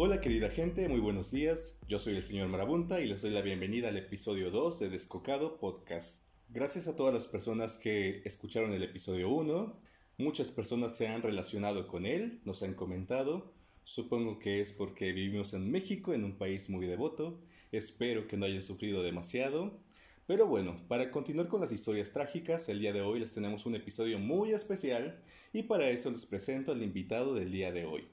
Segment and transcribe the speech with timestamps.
[0.00, 1.80] Hola querida gente, muy buenos días.
[1.88, 5.58] Yo soy el señor Marabunta y les doy la bienvenida al episodio 2 de Descocado
[5.58, 6.22] Podcast.
[6.50, 9.76] Gracias a todas las personas que escucharon el episodio 1.
[10.18, 13.52] Muchas personas se han relacionado con él, nos han comentado.
[13.82, 17.40] Supongo que es porque vivimos en México, en un país muy devoto.
[17.72, 19.80] Espero que no hayan sufrido demasiado.
[20.28, 23.74] Pero bueno, para continuar con las historias trágicas, el día de hoy les tenemos un
[23.74, 25.20] episodio muy especial
[25.52, 28.06] y para eso les presento al invitado del día de hoy.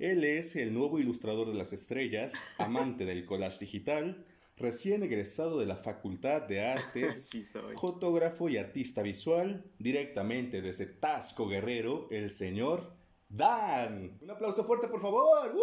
[0.00, 4.24] Él es el nuevo ilustrador de las estrellas, amante del collage digital,
[4.56, 7.44] recién egresado de la Facultad de Artes, Sí
[7.76, 12.94] fotógrafo y artista visual, directamente desde Tasco Guerrero, el señor
[13.28, 14.18] Dan.
[14.22, 15.54] Un aplauso fuerte, por favor.
[15.54, 15.60] ¡Woo!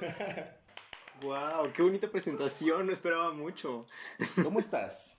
[1.20, 3.86] Wow, qué bonita presentación, no esperaba mucho.
[4.40, 5.18] ¿Cómo estás?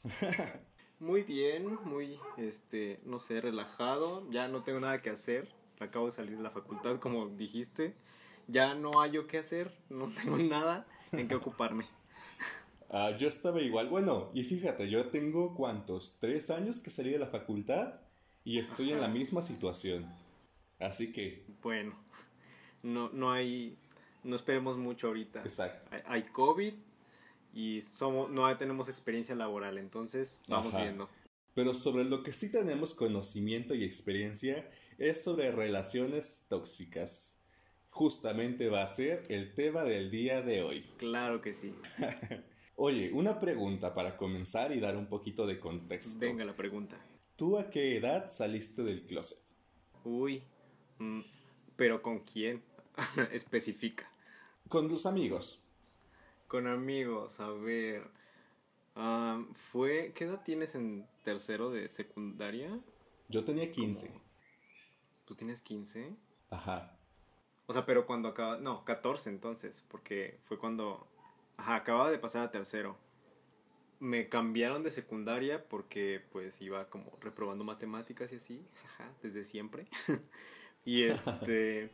[0.97, 4.25] Muy bien, muy, este, no sé, relajado.
[4.31, 5.49] Ya no tengo nada que hacer.
[5.79, 7.95] Acabo de salir de la facultad, como dijiste.
[8.47, 11.85] Ya no hay yo qué hacer, no tengo nada en qué ocuparme.
[12.89, 13.87] Ah, yo estaba igual.
[13.87, 18.01] Bueno, y fíjate, yo tengo cuántos, tres años que salí de la facultad
[18.43, 19.13] y estoy en la Ajá.
[19.13, 20.11] misma situación.
[20.79, 21.93] Así que, Bueno,
[22.81, 23.77] no, no hay,
[24.23, 25.41] no esperemos mucho ahorita.
[25.41, 25.87] exacto.
[25.91, 26.73] Hay, hay COVID
[27.53, 30.83] y somos, no tenemos experiencia laboral, entonces vamos Ajá.
[30.83, 31.09] viendo.
[31.53, 34.67] Pero sobre lo que sí tenemos conocimiento y experiencia
[34.99, 37.41] es sobre relaciones tóxicas.
[37.89, 40.83] Justamente va a ser el tema del día de hoy.
[40.97, 41.73] Claro que sí.
[42.75, 46.19] Oye, una pregunta para comenzar y dar un poquito de contexto.
[46.19, 46.97] Venga la pregunta.
[47.35, 49.39] ¿Tú a qué edad saliste del closet?
[50.03, 50.43] Uy,
[50.99, 51.21] mm,
[51.75, 52.61] pero ¿con quién?
[53.31, 54.09] Especifica.
[54.67, 55.63] Con los amigos.
[56.47, 58.03] Con amigos, a ver.
[58.95, 60.13] ah, fue.
[60.13, 62.79] ¿Qué edad tienes en tercero de secundaria?
[63.29, 64.28] Yo tenía 15.
[65.29, 66.15] ¿Tú tienes 15?
[66.49, 66.97] Ajá.
[67.67, 68.57] O sea, pero cuando acaba.
[68.57, 71.07] No, 14 entonces, porque fue cuando.
[71.55, 72.97] Ajá, acababa de pasar a tercero.
[73.99, 79.85] Me cambiaron de secundaria porque pues iba como reprobando matemáticas y así, jaja, desde siempre.
[80.83, 81.91] y este.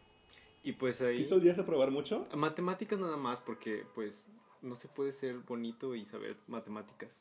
[0.63, 1.17] Y pues ahí.
[1.17, 2.29] ¿Sí solías reprobar mucho?
[2.38, 4.29] Matemáticas nada más, porque pues
[4.62, 7.19] no se puede ser bonito y saber matemáticas.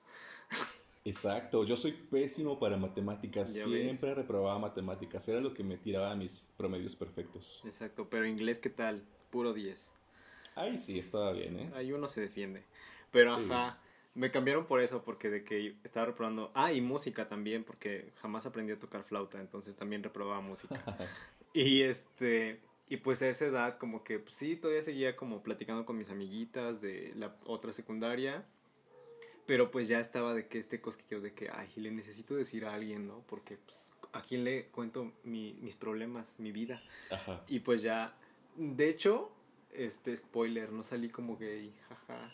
[1.05, 3.53] Exacto, yo soy pésimo para matemáticas.
[3.53, 4.17] Siempre ves.
[4.17, 5.29] reprobaba matemáticas.
[5.29, 7.63] Era lo que me tiraba a mis promedios perfectos.
[7.65, 9.03] Exacto, pero inglés, ¿qué tal?
[9.31, 9.91] Puro 10.
[10.55, 11.71] Ay, sí, estaba bien, ¿eh?
[11.75, 12.63] Ahí uno se defiende.
[13.11, 13.45] Pero Sí.
[13.45, 13.79] ajá,
[14.15, 16.51] me cambiaron por eso, porque de que estaba reprobando.
[16.55, 20.75] Ah, y música también, porque jamás aprendí a tocar flauta, entonces también reprobaba música.
[21.53, 22.61] y este.
[22.89, 26.11] Y pues a esa edad, como que pues, sí, todavía seguía como platicando con mis
[26.11, 28.47] amiguitas de la otra secundaria.
[29.47, 32.75] Pero pues ya estaba de que este cosquillo de que, ay, le necesito decir a
[32.75, 33.23] alguien, ¿no?
[33.29, 33.79] Porque pues,
[34.13, 36.83] a quién le cuento mi- mis problemas, mi vida.
[37.11, 37.45] Ajá.
[37.49, 38.15] Y pues ya,
[38.57, 39.31] de hecho,
[39.73, 42.33] este spoiler, no salí como gay, jaja.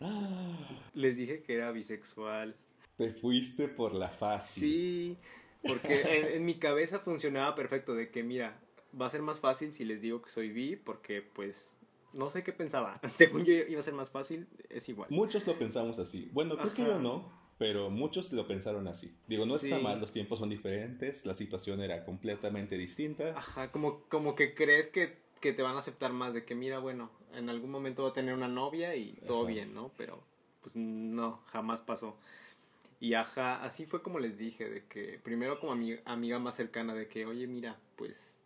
[0.00, 0.56] Ah,
[0.94, 2.56] Les dije que era bisexual.
[2.96, 4.62] Te fuiste por la fácil.
[4.64, 5.16] Sí,
[5.62, 8.58] porque en, en mi cabeza funcionaba perfecto de que, mira,
[9.00, 11.76] va a ser más fácil si les digo que soy bi, porque pues
[12.12, 13.00] no sé qué pensaba.
[13.16, 15.08] Según yo iba a ser más fácil, es igual.
[15.10, 16.28] Muchos lo pensamos así.
[16.32, 19.14] Bueno, creo que yo no, pero muchos lo pensaron así.
[19.26, 23.36] Digo, no está mal, los tiempos son diferentes, la situación era completamente distinta.
[23.36, 26.78] Ajá, como, como que crees que, que te van a aceptar más, de que mira,
[26.78, 29.48] bueno, en algún momento va a tener una novia y todo Ajá.
[29.48, 29.92] bien, ¿no?
[29.96, 30.22] Pero
[30.62, 32.16] pues no, jamás pasó.
[33.00, 36.94] Y ajá, así fue como les dije, de que primero como ami- amiga más cercana,
[36.94, 38.38] de que, oye, mira, pues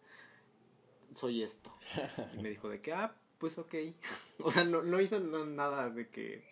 [1.14, 1.70] soy esto.
[2.34, 3.74] Y me dijo de que, ah, pues ok.
[4.44, 6.42] O sea, no, no hizo na- nada de que,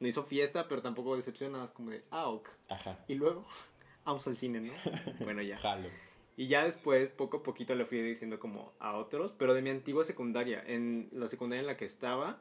[0.00, 2.48] no hizo fiesta, pero tampoco decepción, nada más como de, ah, ok.
[2.68, 2.98] Ajá.
[3.08, 3.44] Y luego,
[4.04, 4.72] vamos al cine, ¿no?
[5.24, 5.58] Bueno, ya.
[5.58, 5.88] Jalo.
[6.36, 9.70] Y ya después, poco a poquito le fui diciendo como a otros, pero de mi
[9.70, 10.62] antigua secundaria.
[10.66, 12.40] En la secundaria en la que estaba,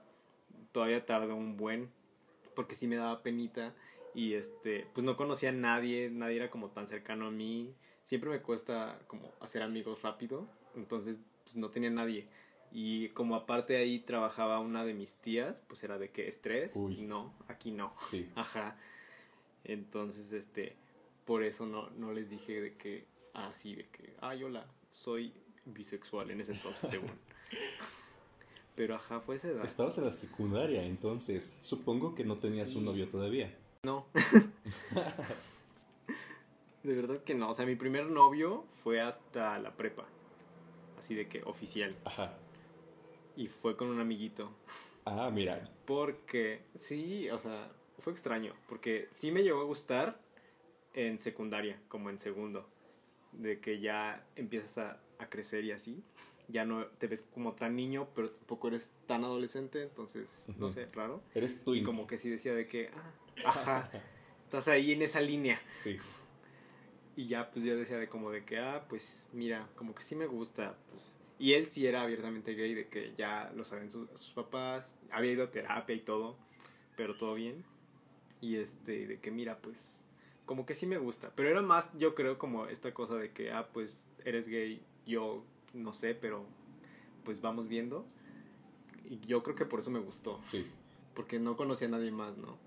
[0.72, 1.92] todavía tardó un buen,
[2.56, 3.74] porque sí me daba penita.
[4.14, 7.74] Y este, pues no conocía a nadie, nadie era como tan cercano a mí.
[8.04, 12.28] Siempre me cuesta como hacer amigos rápido, entonces pues no tenía nadie.
[12.74, 17.02] Y como aparte ahí trabajaba una de mis tías, pues era de que estrés, Uy.
[17.02, 17.94] no, aquí no.
[18.10, 18.30] Sí.
[18.36, 18.78] Ajá.
[19.64, 20.76] Entonces, este,
[21.26, 25.34] por eso no, no les dije de que, así, de que, ay, hola, soy
[25.66, 27.12] bisexual en ese entonces, según.
[28.76, 29.66] Pero ajá, fue esa edad.
[29.66, 32.78] Estabas en la secundaria, entonces supongo que no tenías Sí.
[32.78, 33.54] un novio todavía.
[33.84, 34.06] No.
[36.84, 37.50] de verdad que no.
[37.50, 40.06] O sea, mi primer novio fue hasta la prepa.
[40.98, 41.96] Así de que oficial.
[42.06, 42.34] Ajá.
[43.42, 44.52] Y fue con un amiguito.
[45.04, 45.68] Ah, mira.
[45.86, 48.54] Porque, sí, o sea, fue extraño.
[48.70, 50.20] Porque sí me llegó a gustar
[50.94, 52.70] en secundaria, como en segundo.
[53.32, 56.04] De que ya empiezas a, a crecer y así.
[56.52, 60.86] ya no te ves como tan niño, pero tampoco eres tan adolescente, entonces, no sé,
[60.94, 61.24] raro.
[61.34, 61.74] Eres tú.
[61.74, 63.90] Y como que sí decía de que, ah, ajá,
[64.44, 65.62] estás ahí en esa línea.
[65.78, 65.98] Sí.
[67.16, 70.16] Y ya, pues yo decía de como de que, ah, pues mira, como que sí
[70.16, 71.18] me gusta, pues.
[71.42, 75.32] Y él sí era abiertamente gay, de que ya lo saben sus, sus papás, había
[75.32, 76.38] ido a terapia y todo,
[76.96, 77.66] pero todo bien.
[78.42, 80.08] Y este, de que mira, pues,
[80.46, 81.34] como que sí me gusta.
[81.36, 85.44] Pero era más, yo creo, como esta cosa de que, ah, pues eres gay, yo
[85.74, 86.46] no sé, pero
[87.24, 88.06] pues vamos viendo.
[89.10, 90.38] Y yo creo que por eso me gustó.
[90.44, 90.70] Sí.
[91.16, 92.60] Porque no conocía a nadie más, ¿no?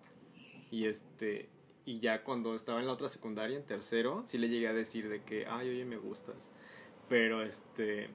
[0.73, 1.49] Y este,
[1.85, 5.09] y ya cuando estaba en la otra secundaria, en tercero, sí le llegué a decir
[5.09, 6.51] de que, ay, oye, me gustas.
[7.09, 8.11] Pero este,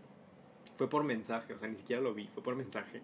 [0.79, 3.01] fue por mensaje, o sea, ni siquiera lo vi, fue por mensaje.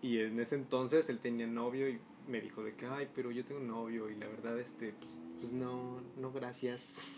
[0.00, 3.44] Y en ese entonces él tenía novio y me dijo de que, ay, pero yo
[3.44, 7.00] tengo un novio y la verdad, este, pues, pues no, no, gracias.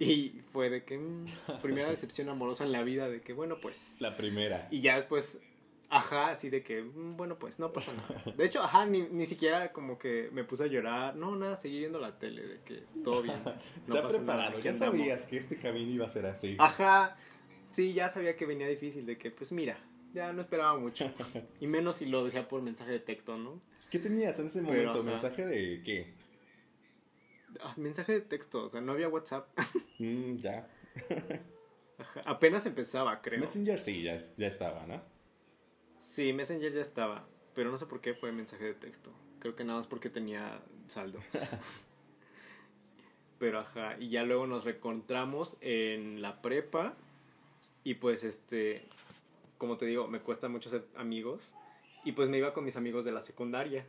[0.00, 1.26] Y fue de que, mm,
[1.62, 3.92] primera decepción amorosa en la vida, de que, bueno, pues.
[4.00, 4.66] La primera.
[4.72, 5.38] Y ya después,
[5.88, 8.24] ajá, así de que, mm, bueno, pues no pasa nada.
[8.36, 11.14] De hecho, ajá, ni, ni siquiera como que me puse a llorar.
[11.14, 13.36] No, nada, seguí viendo la tele, de que todo bien.
[13.86, 16.56] No ya pasa preparado, nada, ya sabías que este camino iba a ser así.
[16.58, 17.16] Ajá,
[17.74, 19.78] sí, ya sabía que venía difícil, de que, pues mira,
[20.12, 21.04] ya no esperaba mucho.
[21.60, 23.60] Y menos si lo decía por mensaje de texto, ¿no?
[23.90, 25.00] ¿Qué tenías en ese Pero, momento?
[25.00, 25.02] ajá.
[25.02, 26.14] ¿Mensaje de qué?
[27.60, 29.48] Ah, mensaje de texto, o sea, no había WhatsApp.
[30.00, 30.68] Mm, ya.
[31.98, 33.38] Ajá, Apenas empezaba, creo.
[33.38, 35.00] Messenger sí, ya, ya estaba, ¿no?
[36.00, 39.12] Sí, Messenger ya estaba, pero no sé por qué fue mensaje de texto.
[39.38, 41.20] Creo que nada más porque tenía saldo.
[43.38, 46.96] pero ajá, y ya luego nos reencontramos en la prepa
[47.84, 48.86] y pues este,
[49.58, 51.54] como te digo, me cuesta mucho ser amigos
[52.04, 53.86] y pues me iba con mis amigos de la secundaria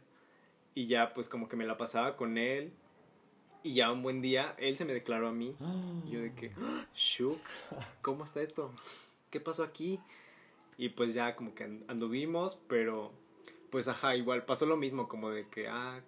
[0.73, 2.71] y ya pues como que me la pasaba con él
[3.63, 5.55] y ya un buen día él se me declaró a mí
[6.09, 6.85] yo de que, ¡Ah!
[6.95, 7.39] shook,
[8.01, 8.71] ¿cómo está esto?
[9.31, 9.99] ¿Qué pasó aquí?
[10.77, 13.11] Y pues ya como que and- anduvimos, pero
[13.71, 16.01] pues ajá, igual pasó lo mismo, como de que, ah,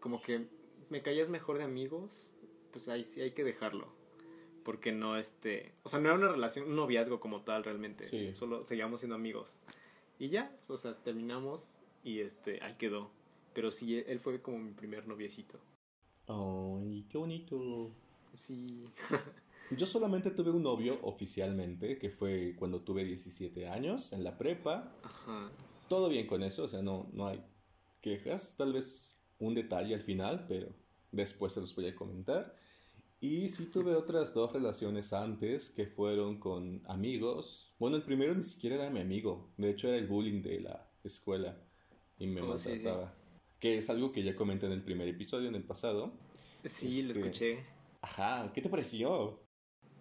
[0.00, 0.46] como que
[0.90, 2.32] me caías mejor de amigos,
[2.72, 3.88] pues ahí sí hay que dejarlo.
[4.64, 8.32] Porque no, este, o sea, no era una relación, un noviazgo como tal realmente, Sí.
[8.34, 9.52] solo seguíamos siendo amigos.
[10.18, 11.64] Y ya, o sea, terminamos
[12.04, 13.10] y este, ahí quedó.
[13.54, 15.58] Pero sí, él fue como mi primer noviecito.
[16.28, 17.90] Ay, qué bonito.
[18.32, 18.88] Sí.
[19.70, 24.92] Yo solamente tuve un novio oficialmente, que fue cuando tuve 17 años, en la prepa.
[25.02, 25.50] Ajá.
[25.88, 27.42] Todo bien con eso, o sea, no, no hay
[28.00, 28.54] quejas.
[28.56, 30.68] Tal vez un detalle al final, pero
[31.10, 32.54] después se los voy a comentar.
[33.22, 37.72] Y sí tuve otras dos relaciones antes que fueron con amigos.
[37.78, 39.48] Bueno, el primero ni siquiera era mi amigo.
[39.56, 41.56] De hecho, era el bullying de la escuela.
[42.18, 42.68] Y me Oh, sí, sí.
[42.70, 43.14] maltrataba.
[43.60, 46.12] Que es algo que ya comenté en el primer episodio, en el pasado.
[46.64, 47.64] Sí, lo Este- escuché.
[48.00, 49.40] Ajá, ¿qué te pareció?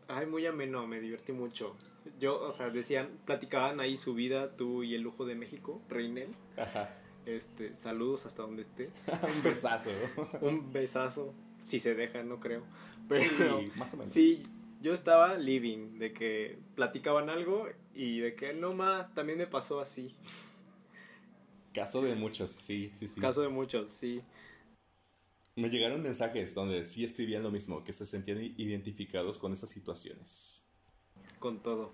[0.07, 1.77] Ay, muy ameno, me divertí mucho.
[2.19, 6.29] Yo, o sea, decían, platicaban ahí su vida, tú y el lujo de México, Reinel.
[6.57, 6.97] Ajá,
[7.27, 8.89] Este, saludos hasta donde esté.
[9.37, 9.91] un besazo.
[10.41, 11.35] Un besazo,
[11.65, 12.63] si se deja, no creo.
[13.07, 14.13] Pero Sí, más o menos.
[14.13, 14.43] sí,
[14.81, 19.79] yo estaba living, de que platicaban algo y de que no más, también me pasó
[19.79, 20.15] así.
[21.73, 23.21] Caso de muchos, sí, sí, sí.
[23.21, 24.21] Caso de muchos, sí.
[25.55, 30.65] Me llegaron mensajes donde sí escribían lo mismo, que se sentían identificados con esas situaciones.
[31.39, 31.91] Con todo.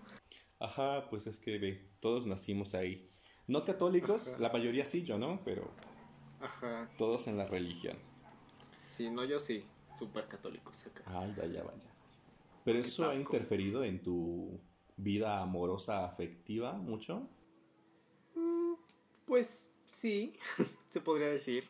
[0.59, 3.07] Ajá, pues es que ve, todos nacimos ahí.
[3.47, 4.39] No católicos, Ajá.
[4.41, 5.71] la mayoría sí, yo no, pero
[6.39, 6.87] Ajá.
[6.97, 7.97] todos en la religión.
[8.87, 9.65] Sí, no, yo sí.
[9.97, 11.03] Súper católicos acá.
[11.07, 11.91] Ay, vaya, vaya.
[12.63, 14.59] Pero Qué eso ha interferido en tu
[14.95, 17.27] vida amorosa afectiva mucho.
[19.25, 20.33] Pues sí,
[20.91, 21.67] se podría decir.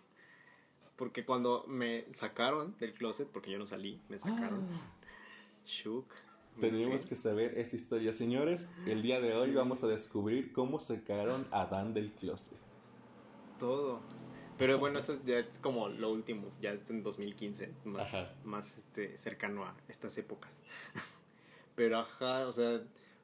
[0.95, 4.67] Porque cuando me sacaron del closet, porque yo no salí, me sacaron.
[4.71, 4.93] Ah.
[5.65, 6.07] Shook.
[6.59, 8.71] Tenemos Este, que saber esta historia, señores.
[8.87, 9.55] El día de hoy Sí.
[9.55, 12.57] vamos a descubrir cómo sacaron a Dan del closet.
[13.59, 13.99] Todo.
[14.57, 18.29] Pero bueno, eso ya es como lo último, ya es en 2015, más, Ajá.
[18.43, 20.51] más este, cercano a estas épocas.
[21.75, 22.81] Pero ajá, o sea,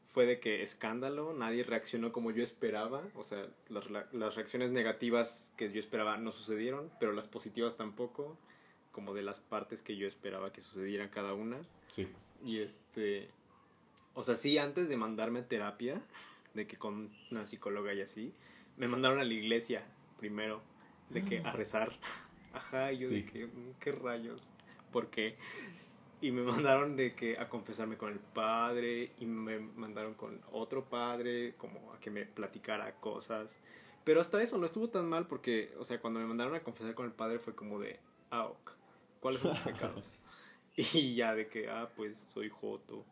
[0.09, 4.71] fue de que escándalo, nadie reaccionó como yo esperaba, o sea, las, la- las reacciones
[4.71, 8.37] negativas que yo esperaba no sucedieron, pero las positivas tampoco,
[8.91, 11.57] como de las partes que yo esperaba que sucedieran cada una.
[11.87, 12.07] Sí.
[12.45, 13.27] Y este,
[14.13, 15.99] o sea, sí, antes de mandarme a terapia,
[16.53, 18.33] de que con una psicóloga y así,
[18.77, 19.83] me mandaron a la iglesia
[20.19, 20.61] primero,
[21.13, 21.91] de que a rezar.
[22.53, 23.21] Ajá, y yo Sí.
[23.21, 24.41] de que, "Mm, ¿qué rayos?
[24.91, 25.37] ¿Por qué?
[26.21, 30.85] Y me mandaron de que a confesarme con el padre y me mandaron con otro
[30.85, 33.57] padre, como a que me platicara cosas.
[34.03, 36.93] Pero hasta eso no estuvo tan mal porque, o sea, cuando me mandaron a confesar
[36.93, 37.99] con el padre fue como de,
[38.31, 38.71] ah, ok,
[39.19, 39.59] ¿cuáles son tus
[40.03, 40.15] pecados?
[40.75, 43.05] Y ya de que, ah, pues soy joto.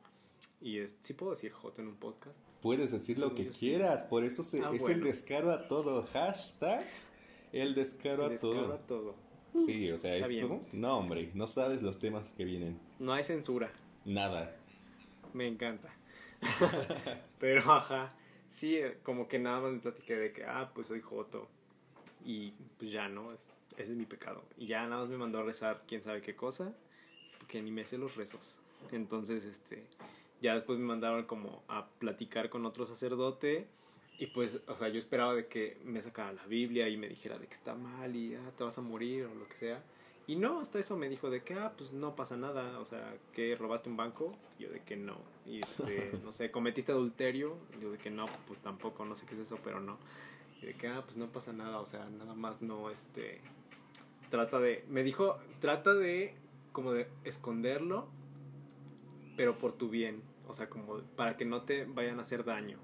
[0.60, 2.38] Y es, ¿sí puedo decir Joto en un podcast?
[2.62, 6.06] Puedes decir lo que quieras, por eso se, ah, es el descaro a todo.
[6.14, 6.86] Hashtag
[7.52, 8.74] el descaro, a, todo.
[8.74, 9.16] a todo.
[9.52, 10.62] Sí, o sea, esto.
[10.72, 12.80] No, hombre, no sabes los temas que vienen.
[13.00, 13.72] No hay censura.
[14.06, 14.56] Nada.
[15.34, 15.90] Me encanta.
[17.40, 18.16] Pero, ajá.
[18.50, 21.48] Sí, como que nada más me platiqué de que, ah, pues soy Joto.
[22.26, 23.34] Y pues ya, ¿no?
[23.34, 24.44] ese es mi pecado.
[24.58, 26.74] Y ya nada más me mandó a rezar quién sabe qué cosa.
[27.38, 28.60] Porque ni me sé los rezos.
[28.92, 29.86] Entonces, este
[30.42, 33.68] ya después me mandaron como a platicar con otro sacerdote
[34.22, 37.40] y pues, o sea, yo esperaba de que me sacara la Biblia y me dijera
[37.40, 39.84] de que está mal y ah, te vas a morir o lo que sea.
[40.28, 43.18] Y no, hasta eso me dijo de que, ah, pues no pasa nada, o sea,
[43.34, 45.18] que robaste un banco, yo de que no.
[45.44, 49.34] Y este, no sé, cometiste adulterio, yo de que no, pues tampoco, no sé qué
[49.34, 49.98] es eso, pero no.
[50.62, 53.42] Y de que, ah, pues no pasa nada, o sea, nada más no, este,
[54.30, 56.36] trata de, me dijo, trata de,
[56.74, 58.08] como de esconderlo,
[59.36, 62.78] pero por tu bien o sea, como para que no te vayan a hacer daño.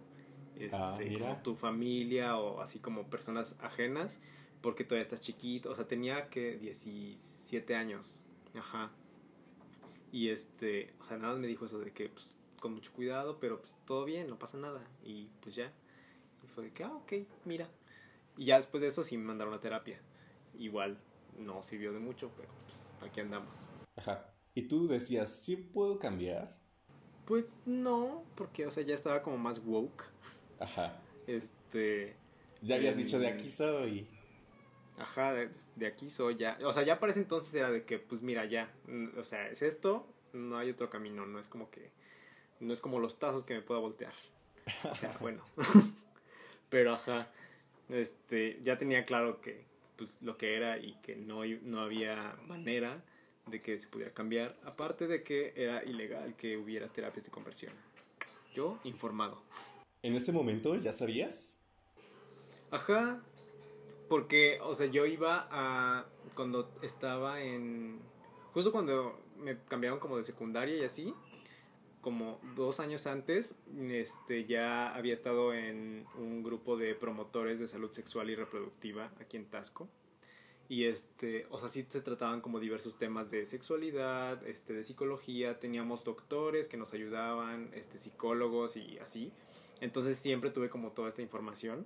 [0.73, 4.19] Ah, este, como tu familia o así como personas ajenas,
[4.61, 8.23] porque todavía estás chiquito, o sea, tenía que 17 años,
[8.55, 8.91] ajá.
[10.11, 13.59] Y este, o sea, nada me dijo eso de que, pues, con mucho cuidado, pero
[13.59, 14.81] pues todo bien, no pasa nada.
[15.03, 15.71] Y pues ya.
[16.43, 17.13] Y fue de que, ah, ok,
[17.45, 17.69] mira.
[18.37, 19.99] Y ya después de eso sí me mandaron a terapia.
[20.57, 20.97] Igual
[21.37, 23.69] no sirvió de mucho, pero pues aquí andamos.
[23.95, 24.31] Ajá.
[24.55, 26.57] Y tú decías, ¿sí puedo cambiar?
[27.25, 30.05] Pues no, porque, o sea, ya estaba como más woke.
[30.59, 30.99] Ajá.
[31.27, 32.15] Este.
[32.61, 34.07] Ya habías dicho de aquí soy.
[34.97, 36.57] Ajá, de, aquí soy ya.
[36.63, 38.71] O sea, ya para ese entonces era de que, pues mira, ya.
[39.17, 41.25] O sea, es esto, no hay otro camino.
[41.25, 41.91] No es como que.
[42.59, 44.13] No es como los tazos que me pueda voltear.
[44.89, 45.43] O sea, bueno.
[46.69, 47.29] Pero ajá.
[47.89, 49.63] Este, ya tenía claro que
[49.95, 53.01] pues, lo que era y que no, no había manera
[53.45, 57.73] de que se pudiera cambiar, aparte de que era ilegal que hubiera terapias de conversión.
[58.53, 59.41] Yo informado.
[60.03, 61.59] ¿En ese momento ya sabías?
[62.71, 63.23] Ajá,
[64.09, 67.99] porque, o sea, yo iba a, cuando estaba en,
[68.53, 71.13] justo cuando me cambiaron como de secundaria y así,
[72.01, 73.55] como dos años antes,
[73.89, 79.37] este, ya había estado en un grupo de promotores de salud sexual y reproductiva aquí
[79.37, 79.89] en Tasco
[80.69, 85.59] y este, o sea, sí se trataban como diversos temas de sexualidad, este, de psicología,
[85.59, 89.31] teníamos doctores que nos ayudaban, este, psicólogos y así.
[89.81, 91.85] Entonces siempre tuve como toda esta información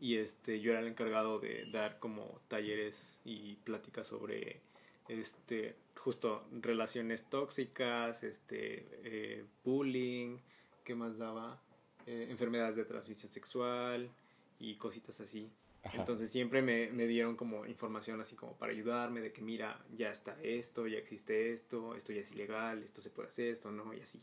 [0.00, 4.60] y este, yo era el encargado de dar como talleres y pláticas sobre
[5.08, 10.38] este, justo relaciones tóxicas, este, eh, bullying,
[10.84, 11.60] ¿qué más daba?
[12.06, 14.10] Eh, enfermedades de transmisión sexual
[14.58, 15.50] y cositas así.
[15.94, 20.10] Entonces siempre me, me, dieron como información así como para ayudarme de que mira, ya
[20.10, 23.94] está esto, ya existe esto, esto ya es ilegal, esto se puede hacer, esto no,
[23.94, 24.20] y así.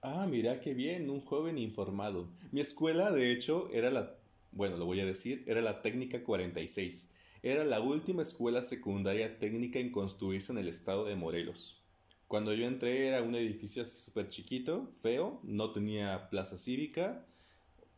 [0.00, 2.28] Ah, mira qué bien, un joven informado.
[2.52, 4.14] Mi escuela, de hecho, era la,
[4.52, 7.12] bueno, lo voy a decir, era la técnica 46.
[7.42, 11.82] Era la última escuela secundaria técnica en construirse en el estado de Morelos.
[12.26, 17.24] Cuando yo entré era un edificio así súper chiquito, feo, no tenía plaza cívica,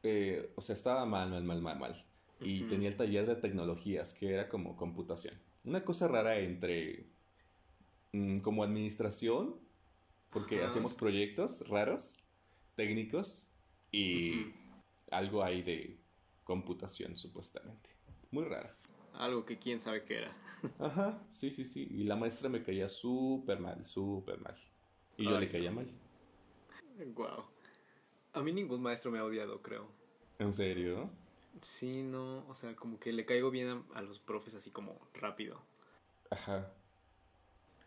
[0.02, 2.04] eh, o sea, estaba mal, mal, mal, mal, mal
[2.40, 5.34] y tenía el taller de tecnologías, que era como computación.
[5.64, 7.06] Una cosa rara entre
[8.12, 9.56] mm, como administración,
[10.30, 12.24] porque hacemos proyectos raros,
[12.76, 13.50] técnicos,
[13.92, 14.52] y
[15.10, 16.00] algo ahí de
[16.44, 17.90] computación, supuestamente.
[18.30, 18.72] Muy rara.
[19.14, 20.36] Algo que quién sabe qué era.
[20.78, 21.88] Ajá, sí, sí, sí.
[21.90, 24.54] Y la maestra me caía súper mal, súper mal.
[25.16, 25.86] Y yo le caía mal.
[27.14, 27.44] Wow.
[28.32, 29.88] A mí ningún maestro me ha odiado, creo.
[30.38, 31.10] ¿En serio?
[31.60, 35.60] Sí, no, o sea, como que le caigo bien a, los profes así como rápido.
[36.30, 36.72] Ajá.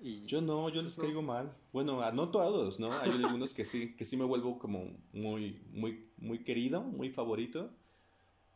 [0.03, 1.55] Y yo no, yo les caigo mal.
[1.72, 2.91] Bueno, no todos, ¿no?
[2.91, 7.72] Hay algunos que sí, que sí me vuelvo como muy, muy, muy querido, muy favorito.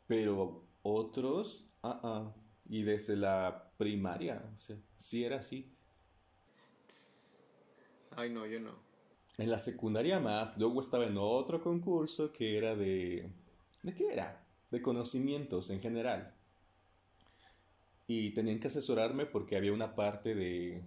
[0.07, 2.31] Pero otros, ah, ah.
[2.69, 5.71] Y desde la primaria, o sea, sí era así.
[8.15, 8.71] Ay, no, yo no.
[9.37, 13.31] En la secundaria más, luego estaba en otro concurso que era de...
[13.83, 14.43] ¿De qué era?
[14.71, 16.33] de conocimientos en general.
[18.07, 20.81] Y tenían que asesorarme porque había una parte de,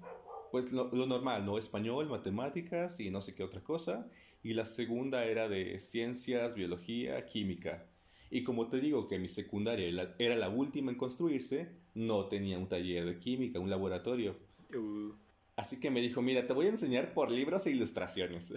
[0.50, 1.59] pues lo, normal, ¿no?
[1.59, 4.09] Español, matemáticas y no sé qué otra cosa.
[4.42, 7.87] Y la segunda era de ciencias, biología, química.
[8.30, 12.69] Y como te digo que mi secundaria era la última en construirse, no tenía un
[12.69, 14.37] taller de química, un laboratorio.
[14.75, 15.12] Uh.
[15.61, 18.54] Así que me dijo, mira, te voy a enseñar por libros e ilustraciones.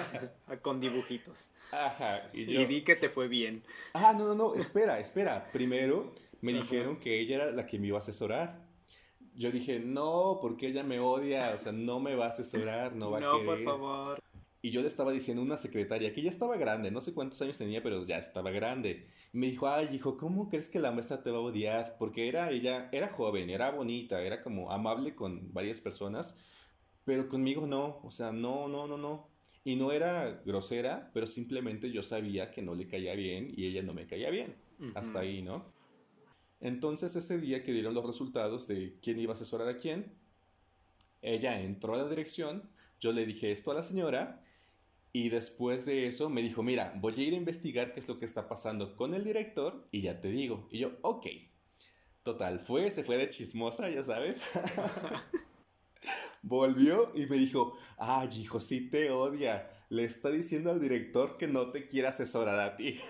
[0.62, 1.48] Con dibujitos.
[1.72, 2.30] Ajá.
[2.32, 2.66] Y, yo...
[2.66, 3.62] vi que te fue bien.
[3.92, 5.50] Ah, no, no, no, espera, espera.
[5.52, 8.67] Primero me dijeron que ella era la que me iba a asesorar.
[9.38, 13.10] Yo dije, no, porque ella me odia, o sea, no me va a asesorar, no
[13.12, 13.40] va a querer.
[13.40, 14.22] No, por favor.
[14.60, 17.40] y yo le estaba diciendo a una secretaria que ya estaba grande, no sé cuántos
[17.42, 19.06] años tenía, pero ya estaba grande.
[19.32, 21.96] Y me dijo, ay, hijo, ¿cómo crees que la maestra te va a odiar?
[21.98, 26.36] Porque era ella, era joven, era bonita, era como amable con varias personas,
[27.04, 29.28] pero conmigo no, o sea, no, no, no, no.
[29.64, 33.82] Y no era grosera, pero simplemente yo sabía que no le caía bien y ella
[33.82, 34.56] no me caía bien.
[34.94, 35.64] Hasta ahí, ¿no?
[36.60, 40.12] Entonces ese día que dieron los resultados de quién iba a asesorar a quién,
[41.22, 42.68] ella entró a la dirección,
[43.00, 44.42] yo le dije esto a la señora
[45.12, 48.18] y después de eso me dijo, mira, voy a ir a investigar qué es lo
[48.18, 50.68] que está pasando con el director y ya te digo.
[50.70, 51.26] Y yo, ok.
[52.22, 54.42] Total, fue, se fue de chismosa, ya sabes.
[56.42, 59.70] Volvió y me dijo, ay, hijo, sí te odia.
[59.88, 63.00] Le está diciendo al director que no te quiere asesorar a ti.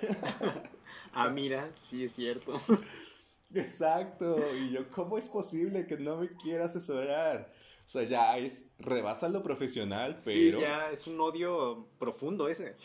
[1.12, 2.61] ah, mira, sí es cierto.
[3.55, 4.38] Exacto.
[4.57, 7.52] Y yo, ¿cómo es posible que no me quiera asesorar?
[7.87, 10.59] O sea, ya es, rebasa lo profesional, pero...
[10.59, 12.76] Sí, ya es un odio profundo ese.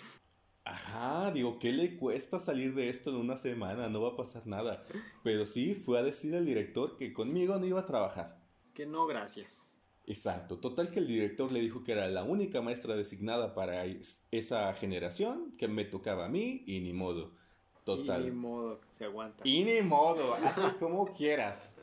[0.65, 3.89] Ajá, digo, ¿qué le cuesta salir de esto en una semana?
[3.89, 4.81] No va a pasar nada.
[5.21, 8.41] Pero sí, fue a decir al director que conmigo no iba a trabajar.
[8.73, 9.75] Que no, gracias.
[10.05, 10.59] Exacto.
[10.59, 13.85] Total que el director le dijo que era la única maestra designada para
[14.31, 17.35] esa generación, que me tocaba a mí y ni modo.
[17.83, 18.21] Total.
[18.21, 19.47] Y ni modo, se aguanta.
[19.47, 21.81] Y ni modo, hazlo como quieras.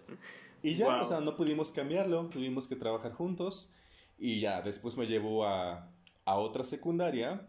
[0.62, 3.70] Y ya, o sea, no pudimos cambiarlo, tuvimos que trabajar juntos
[4.18, 5.90] y ya, después me llevó a,
[6.26, 7.48] a otra secundaria,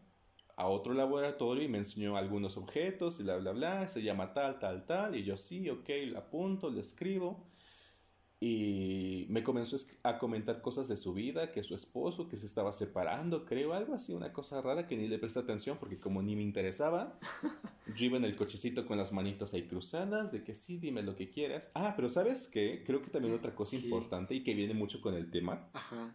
[0.55, 4.59] a otro laboratorio y me enseñó algunos objetos y bla, bla, bla, se llama tal,
[4.59, 7.50] tal, tal, y yo sí, ok, lo apunto, lo escribo
[8.43, 12.71] y me comenzó a comentar cosas de su vida, que su esposo, que se estaba
[12.71, 16.35] separando, creo, algo así, una cosa rara que ni le presté atención porque como ni
[16.35, 17.19] me interesaba,
[17.95, 21.15] yo iba en el cochecito con las manitas ahí cruzadas, de que sí, dime lo
[21.15, 21.69] que quieras.
[21.75, 22.83] Ah, pero ¿sabes qué?
[22.83, 25.69] Creo que también otra cosa importante y que viene mucho con el tema.
[25.73, 26.11] Ajá.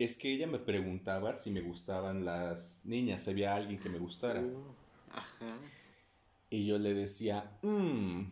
[0.00, 4.00] Es que ella me preguntaba si me gustaban las niñas, si había alguien que me
[4.00, 4.40] gustara.
[4.40, 4.74] Uh,
[5.12, 5.58] ajá.
[6.50, 8.22] Y yo le decía, mmm,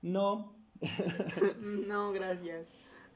[0.00, 0.55] no,
[1.60, 2.68] no, gracias.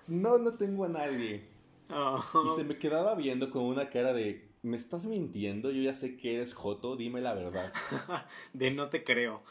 [0.07, 1.45] No, no tengo a nadie.
[1.91, 2.23] Oh.
[2.45, 5.71] Y se me quedaba viendo con una cara de, ¿me estás mintiendo?
[5.71, 7.73] Yo ya sé que eres Joto, dime la verdad.
[8.53, 9.43] de no te creo.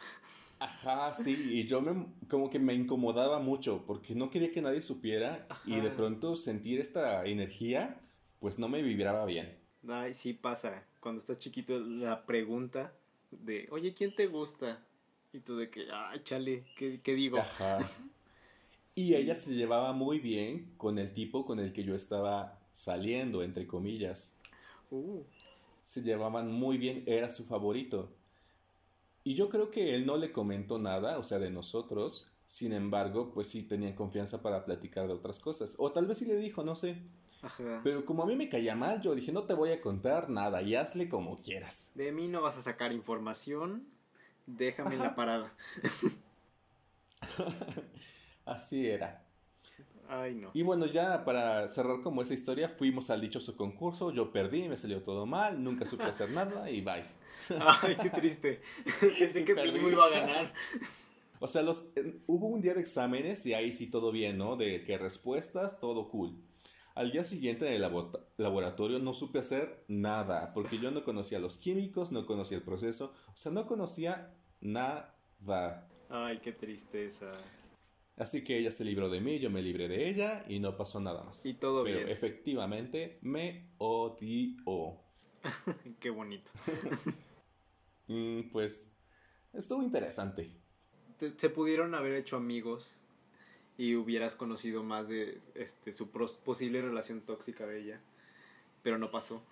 [0.59, 4.81] Ajá, sí, y yo me, como que me incomodaba mucho porque no quería que nadie
[4.81, 7.97] supiera y de pronto sentir esta energía,
[8.39, 9.57] pues no me vibraba bien.
[9.87, 10.85] Ay, sí pasa.
[10.99, 12.93] Cuando estás chiquito, la pregunta
[13.31, 14.85] de, oye, ¿quién te gusta?
[15.31, 17.39] Y tú de que, ay, chale, ¿qué, qué digo?
[17.39, 17.79] Ajá.
[18.95, 23.43] Y ella se llevaba muy bien con el tipo con el que yo estaba saliendo,
[23.43, 24.35] entre comillas.
[24.91, 25.21] Uh.
[25.81, 28.09] Se llevaban muy bien, era su favorito.
[29.23, 32.31] Y yo creo que él no le comentó nada, o sea, de nosotros.
[32.45, 35.75] Sin embargo, pues sí tenían confianza para platicar de otras cosas.
[35.77, 36.97] O tal vez sí le dijo, no sé.
[37.41, 37.79] Ajá.
[37.83, 40.61] Pero como a mí me caía mal, yo dije, no te voy a contar nada
[40.61, 41.91] y hazle como quieras.
[41.95, 43.87] De mí no vas a sacar información
[44.57, 45.53] déjame en la parada.
[48.45, 49.23] Así era.
[50.07, 50.49] Ay, no.
[50.53, 54.75] Y bueno, ya para cerrar como esa historia, fuimos al dichoso concurso, yo perdí, me
[54.75, 57.03] salió todo mal, nunca supe hacer nada y bye.
[57.59, 58.61] Ay, qué triste.
[58.99, 60.53] Pensé que mínimo iba a ganar.
[61.39, 61.91] O sea, los,
[62.27, 64.55] hubo un día de exámenes y ahí sí todo bien, ¿no?
[64.55, 66.35] De que respuestas, todo cool.
[66.95, 67.91] Al día siguiente en el
[68.37, 73.13] laboratorio no supe hacer nada, porque yo no conocía los químicos, no conocía el proceso,
[73.27, 75.15] o sea, no conocía nada.
[76.09, 77.31] Ay, qué tristeza.
[78.17, 80.99] Así que ella se libró de mí, yo me libré de ella y no pasó
[80.99, 81.45] nada más.
[81.45, 82.09] Y todo Pero bien.
[82.09, 84.99] efectivamente me odió.
[85.99, 86.51] qué bonito.
[88.11, 88.91] Mm, pues
[89.53, 90.49] estuvo interesante.
[91.37, 93.03] Se pudieron haber hecho amigos
[93.77, 98.01] y hubieras conocido más de este, su posible relación tóxica de ella.
[98.81, 99.43] Pero no pasó.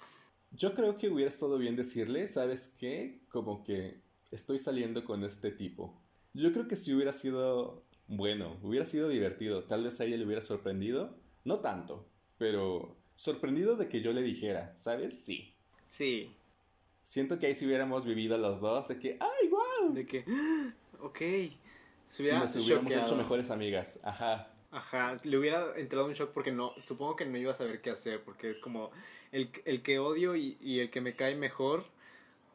[0.50, 3.20] Yo creo que hubiera estado bien decirle, ¿sabes qué?
[3.30, 6.02] Como que estoy saliendo con este tipo.
[6.34, 9.64] Yo creo que si hubiera sido bueno, hubiera sido divertido.
[9.64, 11.16] Tal vez a ella le hubiera sorprendido.
[11.44, 15.24] No tanto, pero sorprendido de que yo le dijera, ¿sabes?
[15.24, 15.54] Sí.
[15.90, 16.34] Sí.
[17.04, 19.94] Siento que ahí si hubiéramos vivido los dos, de que, ¡ay, wow!
[19.94, 20.26] De que,
[21.00, 21.20] ok.
[22.10, 24.00] Se hubiera nos hubiéramos hecho mejores amigas.
[24.04, 24.52] Ajá.
[24.72, 27.90] Ajá, le hubiera entrado un shock porque no, supongo que no iba a saber qué
[27.90, 28.92] hacer, porque es como
[29.32, 31.86] el, el que odio y, y, el que me cae mejor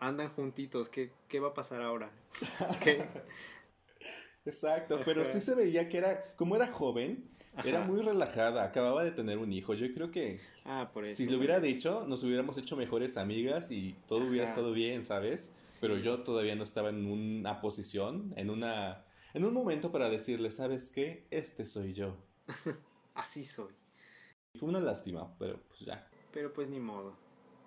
[0.02, 2.10] andan juntitos, ¿qué, qué va a pasar ahora?
[4.44, 7.30] Exacto, pero sí se veía que era, como era joven,
[7.64, 11.26] era muy relajada, acababa de tener un hijo, yo creo que ah, por eso, si
[11.26, 15.54] lo hubiera dicho, nos hubiéramos hecho mejores amigas y todo hubiera estado bien, ¿sabes?
[15.80, 20.50] Pero yo todavía no estaba en una posición, en una en un momento para decirle,
[20.50, 21.26] ¿sabes qué?
[21.30, 22.16] Este soy yo.
[23.14, 23.72] Así soy.
[24.58, 26.08] Fue una lástima, pero pues ya.
[26.32, 27.14] Pero pues ni modo.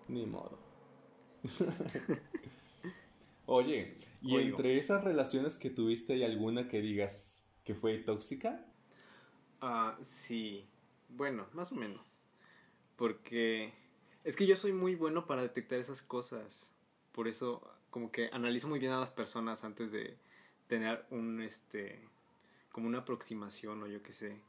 [0.08, 0.75] Ni modo.
[3.48, 8.66] Oye, ¿y entre esas relaciones que tuviste hay alguna que digas que fue tóxica?
[9.62, 10.68] Ah, sí.
[11.10, 12.26] Bueno, más o menos.
[12.96, 13.74] Porque
[14.24, 16.70] es que yo soy muy bueno para detectar esas cosas.
[17.12, 20.18] Por eso, como que analizo muy bien a las personas antes de
[20.68, 22.00] tener un, este,
[22.72, 24.42] como una aproximación o yo qué sé.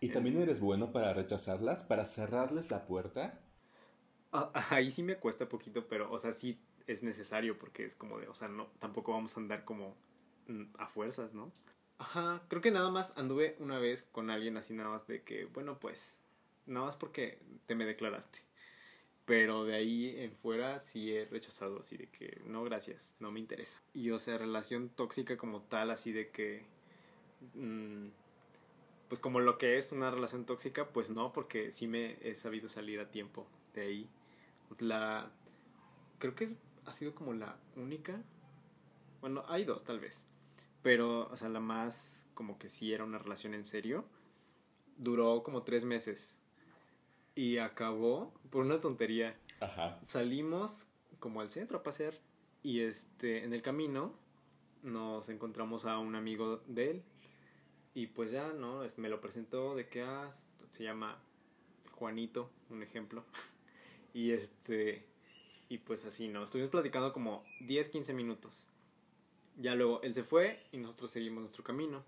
[0.00, 3.43] ¿Y también eres bueno para rechazarlas, para cerrarles la puerta?
[4.34, 8.18] Ah, ahí sí me cuesta poquito, pero, o sea, sí es necesario porque es como
[8.18, 9.96] de, o sea, no, tampoco vamos a andar como
[10.48, 11.52] mm, a fuerzas, ¿no?
[11.98, 15.44] Ajá, creo que nada más anduve una vez con alguien así nada más de que,
[15.46, 16.18] bueno, pues,
[16.66, 18.40] nada más porque te me declaraste.
[19.24, 23.40] Pero de ahí en fuera sí he rechazado así de que no, gracias, no me
[23.40, 23.80] interesa.
[23.94, 26.64] Y o sea, relación tóxica como tal, así de que...
[27.54, 28.08] Mm,
[29.08, 32.68] pues como lo que es una relación tóxica, pues no, porque sí me he sabido
[32.68, 34.10] salir a tiempo de ahí.
[34.78, 35.30] La...
[36.18, 38.20] Creo que ha sido como la única...
[39.20, 40.26] Bueno, hay dos tal vez.
[40.82, 44.04] Pero, o sea, la más como que sí era una relación en serio.
[44.96, 46.36] Duró como tres meses
[47.34, 49.36] y acabó por una tontería.
[49.60, 49.98] Ajá.
[50.02, 50.86] Salimos
[51.18, 52.14] como al centro a pasear
[52.62, 54.12] y este en el camino
[54.82, 57.02] nos encontramos a un amigo de él
[57.94, 58.82] y pues ya, ¿no?
[58.96, 60.30] Me lo presentó de que ah,
[60.70, 61.18] se llama
[61.92, 63.24] Juanito, un ejemplo.
[64.14, 65.04] Y este
[65.68, 66.44] y pues así, ¿no?
[66.44, 68.66] Estuvimos platicando como 10, 15 minutos.
[69.56, 72.04] Ya luego él se fue y nosotros seguimos nuestro camino.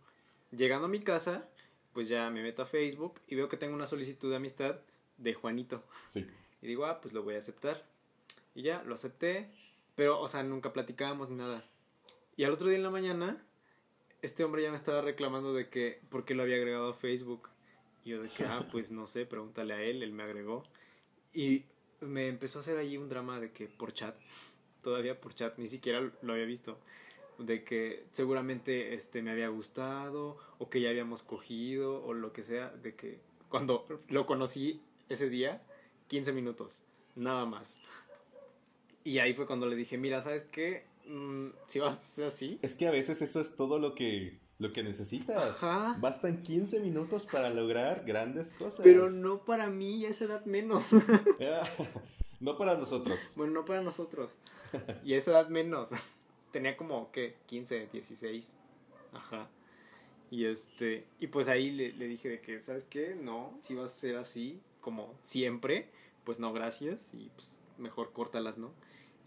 [0.52, 1.48] Llegando a mi casa,
[1.92, 4.78] pues ya me meto a Facebook y veo que tengo una solicitud de amistad
[5.18, 5.82] de Juanito.
[6.06, 6.26] Sí.
[6.62, 7.84] Y digo, ah, pues lo voy a aceptar.
[8.54, 9.50] Y ya, lo acepté,
[9.94, 11.64] pero, o sea, nunca platicábamos ni nada.
[12.36, 13.42] Y al otro día en la mañana,
[14.22, 17.48] este hombre ya me estaba reclamando de que, ¿por qué lo había agregado a Facebook?
[18.04, 20.64] Y yo de que, ah, pues no sé, pregúntale a él, él me agregó.
[21.32, 21.64] Y
[22.00, 24.16] me empezó a hacer ahí un drama de que por chat,
[24.82, 26.78] todavía por chat, ni siquiera lo había visto
[27.38, 32.42] de que seguramente este me había gustado o que ya habíamos cogido o lo que
[32.42, 35.62] sea de que cuando lo conocí ese día
[36.08, 36.82] 15 minutos,
[37.14, 37.76] nada más.
[39.04, 40.84] Y ahí fue cuando le dije, mira, ¿sabes qué?
[41.06, 42.58] Mm, si vas así.
[42.62, 45.60] Es que a veces eso es todo lo que, lo que necesitas.
[46.00, 48.80] Bastan 15 minutos para lograr grandes cosas.
[48.82, 50.84] Pero no para mí, a esa edad menos.
[52.40, 53.18] no para nosotros.
[53.36, 54.32] Bueno, no para nosotros.
[55.04, 55.90] Y a esa edad menos.
[56.52, 57.36] Tenía como, ¿qué?
[57.46, 58.52] 15, 16.
[59.12, 59.48] Ajá.
[60.30, 63.14] Y este, y pues ahí le, le dije de que, ¿sabes qué?
[63.14, 65.88] No, si vas a ser así, como siempre,
[66.24, 68.72] pues no, gracias, y pues mejor córtalas, ¿no?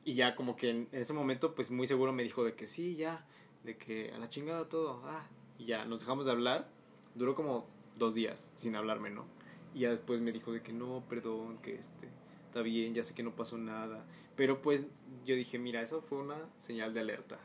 [0.03, 2.95] Y ya como que en ese momento, pues muy seguro me dijo de que sí,
[2.95, 3.25] ya,
[3.63, 6.69] de que a la chingada todo, ah, y ya nos dejamos de hablar,
[7.15, 7.67] duró como
[7.97, 9.25] dos días sin hablarme, ¿no?
[9.73, 12.09] Y ya después me dijo de que no, perdón, que este,
[12.45, 14.89] está bien, ya sé que no pasó nada, pero pues
[15.25, 17.39] yo dije, mira, eso fue una señal de alerta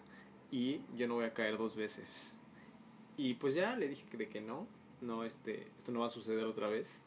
[0.51, 2.35] y yo no voy a caer dos veces.
[3.17, 4.67] Y pues ya le dije de que no,
[5.01, 7.01] no, este, esto no va a suceder otra vez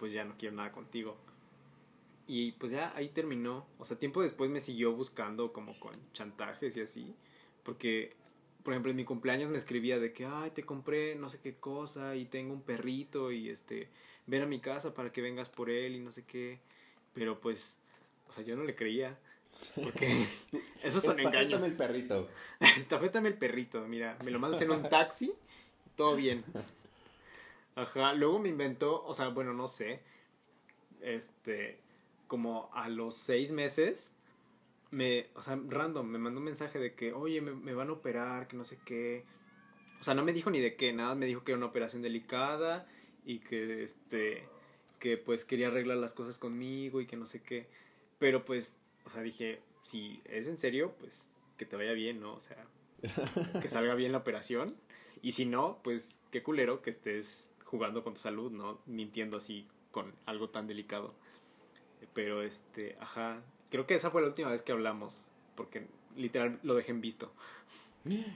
[0.00, 1.14] pues ya no quiero nada contigo.
[2.26, 3.66] Y pues ya ahí terminó.
[3.78, 7.14] O sea, tiempo después me siguió buscando como con chantajes y así.
[7.62, 8.16] Porque,
[8.62, 11.56] por ejemplo, en mi cumpleaños me escribía de que, ay, te compré no sé qué
[11.56, 13.88] cosa y tengo un perrito y este,
[14.26, 16.60] ven a mi casa para que vengas por él y no sé qué.
[17.14, 17.78] Pero pues,
[18.28, 19.18] o sea, yo no le creía.
[19.74, 20.26] Porque
[20.82, 21.62] esos son engaños.
[21.62, 22.28] el perrito.
[22.76, 25.32] Estafétame el perrito, mira, me lo mandas en un taxi,
[25.96, 26.44] todo bien.
[27.74, 30.00] Ajá, luego me inventó, o sea, bueno, no sé,
[31.00, 31.78] este,
[32.26, 34.12] como a los seis meses,
[34.90, 38.48] me, o sea, random, me mandó un mensaje de que, oye, me, van a operar,
[38.48, 39.24] que no sé qué.
[40.00, 42.02] O sea, no me dijo ni de qué, nada, me dijo que era una operación
[42.02, 42.86] delicada
[43.24, 44.48] y que, este,
[44.98, 47.68] que pues quería arreglar las cosas conmigo y que no sé qué.
[48.18, 52.34] Pero pues, o sea, dije, si es en serio, pues que te vaya bien, ¿no?
[52.34, 52.66] O sea,
[53.60, 54.76] que salga bien la operación.
[55.22, 58.80] Y si no, pues qué culero que estés jugando con tu salud, ¿no?
[58.86, 61.14] Mintiendo así con algo tan delicado.
[62.14, 66.74] Pero este, ajá, creo que esa fue la última vez que hablamos, porque literal lo
[66.74, 67.32] dejé en visto.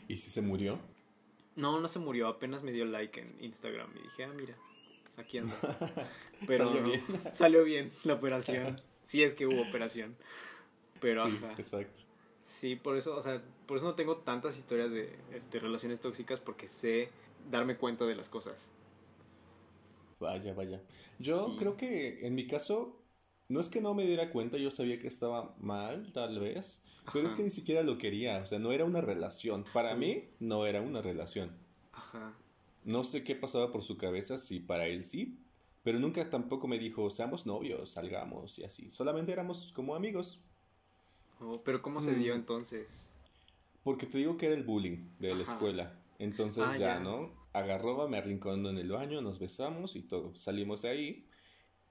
[0.08, 0.78] ¿Y si se murió?
[1.56, 4.56] No, no se murió, apenas me dio like en Instagram y dije, ah, mira,
[5.16, 5.58] aquí andas.
[6.46, 7.04] Pero salió bien.
[7.32, 8.80] Salió bien la operación.
[9.02, 10.16] Sí es que hubo operación.
[11.00, 12.00] Pero sí, exacto.
[12.42, 16.40] Sí, por eso, o sea, por eso no tengo tantas historias de este, relaciones tóxicas
[16.40, 17.10] porque sé
[17.50, 18.70] darme cuenta de las cosas.
[20.20, 20.80] Vaya, vaya.
[21.18, 22.96] Yo creo que en mi caso,
[23.48, 27.26] no es que no me diera cuenta, yo sabía que estaba mal, tal vez, pero
[27.26, 29.64] es que ni siquiera lo quería, o sea, no era una relación.
[29.72, 31.50] Para mí, no era una relación.
[31.92, 32.32] Ajá.
[32.84, 35.38] No sé qué pasaba por su cabeza, si para él sí,
[35.82, 38.90] Pero nunca tampoco me dijo, seamos novios, salgamos y así.
[38.90, 40.40] Solamente éramos como amigos.
[41.40, 42.18] Oh, pero ¿cómo se Mm.
[42.20, 43.06] dio entonces?
[43.82, 45.92] Porque te digo que era el bullying de la escuela.
[46.18, 47.00] Entonces Ah, ya, ya.
[47.00, 47.32] ¿no?
[47.52, 50.34] Agarró, me arrinconó en el baño, nos besamos y todo.
[50.34, 51.26] Salimos de ahí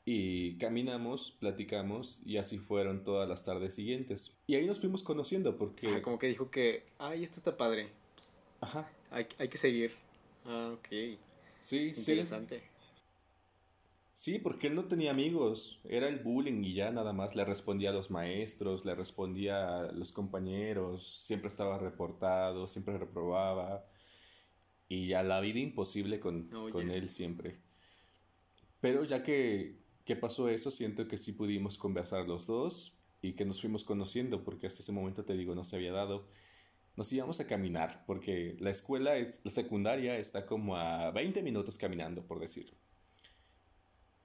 [0.05, 4.37] y caminamos, platicamos y así fueron todas las tardes siguientes.
[4.47, 5.87] Y ahí nos fuimos conociendo porque...
[5.87, 7.89] Ah, como que dijo que, ay, esto está padre.
[8.15, 8.91] Pues, Ajá.
[9.11, 9.93] hay, hay que seguir.
[10.45, 10.87] Ah, ok.
[11.59, 12.11] Sí, sí.
[12.11, 12.73] Interesante.
[14.15, 17.89] Sí, porque él no tenía amigos, era el bullying y ya nada más le respondía
[17.89, 23.85] a los maestros, le respondía a los compañeros, siempre estaba reportado, siempre reprobaba
[24.87, 27.57] y ya la vida imposible con, con él siempre.
[28.79, 33.45] Pero ya que, que pasó eso, siento que sí pudimos conversar los dos y que
[33.45, 36.27] nos fuimos conociendo, porque hasta ese momento te digo, no se había dado.
[36.95, 41.77] Nos íbamos a caminar, porque la escuela, es, la secundaria está como a 20 minutos
[41.77, 42.75] caminando, por decirlo.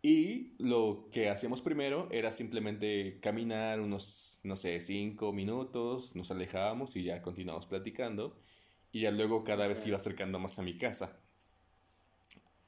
[0.03, 6.95] Y lo que hacíamos primero era simplemente caminar unos, no sé, cinco minutos, nos alejábamos
[6.97, 8.38] y ya continuamos platicando.
[8.93, 11.21] Y ya luego cada vez iba acercando más a mi casa.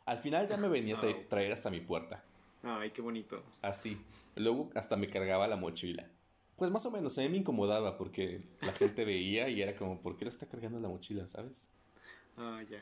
[0.06, 2.24] Al final ya me venía a traer hasta mi puerta,
[2.62, 3.42] Ay, qué bonito.
[3.62, 3.96] así.
[4.36, 6.06] Luego hasta me cargaba la mochila.
[6.56, 10.00] Pues más o menos, a mí me incomodaba porque la gente veía y era como,
[10.00, 11.70] ¿por qué le está cargando la mochila, sabes?
[12.36, 12.78] Ah, ya.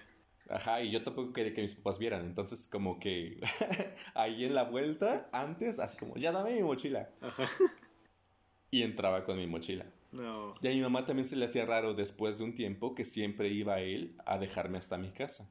[0.50, 3.40] Ajá, y yo tampoco quería que mis papás vieran, entonces como que
[4.14, 7.08] ahí en la vuelta, antes, así como, ya dame mi mochila.
[7.20, 7.48] Ajá.
[8.70, 9.86] Y entraba con mi mochila.
[10.12, 10.54] No.
[10.60, 13.48] Y a mi mamá también se le hacía raro después de un tiempo que siempre
[13.48, 15.48] iba él a dejarme hasta mi casa.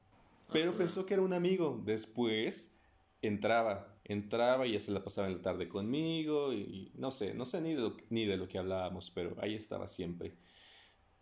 [0.54, 0.78] Pero Ajá.
[0.78, 1.82] pensó que era un amigo.
[1.84, 2.78] Después
[3.24, 7.46] entraba, entraba y ya se la pasaba en la tarde conmigo y no sé, no
[7.46, 10.34] sé ni de lo, ni de lo que hablábamos, pero ahí estaba siempre.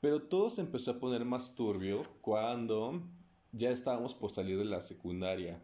[0.02, 3.02] Pero todo se empezó a poner más turbio cuando
[3.52, 5.60] ya estábamos por salir de la secundaria.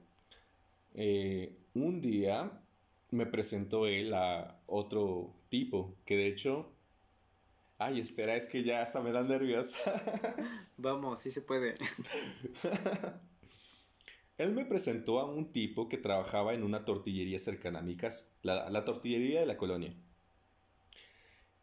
[0.95, 2.51] Eh, un día
[3.12, 6.71] me presentó él a otro tipo que de hecho...
[7.77, 9.73] Ay, espera, es que ya hasta me dan nervios.
[10.77, 11.75] Vamos, sí se puede.
[14.41, 18.27] Él me presentó a un tipo que trabajaba en una tortillería cercana a mi casa,
[18.41, 19.93] la, tortillería de la colonia.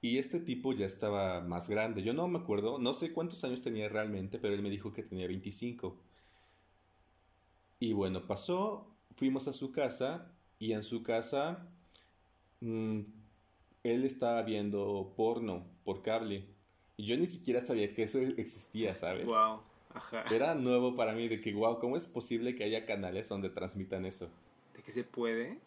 [0.00, 2.04] Y este tipo ya estaba más grande.
[2.04, 5.02] Yo no me acuerdo, no sé cuántos años tenía realmente, pero él me dijo que
[5.02, 5.98] tenía 25.
[7.80, 11.68] Y bueno, pasó, fuimos a su casa y en su casa
[12.60, 13.00] mm,
[13.82, 16.46] él estaba viendo porno por cable.
[16.96, 19.26] Y yo ni siquiera sabía que eso existía, ¿sabes?
[19.26, 19.67] Wow.
[19.98, 20.24] Ajá.
[20.30, 24.06] Era nuevo para mí de que, wow, ¿cómo es posible que haya canales donde transmitan
[24.06, 24.30] eso?
[24.74, 25.58] ¿De qué se puede?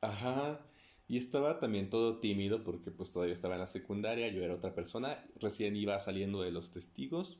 [0.00, 0.60] Ajá.
[1.06, 4.74] Y estaba también todo tímido porque pues todavía estaba en la secundaria, yo era otra
[4.74, 7.38] persona, recién iba saliendo de los testigos,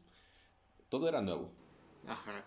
[0.89, 1.51] todo era nuevo.
[2.07, 2.47] Ajá.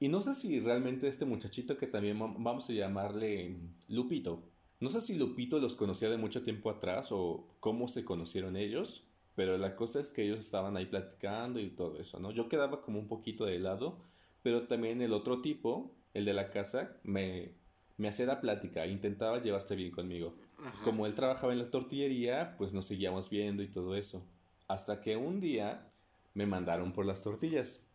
[0.00, 3.56] Y no sé si realmente este muchachito que también vam- vamos a llamarle
[3.88, 4.42] Lupito,
[4.80, 9.07] no sé si Lupito los conocía de mucho tiempo atrás o cómo se conocieron ellos,
[9.38, 12.32] pero la cosa es que ellos estaban ahí platicando y todo eso, ¿no?
[12.32, 13.96] Yo quedaba como un poquito de lado,
[14.42, 17.52] pero también el otro tipo, el de la casa, me,
[17.98, 20.34] me hacía la plática, intentaba llevarse bien conmigo.
[20.58, 20.82] Ajá.
[20.82, 24.26] Como él trabajaba en la tortillería, pues nos seguíamos viendo y todo eso.
[24.66, 25.88] Hasta que un día
[26.34, 27.94] me mandaron por las tortillas.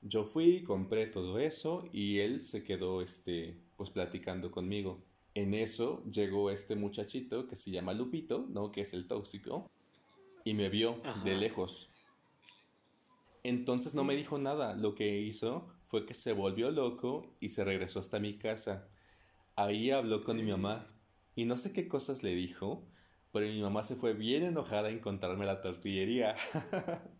[0.00, 5.02] Yo fui, compré todo eso y él se quedó, este, pues platicando conmigo.
[5.34, 8.70] En eso llegó este muchachito que se llama Lupito, ¿no?
[8.70, 9.68] Que es el tóxico.
[10.48, 11.22] Y me vio Ajá.
[11.24, 11.90] de lejos.
[13.42, 14.74] Entonces no me dijo nada.
[14.74, 18.88] Lo que hizo fue que se volvió loco y se regresó hasta mi casa.
[19.56, 20.86] Ahí habló con mi mamá
[21.36, 22.82] y no sé qué cosas le dijo,
[23.30, 26.34] pero mi mamá se fue bien enojada a encontrarme la tortillería.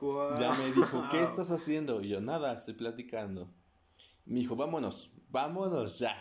[0.00, 2.00] Ya me dijo, ¿qué estás haciendo?
[2.00, 3.52] Y yo, nada, estoy platicando.
[4.26, 6.16] Me dijo, vámonos, vámonos ya.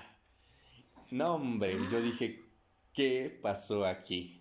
[1.11, 2.43] No, hombre, yo dije,
[2.91, 4.36] ¿qué pasó aquí?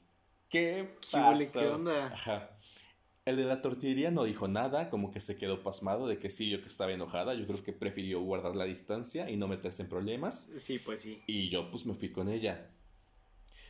[0.49, 1.61] ¿Qué pasó?
[1.61, 2.07] ¿Qué onda?
[2.07, 2.51] Ajá.
[3.25, 6.49] El de la tortillería no dijo nada, como que se quedó pasmado de que sí,
[6.49, 7.35] yo que estaba enojada.
[7.35, 10.49] Yo creo que prefirió guardar la distancia y no meterse en problemas.
[10.61, 11.21] Sí, pues sí.
[11.27, 12.71] Y yo pues me fui con ella.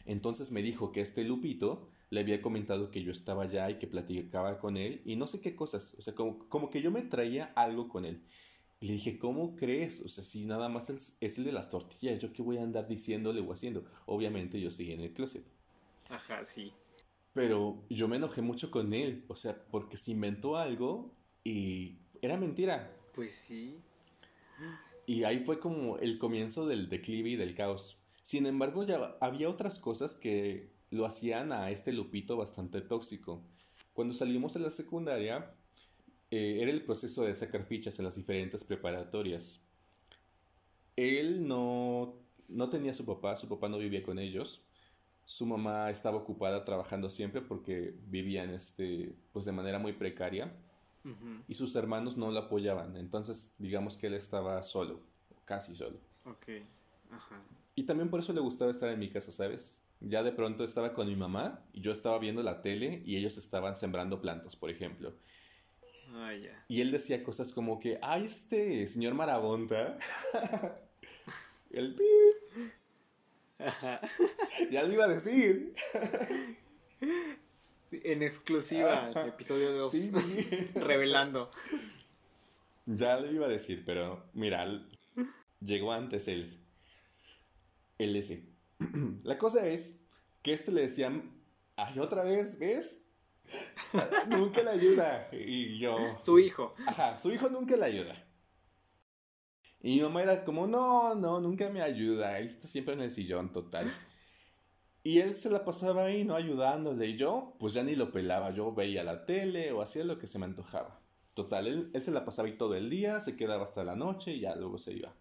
[0.05, 3.87] Entonces me dijo que este Lupito le había comentado que yo estaba allá y que
[3.87, 5.97] platicaba con él y no sé qué cosas.
[5.99, 8.23] O sea, como, como que yo me traía algo con él.
[8.79, 10.03] Y le dije, ¿cómo crees?
[10.03, 12.63] O sea, si nada más es, es el de las tortillas, ¿yo qué voy a
[12.63, 13.87] andar diciéndole o haciendo?
[14.05, 15.56] Obviamente yo seguí en el closet.
[16.09, 16.73] Ajá, sí.
[17.33, 21.13] Pero yo me enojé mucho con él, o sea, porque se inventó algo
[21.45, 22.97] y era mentira.
[23.15, 23.79] Pues sí.
[25.07, 27.99] Y ahí fue como el comienzo del declive y del caos.
[28.23, 33.43] Sin embargo, ya había otras cosas que lo hacían a este Lupito bastante tóxico.
[33.93, 35.55] Cuando salimos de la secundaria,
[36.31, 39.63] eh, era el proceso de sacar fichas en las diferentes preparatorias.
[40.97, 42.17] Él no,
[42.49, 44.63] no tenía a su papá, su papá no vivía con ellos.
[45.27, 50.53] Su mamá estaba ocupada trabajando siempre porque vivían este, pues de manera muy precaria
[51.49, 52.97] y sus hermanos no lo apoyaban.
[52.97, 55.01] Entonces, digamos que él estaba solo,
[55.45, 55.99] casi solo.
[56.25, 56.47] Ok.
[57.11, 57.43] Ajá.
[57.75, 59.85] Y también por eso le gustaba estar en mi casa, ¿sabes?
[60.01, 63.37] Ya de pronto estaba con mi mamá y yo estaba viendo la tele y ellos
[63.37, 65.13] estaban sembrando plantas, por ejemplo.
[66.15, 66.65] Ah, ya.
[66.69, 69.99] Y él decía cosas como que, ay, este señor Marabonta.
[71.71, 72.05] El pi.
[73.59, 74.01] Ajá.
[74.71, 75.73] Ya lo iba a decir.
[77.91, 79.93] En exclusiva, el episodio 2.
[79.93, 80.69] Sí, sí.
[80.81, 81.51] Revelando.
[82.87, 84.67] Ya lo iba a decir, pero mira,
[85.61, 86.29] llegó antes.
[86.29, 86.57] El
[87.99, 88.45] ese.
[89.25, 90.01] La cosa es
[90.43, 91.31] que este le decían,
[91.77, 93.03] ay, otra vez, ¿ves?
[94.29, 95.29] nunca le ayuda.
[95.33, 96.75] Y yo, Su hijo.
[96.87, 98.26] ajá, su hijo nunca le ayuda.
[99.87, 102.35] Y mi mamá era como, no, no, nunca me ayuda.
[102.35, 103.89] Ahí está siempre en el sillón, total.
[105.05, 106.35] Y él se la pasaba ahí, ¿no?
[106.35, 107.07] Ayudándole.
[107.07, 108.51] Y yo, pues ya ni lo pelaba.
[108.53, 110.99] Yo veía la tele o hacía lo que se me antojaba.
[111.35, 114.33] Total, él, él se la pasaba ahí todo el día, se quedaba hasta la noche
[114.33, 115.15] y ya luego se iba.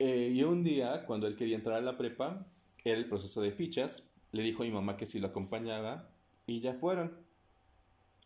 [0.00, 2.44] Eh, y un día, cuando él quería entrar a la prepa,
[2.84, 6.08] era el proceso de fichas, le dijo a mi mamá que sí lo acompañaba
[6.44, 7.16] y ya fueron.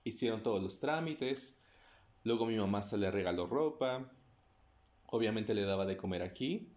[0.05, 1.61] Hicieron todos los trámites,
[2.25, 4.11] luego mi mamá se le regaló ropa,
[5.11, 6.73] obviamente le daba de comer aquí.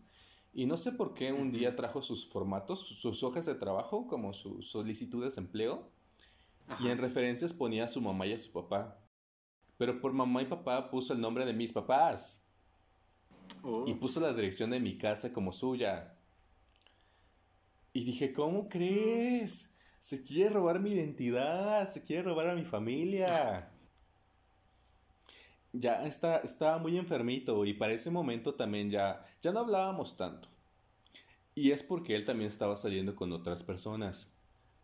[0.53, 4.33] Y no sé por qué un día trajo sus formatos, sus hojas de trabajo, como
[4.33, 5.89] sus solicitudes de empleo,
[6.67, 6.83] Ajá.
[6.83, 8.97] y en referencias ponía a su mamá y a su papá.
[9.77, 12.37] Pero por mamá y papá puso el nombre de mis papás
[13.63, 13.83] Oh.
[13.85, 16.15] y puso la dirección de mi casa como suya.
[17.93, 19.73] Y dije, ¿cómo crees?
[19.99, 23.70] Se quiere robar mi identidad, se quiere robar a mi familia.
[25.73, 30.49] Ya está, estaba muy enfermito y para ese momento también ya, ya no hablábamos tanto.
[31.55, 34.27] Y es porque él también estaba saliendo con otras personas.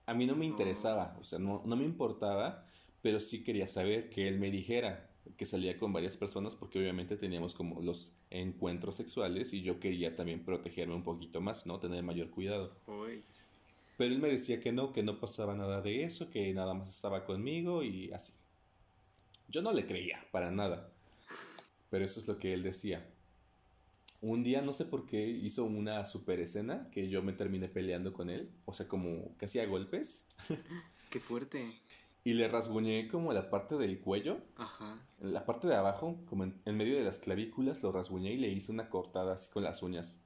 [0.06, 2.66] A mí no me interesaba, o sea, no, no me importaba,
[3.02, 7.18] pero sí quería saber que él me dijera que salía con varias personas porque obviamente
[7.18, 11.80] teníamos como los encuentros sexuales y yo quería también protegerme un poquito más, ¿no?
[11.80, 12.72] Tener mayor cuidado.
[12.88, 13.24] Uy.
[13.98, 16.90] Pero él me decía que no, que no pasaba nada de eso, que nada más
[16.90, 18.34] estaba conmigo y así.
[19.48, 20.90] Yo no le creía, para nada.
[21.90, 23.06] Pero eso es lo que él decía.
[24.22, 28.14] Un día, no sé por qué, hizo una super escena que yo me terminé peleando
[28.14, 28.50] con él.
[28.66, 30.28] O sea, como casi a golpes.
[31.12, 31.80] Qué fuerte.
[32.24, 34.40] Y le rasguñé como la parte del cuello.
[34.58, 35.00] Ajá.
[35.22, 38.50] La parte de abajo, como en, en medio de las clavículas, lo rasguñé y le
[38.50, 40.26] hice una cortada así con las uñas.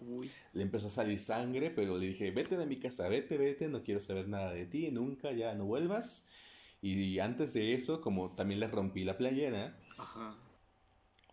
[0.00, 0.30] Uy.
[0.52, 3.82] Le empezó a salir sangre, pero le dije, vete de mi casa, vete, vete, no
[3.82, 6.26] quiero saber nada de ti, nunca, ya no vuelvas.
[6.80, 10.34] Y antes de eso, como también le rompí la playera, Ajá.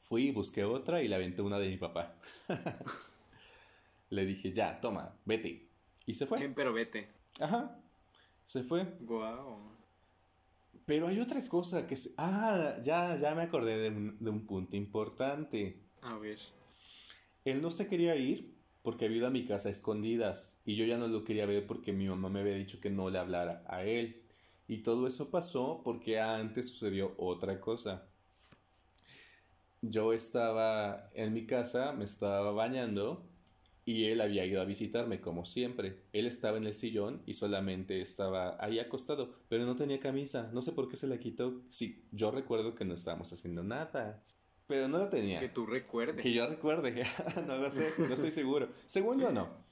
[0.01, 2.15] fui, busqué otra y le aventé una de mi papá.
[4.09, 5.67] le dije, ya, toma, vete.
[6.05, 6.49] Y se fue.
[6.55, 7.07] Pero vete.
[7.39, 7.77] Ajá,
[8.45, 8.85] se fue.
[9.01, 9.59] Guau.
[10.85, 11.95] Pero hay otra cosa que...
[11.95, 15.77] se- Ah, ya, ya me acordé de un, de un punto importante.
[16.01, 16.39] A ver.
[17.43, 18.53] Él no se quería ir
[18.83, 21.65] porque había ido a mi casa a escondidas y yo ya no lo quería ver
[21.65, 24.21] porque mi mamá me había dicho que no le hablara a él.
[24.67, 28.07] Y todo eso pasó porque antes sucedió otra cosa.
[29.81, 33.23] Yo estaba en mi casa, me estaba bañando
[33.85, 36.01] y él había ido a visitarme como siempre.
[36.11, 40.49] Él estaba en el sillón y solamente estaba ahí acostado, pero no tenía camisa.
[40.51, 41.61] No sé por qué se la quitó.
[41.69, 44.23] Sí, yo recuerdo que no estábamos haciendo nada,
[44.65, 45.39] pero no la tenía.
[45.39, 46.23] Que tú recuerdes.
[46.23, 47.05] Que yo recuerde,
[47.47, 48.69] no lo sé, no estoy seguro.
[48.87, 49.64] Según yo no.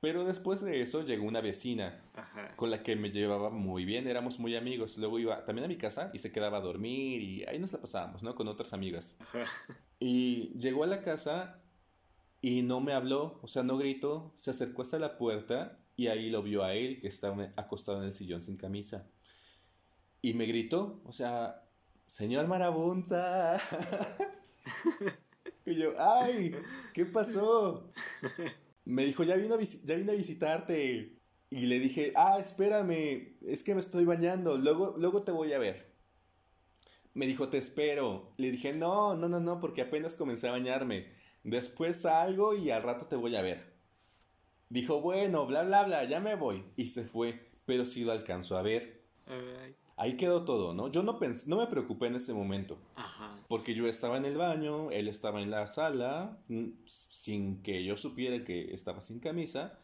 [0.00, 2.56] Pero después de eso llegó una vecina Ajá.
[2.56, 4.96] con la que me llevaba muy bien, éramos muy amigos.
[4.96, 7.80] Luego iba también a mi casa y se quedaba a dormir y ahí nos la
[7.80, 8.34] pasábamos, ¿no?
[8.34, 9.16] Con otras amigas.
[9.20, 9.44] Ajá.
[9.98, 11.60] Y llegó a la casa
[12.40, 16.30] y no me habló, o sea, no gritó, se acercó hasta la puerta y ahí
[16.30, 19.06] lo vio a él que estaba acostado en el sillón sin camisa.
[20.22, 21.62] Y me gritó, o sea,
[22.08, 23.60] señor Marabunta.
[25.66, 26.56] y yo, ay,
[26.94, 27.92] ¿qué pasó?
[28.84, 31.16] Me dijo, ya vino a, ya vine a visitarte.
[31.50, 35.58] Y le dije, ah, espérame, es que me estoy bañando, luego, luego te voy a
[35.58, 35.90] ver.
[37.12, 38.30] Me dijo, te espero.
[38.36, 41.12] Le dije, no, no, no, no, porque apenas comencé a bañarme.
[41.42, 43.64] Después salgo y al rato te voy a ver.
[44.68, 46.64] Dijo, bueno, bla, bla, bla, ya me voy.
[46.76, 49.00] Y se fue, pero sí lo alcanzó a ver.
[49.96, 50.88] Ahí quedó todo, ¿no?
[50.88, 52.78] Yo no, pens- no me preocupé en ese momento.
[52.94, 53.29] Ajá.
[53.50, 57.96] Porque yo estaba en el baño, él estaba en la sala, mm, sin que yo
[57.96, 59.76] supiera que estaba sin camisa.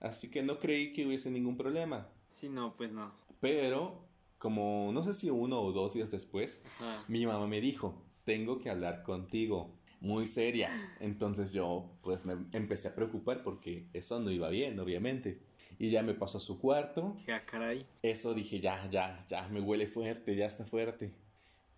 [0.00, 2.08] Así que no creí que hubiese ningún problema.
[2.26, 3.12] Sí, no, pues no.
[3.40, 4.08] Pero,
[4.38, 7.04] como no sé si uno o dos días después, Ajá.
[7.06, 9.70] mi mamá me dijo, tengo que hablar contigo.
[10.00, 10.68] muy seria.
[10.98, 15.38] Entonces yo pues me empecé a preocupar porque eso no iba bien, obviamente.
[15.78, 17.16] Y ya me pasó a su cuarto.
[17.24, 17.86] Ya, caray.
[18.02, 21.12] Eso dije, ya, ya, ya, me huele fuerte, ya está fuerte.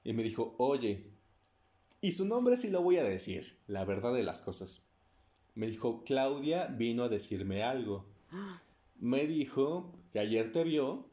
[0.04, 1.13] Y me dijo, oye,
[2.04, 4.90] y su nombre sí lo voy a decir, la verdad de las cosas.
[5.54, 8.04] Me dijo, Claudia vino a decirme algo.
[9.00, 11.06] Me dijo que ayer te vio,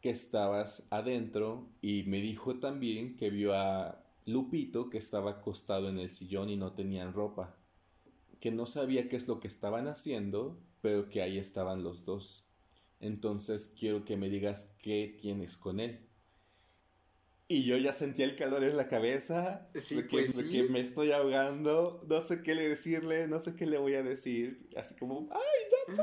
[0.00, 5.98] que estabas adentro y me dijo también que vio a Lupito que estaba acostado en
[5.98, 7.54] el sillón y no tenían ropa.
[8.40, 12.46] Que no sabía qué es lo que estaban haciendo, pero que ahí estaban los dos.
[12.98, 16.00] Entonces quiero que me digas qué tienes con él.
[17.52, 20.50] Y yo ya sentía el calor en la cabeza, Sí, de, que, pues de sí.
[20.50, 24.04] que me estoy ahogando, no sé qué le decirle, no sé qué le voy a
[24.04, 25.96] decir, así como, ¡ay,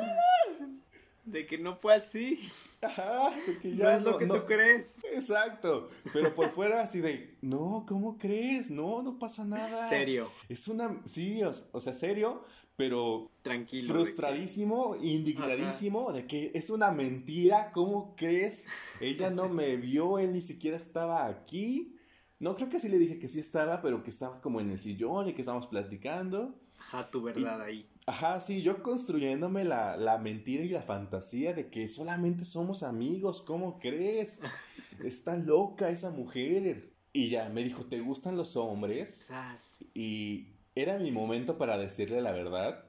[1.23, 2.39] De que no fue así.
[2.81, 2.87] no!
[2.89, 4.87] Ajá, de que No ya es lo que no- tú crees.
[5.13, 8.69] Exacto, pero por fuera así de, no, ¿cómo crees?
[8.69, 9.87] No, no pasa nada.
[9.89, 10.29] Serio.
[10.49, 12.43] Es una, sí, o, o sea, serio,
[12.77, 13.81] pero Tranquilo.
[13.81, 18.67] de que- frustradísimo, indignadísimo de que es una mentira, ¿cómo crees?
[19.01, 21.95] Ella no me vio, él ni siquiera estaba aquí.
[22.39, 24.79] No, creo que sí le dije que sí estaba, pero que estaba como en el
[24.79, 26.55] sillón y que estábamos platicando.
[26.79, 27.89] Ajá, tu verdad ahí.
[28.05, 33.41] Ajá, sí, yo construyéndome la, la mentira y la fantasía de que solamente somos amigos,
[33.41, 34.39] ¿cómo crees?
[35.03, 36.93] Está loca esa mujer.
[37.11, 39.13] Y ya, me dijo, ¿te gustan los hombres?
[39.15, 39.77] Sas.
[39.95, 40.49] Y
[40.81, 42.83] era mi momento para decirle la verdad.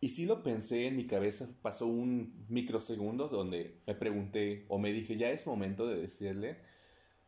[0.00, 4.92] Y sí lo pensé en mi cabeza, pasó un microsegundo donde me pregunté o me
[4.92, 6.58] dije, ya es momento de decirle,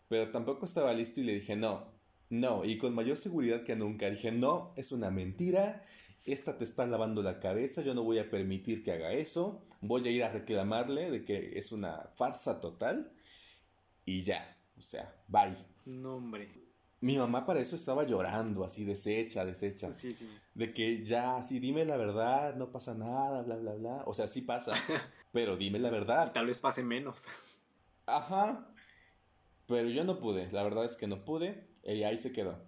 [0.08, 1.86] pero tampoco estaba listo y le dije, no,
[2.30, 5.82] no, y con mayor seguridad que nunca dije, no, es una mentira,
[6.26, 10.06] esta te está lavando la cabeza, yo no voy a permitir que haga eso, voy
[10.06, 13.10] a ir a reclamarle de que es una farsa total
[14.04, 15.56] y ya, o sea, bye.
[15.86, 16.57] No, hombre.
[17.00, 19.94] Mi mamá para eso estaba llorando, así deshecha, deshecha.
[19.94, 20.28] Sí, sí.
[20.54, 24.02] De que ya, así dime la verdad, no pasa nada, bla, bla, bla.
[24.06, 24.72] O sea, sí pasa,
[25.32, 26.32] pero dime la Y verdad.
[26.32, 27.22] tal vez pase menos.
[28.06, 28.66] Ajá.
[29.66, 32.58] Pero yo no pude, la verdad es que no pude, y ahí se quedó.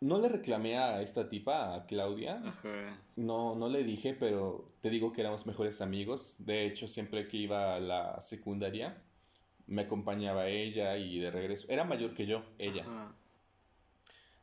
[0.00, 2.40] No le reclamé a esta tipa, a Claudia.
[2.44, 2.96] Ajá.
[3.16, 6.36] No, no le dije, pero te digo que éramos mejores amigos.
[6.38, 9.02] De hecho, siempre que iba a la secundaria,
[9.66, 11.66] me acompañaba ella y de regreso.
[11.68, 12.82] Era mayor que yo, ella.
[12.82, 13.14] Ajá.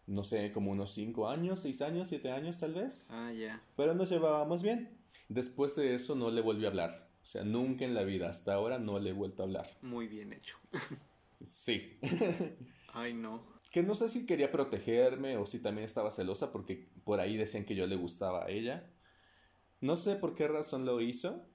[0.07, 3.07] No sé, como unos 5 años, 6 años, 7 años tal vez.
[3.09, 3.61] Ah, ya.
[3.75, 4.89] Pero nos llevábamos bien.
[5.29, 7.09] Después de eso no le volví a hablar.
[7.23, 9.67] O sea, nunca en la vida, hasta ahora no le he vuelto a hablar.
[9.81, 10.57] Muy bien hecho.
[11.43, 11.97] Sí.
[12.93, 13.43] Ay, no.
[13.71, 17.65] que no sé si quería protegerme o si también estaba celosa porque por ahí decían
[17.65, 18.89] que yo le gustaba a ella.
[19.81, 21.45] No sé por qué razón lo hizo,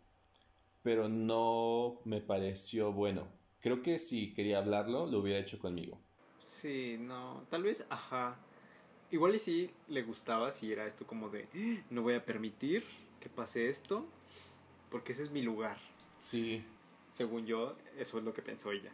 [0.82, 3.28] pero no me pareció bueno.
[3.60, 6.00] Creo que si quería hablarlo, lo hubiera hecho conmigo.
[6.40, 7.44] Sí, no.
[7.50, 8.38] Tal vez, ajá.
[9.10, 12.84] Igual y sí le gustaba si era esto como de, "Ah, no voy a permitir
[13.20, 14.06] que pase esto,
[14.90, 15.78] porque ese es mi lugar.
[16.18, 16.62] Sí,
[17.12, 18.92] Según yo, eso es lo que pensó ella.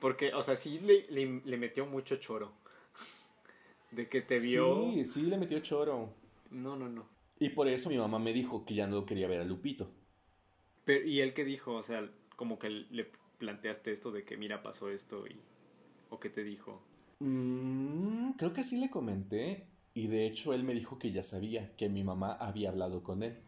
[0.00, 2.52] Porque, o sea, sí le, le, le metió mucho choro.
[3.90, 4.92] De que te vio.
[4.92, 6.14] sí, sí, le metió choro.
[6.50, 7.06] No, no, no.
[7.40, 9.90] Y por eso mi mamá me dijo que ya no quería ver a Lupito.
[10.84, 11.74] Pero, ¿y él qué dijo?
[11.74, 15.40] O sea, como que le planteaste esto de que, mira, pasó esto y...
[16.10, 16.82] ¿O qué te dijo?
[17.20, 19.66] Mm, creo que sí le comenté.
[19.94, 23.22] Y de hecho él me dijo que ya sabía que mi mamá había hablado con
[23.22, 23.38] él.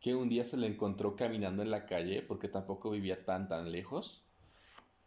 [0.00, 3.72] Que un día se le encontró caminando en la calle porque tampoco vivía tan tan
[3.72, 4.24] lejos.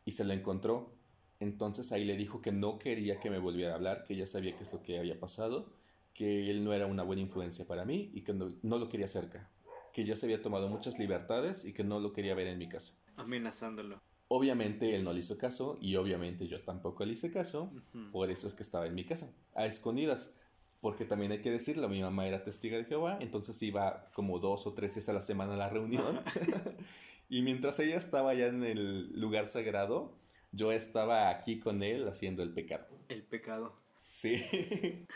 [0.04, 0.94] Y se la encontró.
[1.40, 4.56] Entonces ahí le dijo que no quería que me volviera a hablar, que ya sabía
[4.56, 5.70] qué es lo que había pasado,
[6.14, 9.08] que él no era una buena influencia para mí y que no, no lo quería
[9.08, 9.50] cerca.
[9.92, 12.70] Que ya se había tomado muchas libertades y que no lo quería ver en mi
[12.70, 12.94] casa.
[13.18, 14.02] Amenazándolo.
[14.28, 17.72] Obviamente él no le hizo caso y obviamente yo tampoco le hice caso.
[18.12, 20.36] Por eso es que estaba en mi casa, a escondidas.
[20.82, 24.68] Porque también hay que decirlo, mi mamá era testiga de Jehová, entonces iba como dos
[24.68, 26.22] o tres veces a la semana a la reunión.
[27.30, 30.14] y mientras ella estaba ya en el lugar sagrado,
[30.52, 32.86] yo estaba aquí con él haciendo el pecado.
[33.08, 33.74] El pecado.
[34.04, 34.36] Sí.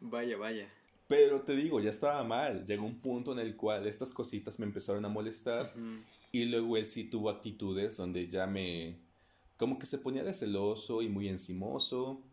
[0.00, 0.68] Vaya, vaya.
[1.06, 2.66] Pero te digo, ya estaba mal.
[2.66, 5.72] Llegó un punto en el cual estas cositas me empezaron a molestar.
[6.34, 8.98] Y luego él sí tuvo actitudes donde ya me...
[9.56, 12.24] como que se ponía de celoso y muy encimoso.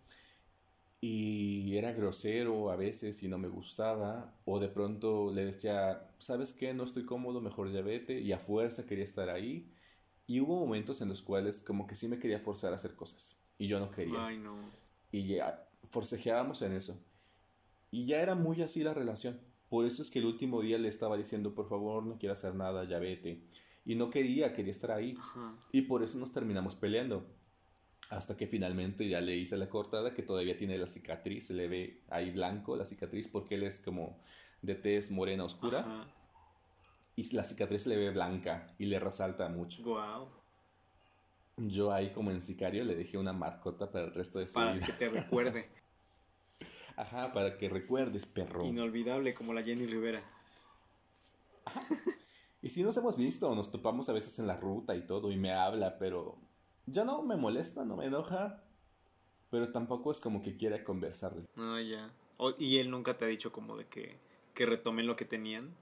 [1.00, 4.36] Y era grosero a veces y no me gustaba.
[4.46, 6.74] O de pronto le decía, ¿sabes qué?
[6.74, 8.20] No estoy cómodo, mejor ya vete.
[8.20, 9.72] Y a fuerza quería estar ahí.
[10.26, 13.40] Y hubo momentos en los cuales como que sí me quería forzar a hacer cosas.
[13.60, 14.26] Y yo no quería.
[14.26, 14.58] Ay, no.
[15.12, 17.00] Y ya forcejeábamos en eso.
[17.92, 19.40] Y ya era muy así la relación.
[19.70, 22.56] Por eso es que el último día le estaba diciendo, por favor, no quiero hacer
[22.56, 23.44] nada, ya vete.
[23.86, 25.16] Y no quería, quería estar ahí.
[25.20, 25.56] Ajá.
[25.72, 27.26] Y por eso nos terminamos peleando.
[28.10, 31.68] Hasta que finalmente ya le hice la cortada, que todavía tiene la cicatriz, se le
[31.68, 34.20] ve ahí blanco la cicatriz, porque él es como
[34.62, 35.80] de tez morena oscura.
[35.80, 36.08] Ajá.
[37.16, 39.84] Y la cicatriz se le ve blanca y le resalta mucho.
[39.84, 40.28] Guau.
[41.58, 44.74] Yo ahí como en sicario le dejé una marcota para el resto de su Para
[44.74, 44.86] vida.
[44.86, 45.70] que te recuerde.
[46.96, 48.66] Ajá, para que recuerdes, perro.
[48.66, 50.24] Inolvidable como la Jenny Rivera.
[52.62, 55.36] Y si nos hemos visto, nos topamos a veces en la ruta y todo, y
[55.38, 56.38] me habla, pero
[56.86, 58.64] ya no me molesta, no me enoja,
[59.50, 61.46] pero tampoco es como que quiera conversarle.
[61.56, 62.12] No, ya.
[62.38, 64.18] O- y él nunca te ha dicho como de que,
[64.54, 65.76] que retomen lo que tenían.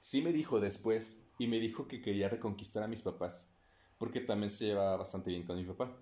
[0.00, 3.54] Sí me dijo después, y me dijo que quería reconquistar a mis papás,
[3.98, 5.94] porque también se llevaba bastante bien con mi papá.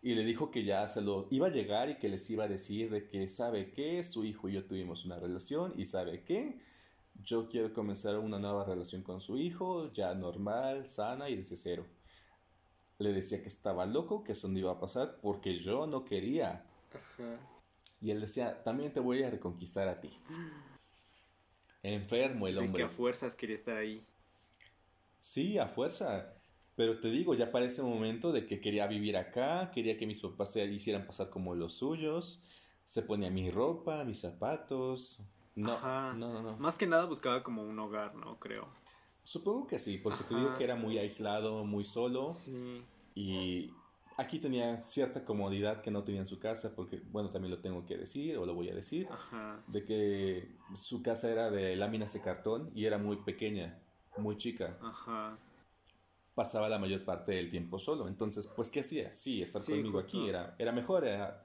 [0.00, 2.48] Y le dijo que ya se lo iba a llegar y que les iba a
[2.48, 6.60] decir de que sabe que su hijo y yo tuvimos una relación y sabe que
[7.24, 11.86] yo quiero comenzar una nueva relación con su hijo, ya normal, sana y desde cero.
[12.98, 16.64] Le decía que estaba loco, que eso no iba a pasar porque yo no quería.
[16.92, 17.38] Ajá.
[18.00, 20.10] Y él decía, también te voy a reconquistar a ti.
[21.82, 22.84] Enfermo el De hombre.
[22.84, 24.04] a fuerzas quería estar ahí.
[25.20, 26.32] Sí, a fuerza.
[26.76, 30.20] Pero te digo, ya para ese momento de que quería vivir acá, quería que mis
[30.20, 32.42] papás se hicieran pasar como los suyos,
[32.84, 35.20] se ponía mi ropa, mis zapatos.
[35.58, 36.12] No, Ajá.
[36.14, 36.56] no, no, no.
[36.58, 38.38] Más que nada buscaba como un hogar, ¿no?
[38.38, 38.68] Creo.
[39.24, 40.44] Supongo que sí, porque te Ajá.
[40.44, 42.82] digo que era muy aislado, muy solo Sí.
[43.14, 43.70] y
[44.16, 47.84] aquí tenía cierta comodidad que no tenía en su casa, porque, bueno, también lo tengo
[47.84, 49.60] que decir o lo voy a decir, Ajá.
[49.66, 53.78] de que su casa era de láminas de cartón y era muy pequeña,
[54.16, 54.76] muy chica.
[54.82, 55.36] Ajá.
[56.34, 58.06] pasaba la mayor parte del tiempo solo.
[58.06, 59.12] Entonces, pues, ¿qué hacía?
[59.12, 60.18] Sí, estar Sí, conmigo justo.
[60.18, 61.04] aquí era, era mejor.
[61.04, 61.42] era-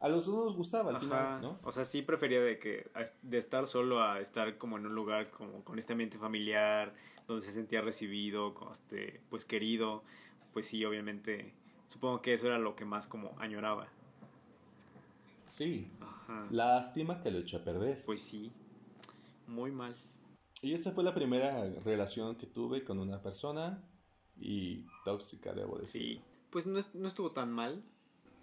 [0.00, 1.04] a los dos nos gustaba al Ajá.
[1.04, 1.58] final, ¿no?
[1.64, 2.90] O sea, sí prefería de que
[3.22, 6.94] de estar solo a estar como en un lugar como con este ambiente familiar,
[7.26, 10.02] donde se sentía recibido, este, pues querido.
[10.52, 11.52] Pues sí, obviamente,
[11.88, 13.88] supongo que eso era lo que más como añoraba.
[15.44, 15.90] Sí.
[16.00, 16.46] Ajá.
[16.50, 18.02] Lástima que lo echó a perder.
[18.04, 18.52] Pues sí.
[19.46, 19.96] Muy mal.
[20.62, 23.82] Y esa fue la primera relación que tuve con una persona
[24.40, 26.02] y tóxica, debo decir.
[26.02, 26.22] Sí.
[26.50, 27.82] Pues no, no estuvo tan mal.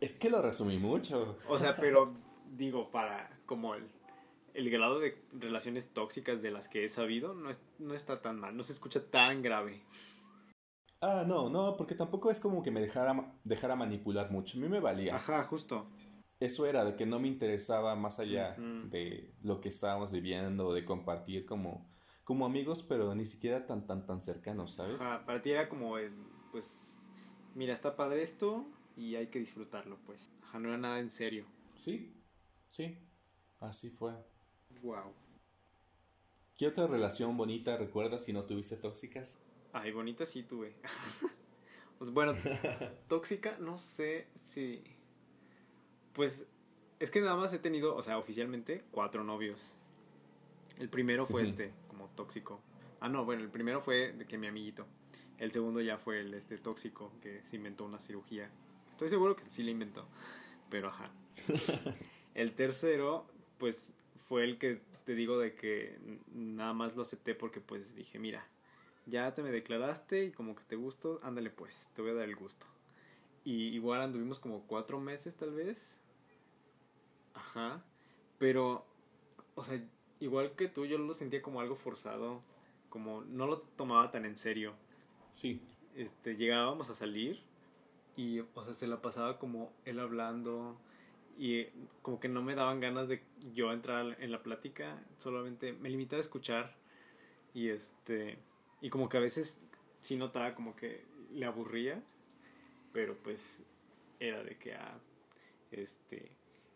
[0.02, 1.38] Es que lo resumí mucho.
[1.48, 2.14] O sea, pero
[2.56, 3.88] digo, para como el,
[4.54, 8.39] el grado de relaciones tóxicas de las que he sabido, no, es- no está tan
[8.39, 9.82] mal, no se escucha tan grave.
[11.02, 14.58] Ah, no, no, porque tampoco es como que me dejara, dejara manipular mucho.
[14.58, 15.16] A mí me valía.
[15.16, 15.88] Ajá, justo.
[16.39, 18.56] Eso era de que no me interesaba más allá
[18.89, 21.89] de lo que estábamos viviendo, de compartir como,
[22.24, 25.00] como amigos, pero ni siquiera tan, tan, tan cercanos, ¿sabes?
[25.00, 26.12] Ajá, para ti era como el,
[26.52, 26.98] pues,
[27.54, 28.66] mira, está padre esto
[28.96, 30.30] y hay que disfrutarlo, pues.
[30.43, 31.46] Ajá, no era nada en serio.
[31.76, 32.14] Sí,
[32.70, 32.98] sí,
[33.60, 34.14] así fue.
[34.82, 35.14] Wow.
[36.58, 39.39] ¿Qué otra relación bonita recuerdas si no tuviste tóxicas?
[39.74, 40.76] Ay, bonita sí tuve.
[41.98, 42.34] Pues, bueno,
[43.08, 44.84] tóxica, no sé si...
[46.12, 46.46] Pues,
[47.00, 49.62] es que nada más he tenido, o sea, oficialmente, cuatro novios.
[50.78, 52.60] El primero fue este, como tóxico.
[53.00, 54.86] Ah, no, bueno, el primero fue de que mi amiguito.
[55.38, 58.52] El segundo ya fue el este tóxico que se inventó una cirugía.
[58.96, 60.08] Estoy seguro que sí la inventó,
[60.70, 61.12] pero ajá.
[62.34, 63.28] El tercero,
[63.58, 66.00] pues fue el que te digo de que
[66.34, 68.48] nada más lo acepté porque pues dije, mira,
[69.06, 72.30] ya te me declaraste y como que te gusto, ándale pues, te voy a dar
[72.30, 72.68] el gusto.
[73.43, 75.98] Y igual anduvimos como cuatro meses tal vez.
[77.34, 77.84] Ajá.
[78.38, 78.86] Pero,
[79.56, 79.78] o sea,
[80.22, 82.41] igual que tú, yo lo sentía como algo forzado,
[82.89, 84.74] como no lo tomaba tan en serio
[85.34, 85.60] Sí,
[85.98, 87.41] este, llegábamos a salir
[88.16, 90.78] y, o sea, se la pasaba como él hablando
[91.38, 93.22] y eh, como que no me daban ganas de
[93.53, 96.76] yo entrar en la plática, solamente me limitaba a escuchar
[97.53, 98.38] y este,
[98.82, 99.61] y como que a veces
[100.01, 101.03] sí notaba como que
[101.34, 102.01] le aburría,
[102.93, 103.63] pero pues
[104.20, 104.97] era de que, ah,
[105.72, 106.32] este,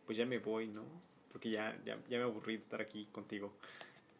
[0.05, 0.83] pues ya me voy, ¿no?
[1.31, 3.53] Porque ya, ya, ya me aburrí de estar aquí contigo.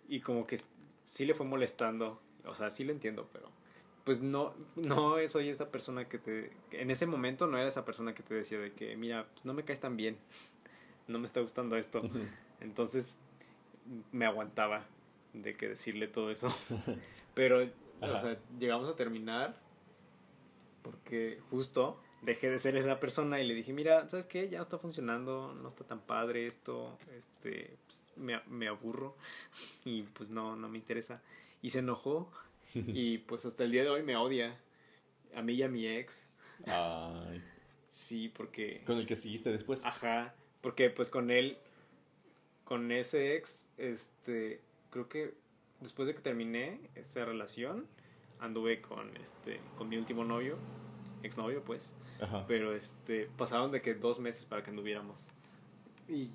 [0.07, 0.59] Y como que
[1.03, 3.49] sí le fue molestando, o sea, sí lo entiendo, pero
[4.09, 8.15] pues no, no soy esa persona que te, en ese momento no era esa persona
[8.15, 10.17] que te decía de que, mira, pues no me caes tan bien,
[11.07, 12.01] no me está gustando esto.
[12.59, 13.13] Entonces
[14.11, 14.87] me aguantaba
[15.33, 16.47] de que decirle todo eso.
[17.35, 17.69] Pero,
[18.01, 19.55] o sea, llegamos a terminar
[20.81, 24.49] porque justo dejé de ser esa persona y le dije, mira, ¿sabes qué?
[24.49, 29.15] Ya no está funcionando, no está tan padre esto, este, pues, me, me aburro
[29.85, 31.21] y pues no, no me interesa.
[31.61, 32.31] Y se enojó
[32.87, 34.57] y pues hasta el día de hoy me odia.
[35.35, 36.25] A mí y a mi ex.
[36.65, 37.43] Ay,
[37.87, 38.83] Sí, porque...
[38.85, 39.85] con el que seguiste después.
[39.85, 41.57] Ajá, porque pues con él,
[42.63, 44.61] con ese ex, este,
[44.91, 45.33] creo que
[45.79, 47.87] después de que terminé esa relación,
[48.39, 50.57] anduve con este, con mi último novio
[51.23, 51.93] exnovio, pues.
[52.21, 52.45] Ajá.
[52.47, 55.27] Pero este, pasaron de que dos meses para que anduviéramos.
[56.07, 56.31] Y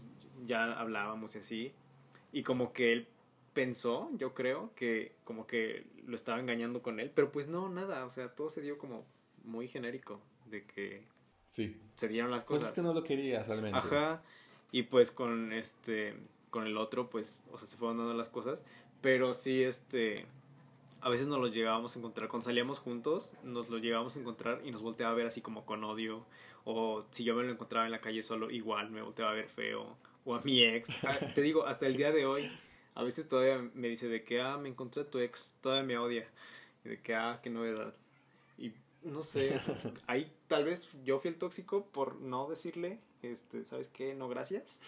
[0.47, 1.72] ya hablábamos y así.
[2.32, 3.09] Y como que él
[3.55, 7.11] pensó, yo creo, que como que lo estaba engañando con él.
[7.14, 8.05] Pero pues no, nada.
[8.05, 9.05] O sea, todo se dio como
[9.44, 10.20] muy genérico.
[10.46, 11.02] De que
[11.48, 11.76] Sí.
[11.94, 12.70] se dieron las Pues cosas.
[12.70, 13.78] es que no lo querías realmente.
[13.78, 14.22] Ajá.
[14.72, 16.14] Y pues con este,
[16.50, 18.62] con el otro, pues, o sea, se fueron dando las cosas.
[19.00, 20.26] Pero sí, este,
[21.00, 22.28] a veces nos lo llegábamos a encontrar.
[22.28, 25.64] Cuando salíamos juntos, nos lo llegábamos a encontrar y nos volteaba a ver así como
[25.64, 26.24] con odio.
[26.64, 29.48] O si yo me lo encontraba en la calle solo, igual me volteaba a ver
[29.48, 29.96] feo.
[30.24, 30.90] O a mi ex.
[31.05, 32.50] Ah, te digo, hasta el día de hoy,
[32.95, 35.99] a veces todavía me dice de que, ah, me encontré a tu ex, todavía me
[35.99, 36.28] odia.
[36.84, 37.95] Y de que, ah, qué novedad.
[38.59, 38.72] Y
[39.03, 39.59] no sé,
[40.07, 44.14] ahí tal vez yo fui el tóxico por no decirle, este, ¿sabes qué?
[44.14, 44.80] No, gracias.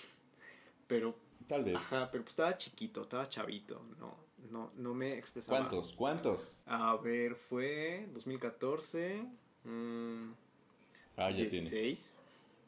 [0.87, 1.17] Pero,
[1.49, 1.77] Tal vez.
[1.77, 4.15] ajá, pero pues estaba chiquito, estaba chavito, no,
[4.51, 5.59] no, no me expresaba.
[5.59, 5.93] ¿Cuántos?
[5.95, 6.63] ¿Cuántos?
[6.67, 9.25] A ver, fue 2014,
[9.65, 10.31] mm,
[11.17, 11.69] Ah, ya tiene.
[11.69, 12.13] 16,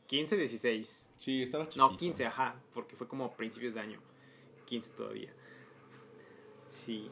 [0.06, 1.06] 15, 16.
[1.16, 1.90] Sí, estaba chiquito.
[1.90, 4.00] No, 15, ajá, porque fue como principios de año.
[4.68, 5.32] 15 todavía.
[6.68, 7.10] Sí.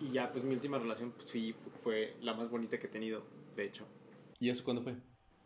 [0.00, 3.22] Y ya, pues mi última relación pues, sí, fue la más bonita que he tenido,
[3.54, 3.86] de hecho.
[4.38, 4.96] ¿Y eso cuándo fue?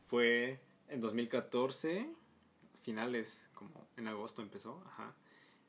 [0.06, 2.08] Fue en 2014,
[2.82, 5.14] finales, como en agosto empezó, ajá.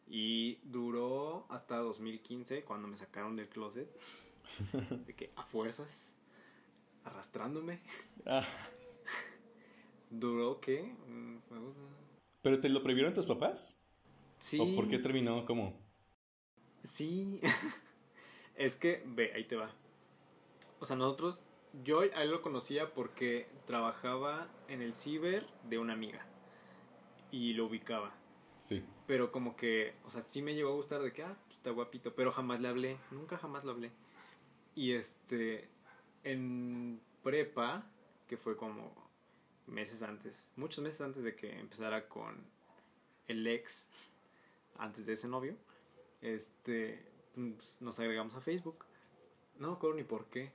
[0.08, 3.90] Y duró hasta 2015, cuando me sacaron del closet.
[5.08, 6.12] De que a fuerzas,
[7.04, 7.82] arrastrándome.
[8.28, 8.46] Ah,
[10.12, 10.96] Duró, ¿qué?
[11.08, 11.38] Mm,
[12.44, 13.82] ¿Pero te lo prohibieron tus papás?
[14.46, 14.60] Sí.
[14.60, 15.74] ¿O por qué terminó como?
[16.84, 17.42] Sí.
[18.56, 19.74] es que, ve, ahí te va.
[20.80, 21.48] O sea, nosotros,
[21.84, 26.28] yo a él lo conocía porque trabajaba en el ciber de una amiga.
[27.32, 28.14] Y lo ubicaba.
[28.60, 28.84] Sí.
[29.08, 31.72] Pero como que, o sea, sí me llegó a gustar de que, ah, pues, está
[31.72, 32.14] guapito.
[32.14, 33.00] Pero jamás le hablé.
[33.10, 33.94] Nunca jamás lo hablé.
[34.76, 35.70] Y este,
[36.24, 37.90] en prepa,
[38.28, 38.94] que fue como
[39.66, 42.46] meses antes, muchos meses antes de que empezara con
[43.28, 43.88] el ex,
[44.78, 45.56] antes de ese novio,
[46.22, 48.86] este, pues, nos agregamos a Facebook.
[49.58, 50.52] No me acuerdo ni por qué,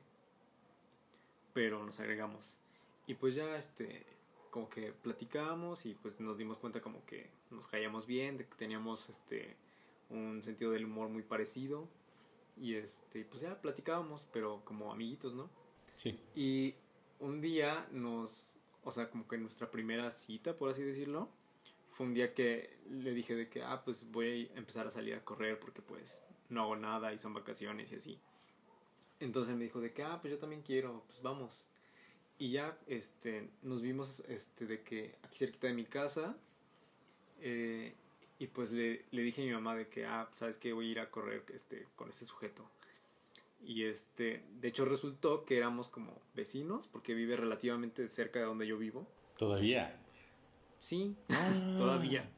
[1.52, 2.56] pero nos agregamos.
[3.06, 4.04] Y pues ya, este,
[4.50, 8.54] como que platicábamos y pues nos dimos cuenta como que nos caíamos bien, de que
[8.56, 9.56] teníamos, este,
[10.10, 11.88] un sentido del humor muy parecido.
[12.56, 15.48] Y este, pues ya platicábamos, pero como amiguitos, ¿no?
[15.94, 16.20] Sí.
[16.34, 16.74] Y
[17.20, 18.54] un día nos,
[18.84, 21.28] o sea, como que nuestra primera cita, por así decirlo,
[21.92, 25.14] fue un día que le dije de que, ah, pues voy a empezar a salir
[25.14, 28.18] a correr porque pues no hago nada y son vacaciones y así.
[29.20, 31.66] Entonces me dijo de que, ah, pues yo también quiero, pues vamos.
[32.38, 36.34] Y ya, este, nos vimos, este, de que aquí cerquita de mi casa,
[37.42, 37.94] eh,
[38.38, 40.90] y pues le, le dije a mi mamá de que, ah, sabes que voy a
[40.92, 42.64] ir a correr, este, con este sujeto.
[43.62, 48.66] Y este, de hecho resultó que éramos como vecinos, porque vive relativamente cerca de donde
[48.66, 49.06] yo vivo.
[49.36, 50.00] ¿Todavía?
[50.80, 51.74] Sí, Ah.
[51.78, 52.28] Todavía.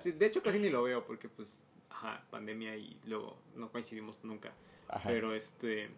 [0.00, 1.58] Sí, de hecho casi ni lo veo porque pues,
[1.90, 4.52] ajá, pandemia y luego no coincidimos nunca.
[4.88, 5.10] Ajá.
[5.10, 5.90] Pero este,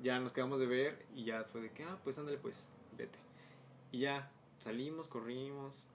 [0.00, 2.64] ya nos quedamos de ver y ya fue de que, ah, pues ándale pues,
[2.96, 3.18] vete.
[3.90, 5.88] Y ya salimos, corrimos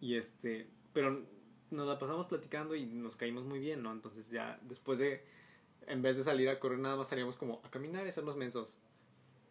[0.00, 1.22] y este, pero
[1.70, 3.92] nos la pasamos platicando y nos caímos muy bien, ¿no?
[3.92, 5.24] Entonces ya después de,
[5.86, 8.78] en vez de salir a correr nada más salíamos como a caminar y hacernos mensos.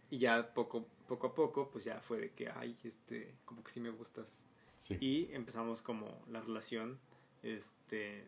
[0.10, 3.72] Y ya poco, poco a poco, pues ya fue de que, ay, este, como que
[3.72, 4.40] sí me gustas.
[4.78, 4.98] Sí.
[5.02, 6.98] Y empezamos como la relación,
[7.44, 8.24] este,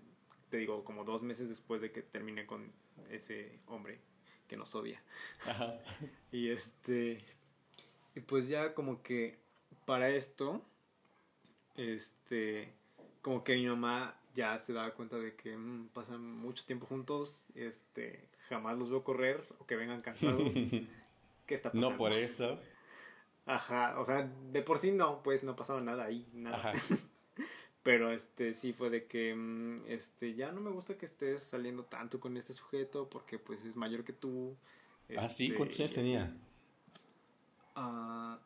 [0.50, 2.74] te digo, como dos meses después de que terminé con
[3.10, 4.00] ese hombre
[4.48, 5.02] que nos odia.
[5.48, 5.80] Ajá.
[6.34, 7.24] Y este,
[8.16, 9.38] y pues ya como que
[9.86, 10.62] para esto,
[11.76, 12.74] este,
[13.22, 17.46] como que mi mamá ya se daba cuenta de que mm, pasan mucho tiempo juntos,
[17.56, 20.42] este, jamás los veo correr o que vengan cansados.
[21.46, 21.92] ¿Qué está pasando?
[21.92, 22.60] no por eso.
[23.46, 26.58] Ajá, o sea, de por sí no, pues no pasaba nada ahí, nada.
[26.58, 26.74] Ajá.
[27.84, 31.84] Pero este sí fue de que mm, este ya no me gusta que estés saliendo
[31.84, 34.56] tanto con este sujeto porque pues es mayor que tú.
[35.18, 36.38] Ah, sí, este, ¿cuántos años tenía?
[37.76, 38.39] Ah,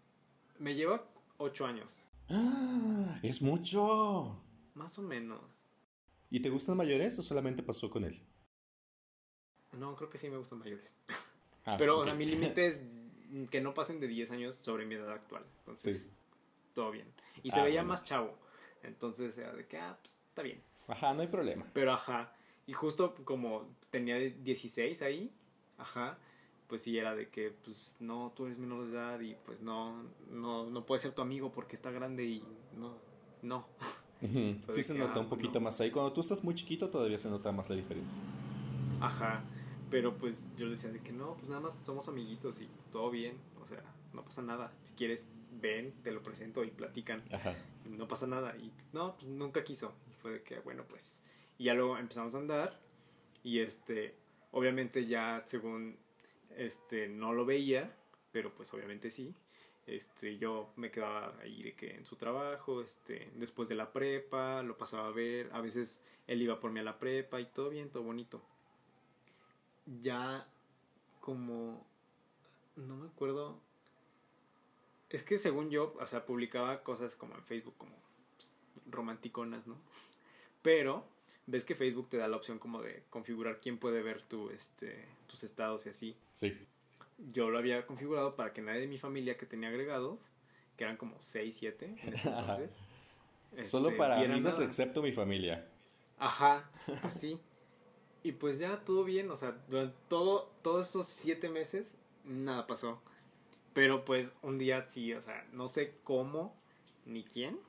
[0.58, 1.04] me lleva
[1.38, 1.92] ocho años,
[2.30, 3.20] ¡Ah!
[3.22, 4.42] ¡Es mucho!
[4.74, 5.42] más o menos.
[6.30, 8.22] ¿Y te gustan mayores o solamente pasó con él?
[9.78, 10.98] No, creo que sí me gustan mayores.
[11.66, 12.80] Ah, Pero o sea, mi límite es
[13.50, 15.44] que no pasen de 10 años sobre mi edad actual.
[15.60, 16.12] Entonces, Sí.
[16.74, 17.08] todo bien.
[17.44, 17.90] Y se Ah, veía bueno.
[17.90, 18.38] más chavo.
[18.84, 20.62] Entonces era de que, ah, pues está bien.
[20.88, 21.66] Ajá, no hay problema.
[21.74, 22.32] Pero ajá.
[22.68, 25.32] Y justo como tenía 16 ahí,
[25.78, 26.18] ajá,
[26.68, 30.04] pues sí era de que, pues no, tú eres menor de edad y pues no,
[30.32, 32.44] no, no puede ser tu amigo porque está grande y
[32.76, 32.98] no,
[33.42, 33.68] no.
[34.70, 35.66] Sí se que, nota ah, un poquito no.
[35.66, 35.92] más ahí.
[35.92, 38.18] Cuando tú estás muy chiquito todavía se nota más la diferencia.
[39.02, 39.44] Ajá.
[39.96, 43.10] Pero pues yo le decía de que no, pues nada más somos amiguitos y todo
[43.10, 43.82] bien, o sea,
[44.12, 44.74] no pasa nada.
[44.84, 45.24] Si quieres,
[45.62, 47.24] ven, te lo presento y platican.
[47.32, 47.56] Ajá.
[47.86, 48.58] No pasa nada.
[48.58, 49.96] Y no, pues nunca quiso.
[50.12, 51.18] Y fue de que, bueno, pues.
[51.58, 52.78] Y ya luego empezamos a andar.
[53.42, 54.16] Y este,
[54.52, 55.96] obviamente ya según,
[56.58, 57.96] este, no lo veía,
[58.34, 59.34] pero pues obviamente sí.
[59.88, 64.62] Este, yo me quedaba ahí de que en su trabajo, este, después de la prepa,
[64.62, 67.70] lo pasaba a ver, a veces él iba por mí a la prepa y todo
[67.70, 68.42] bien, todo bonito.
[70.02, 70.46] Ya
[71.22, 71.86] como,
[72.76, 73.60] no me acuerdo,
[75.10, 77.96] es que según yo, o sea, publicaba cosas como en Facebook, como
[78.38, 78.56] pues,
[78.88, 79.78] romanticonas, ¿no?
[80.62, 81.06] Pero
[81.48, 85.06] ves que Facebook te da la opción como de configurar quién puede ver tu, este,
[85.28, 86.18] tus estados y así.
[86.34, 86.58] Sí.
[87.32, 90.20] Yo lo había configurado para que nadie de mi familia que tenía agregados,
[90.76, 92.72] que eran como 6, 7 en ese entonces.
[93.62, 94.66] Solo este, para amigos nada.
[94.66, 95.66] excepto mi familia.
[96.18, 96.70] Ajá,
[97.04, 97.40] así.
[98.26, 103.00] Y pues ya todo bien, o sea, durante todo, todos estos siete meses, nada pasó.
[103.74, 106.56] Pero pues un día sí, o sea, no sé cómo
[107.06, 107.60] ni quién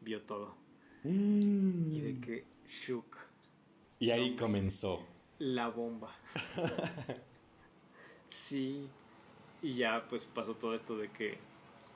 [0.00, 0.56] vio todo.
[1.04, 3.16] Y de que shook
[4.00, 4.36] Y ahí No.
[4.42, 5.06] comenzó.
[5.38, 6.12] la bomba.
[8.30, 8.88] Sí.
[9.62, 11.38] Y ya pues pasó todo esto de que,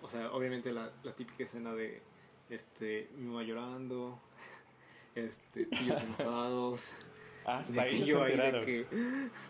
[0.03, 2.01] o sea, obviamente la, la típica escena de,
[2.51, 4.19] este, mi mamá llorando,
[5.15, 6.93] este, tíos enojados.
[7.45, 8.65] Hasta ahí yo enteraron.
[8.65, 8.87] que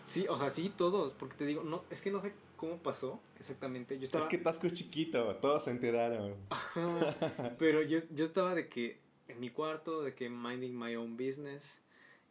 [0.03, 3.21] sí o sea sí todos porque te digo no es que no sé cómo pasó
[3.39, 6.35] exactamente yo estaba Es que Tasco es chiquito, todos se enteraron.
[6.49, 11.15] Ajá, pero yo yo estaba de que en mi cuarto de que minding my own
[11.17, 11.79] business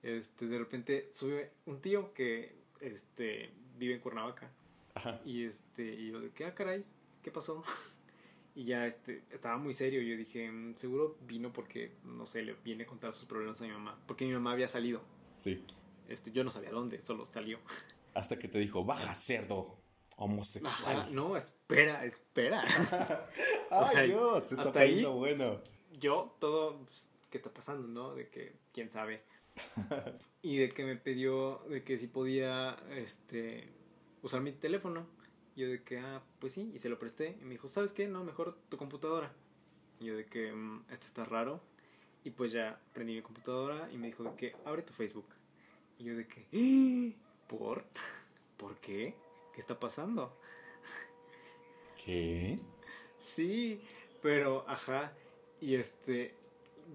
[0.02, 4.50] este de repente sube un tío que este vive en Cuernavaca
[4.94, 5.20] Ajá.
[5.24, 6.84] y este y yo de que ah caray
[7.22, 7.62] qué pasó
[8.54, 12.54] y ya este estaba muy serio yo dije "Mm, seguro vino porque no sé le
[12.64, 15.00] viene a contar sus problemas a mi mamá porque mi mamá había salido
[15.42, 15.64] Sí.
[16.08, 17.58] este yo no sabía dónde solo salió
[18.14, 19.76] Hasta que te dijo, baja cerdo,
[20.16, 21.00] homosexual.
[21.00, 22.62] Ajá, no, espera, espera.
[23.70, 25.60] Ay, o sea, Dios, se está hasta ahí- poniendo bueno.
[25.98, 28.14] Yo, todo, pues, ¿qué está pasando, no?
[28.14, 29.24] De que, quién sabe.
[30.44, 33.72] Y de que me pidió de que si podía, este,
[34.22, 35.06] usar mi teléfono.
[35.54, 37.38] Yo de que, ah, pues sí, y se lo presté.
[37.40, 38.08] Y me dijo, ¿sabes qué?
[38.08, 39.32] No, mejor tu computadora.
[40.00, 41.60] Y yo de que, "Mm, esto está raro.
[42.24, 45.26] Y pues ya prendí mi computadora y me dijo de que, abre tu Facebook.
[45.98, 47.16] Y yo de que, "¿Ah?
[47.48, 47.84] ¿por?
[48.56, 49.14] ¿Por qué?
[49.54, 50.38] ¿Qué está pasando?
[52.04, 52.58] ¿Qué?
[53.18, 53.80] Sí,
[54.20, 55.12] pero ajá.
[55.60, 56.34] Y este,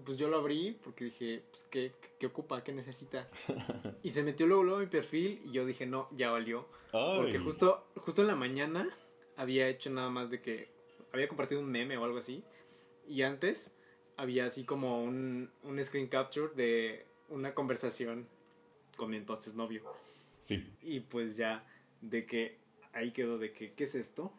[0.04, 2.62] pues yo lo abrí porque dije, pues, ¿qué, qué ocupa?
[2.64, 3.28] ¿Qué necesita?
[4.02, 6.68] Y se metió luego, luego a mi perfil y yo dije, no, ya valió.
[6.90, 7.44] Porque Ay.
[7.44, 8.88] justo, justo en la mañana
[9.36, 10.68] había hecho nada más de que
[11.12, 12.44] había compartido un meme o algo así.
[13.06, 13.72] Y antes
[14.18, 18.26] había así como un, un screen capture de una conversación
[18.96, 19.82] con mi entonces novio.
[20.40, 20.70] Sí.
[20.82, 21.64] Y pues ya,
[22.02, 22.58] de que
[22.92, 24.32] ahí quedó de que, ¿qué es esto?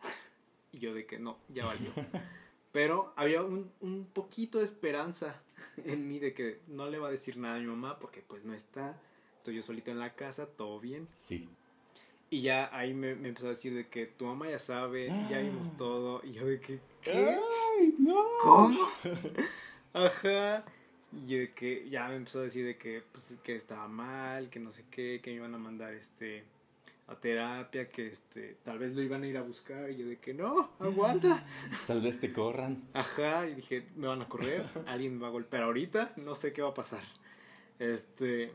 [0.72, 1.90] Y yo de que no, ya valió.
[2.72, 5.42] Pero había un, un poquito de esperanza
[5.78, 8.44] en mí de que no le va a decir nada a mi mamá porque pues
[8.46, 9.02] no está.
[9.38, 11.08] Estoy yo solito en la casa, todo bien.
[11.14, 11.50] Sí.
[12.30, 15.40] Y ya ahí me, me empezó a decir de que tu mamá ya sabe, ya
[15.40, 16.22] vimos todo.
[16.24, 17.40] Y yo de que, ¿qué?
[17.80, 18.24] ¡Ay, no!
[18.44, 18.88] ¿Cómo?
[19.94, 20.64] Ajá.
[21.12, 24.60] Y de que ya me empezó a decir de que, pues, que estaba mal, que
[24.60, 26.44] no sé qué, que me iban a mandar este
[27.10, 29.90] a terapia, que este tal vez lo iban a ir a buscar.
[29.90, 31.44] Y yo de que no, aguanta.
[31.88, 32.84] Tal vez te corran.
[32.94, 33.48] Ajá.
[33.48, 36.62] Y dije, me van a correr, alguien me va a golpear ahorita, no sé qué
[36.62, 37.04] va a pasar.
[37.80, 38.52] Este,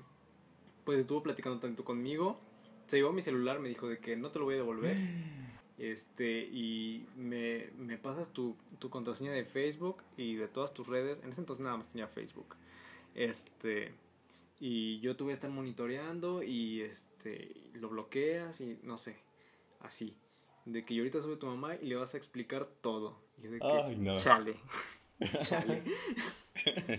[0.85, 2.39] pues estuvo platicando tanto conmigo.
[2.87, 4.97] Se llevó mi celular, me dijo de que no te lo voy a devolver.
[5.79, 11.20] Este, y me, me pasas tu, tu contraseña de Facebook y de todas tus redes.
[11.25, 12.57] En ese entonces nada más tenía Facebook.
[13.14, 13.93] Este,
[14.61, 19.16] y yo te voy a estar monitoreando y este, lo bloqueas y no sé,
[19.81, 20.16] así.
[20.64, 23.18] De que yo ahorita sube tu mamá y le vas a explicar todo.
[23.43, 24.18] Yo de que, Ay, no.
[24.18, 24.57] chale,
[25.43, 25.83] chale.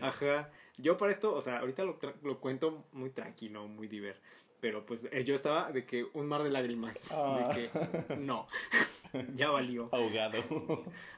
[0.01, 0.51] Ajá.
[0.77, 4.19] Yo para esto, o sea, ahorita lo, lo cuento muy tranquilo, muy diver.
[4.65, 7.11] Pero pues eh, yo estaba de que un mar de lágrimas.
[7.11, 7.53] Ah.
[7.55, 8.47] De que no,
[9.35, 9.89] ya valió.
[9.91, 10.39] Ahogado.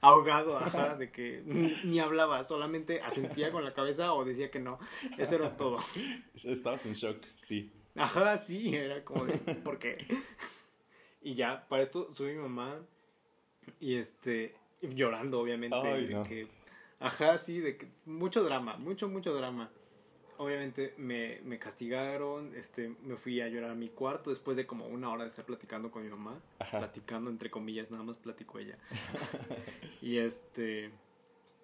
[0.01, 4.59] Ahogado, ajá, de que ni, ni hablaba, solamente asentía con la cabeza o decía que
[4.59, 4.79] no.
[5.17, 5.79] Eso era todo.
[6.35, 7.71] Estabas en shock, sí.
[7.95, 9.95] Ajá, sí, era como de, ¿por qué?
[11.21, 12.81] Y ya, para esto subí mi mamá
[13.79, 15.77] y este, llorando obviamente.
[15.77, 16.23] Ay, de no.
[16.23, 16.49] que,
[16.99, 19.71] ajá, sí, de que mucho drama, mucho, mucho drama.
[20.38, 24.85] Obviamente me, me castigaron, este, me fui a llorar a mi cuarto después de como
[24.85, 26.39] una hora de estar platicando con mi mamá.
[26.59, 26.79] Ajá.
[26.79, 28.77] Platicando, entre comillas, nada más platicó ella.
[30.01, 30.91] y este,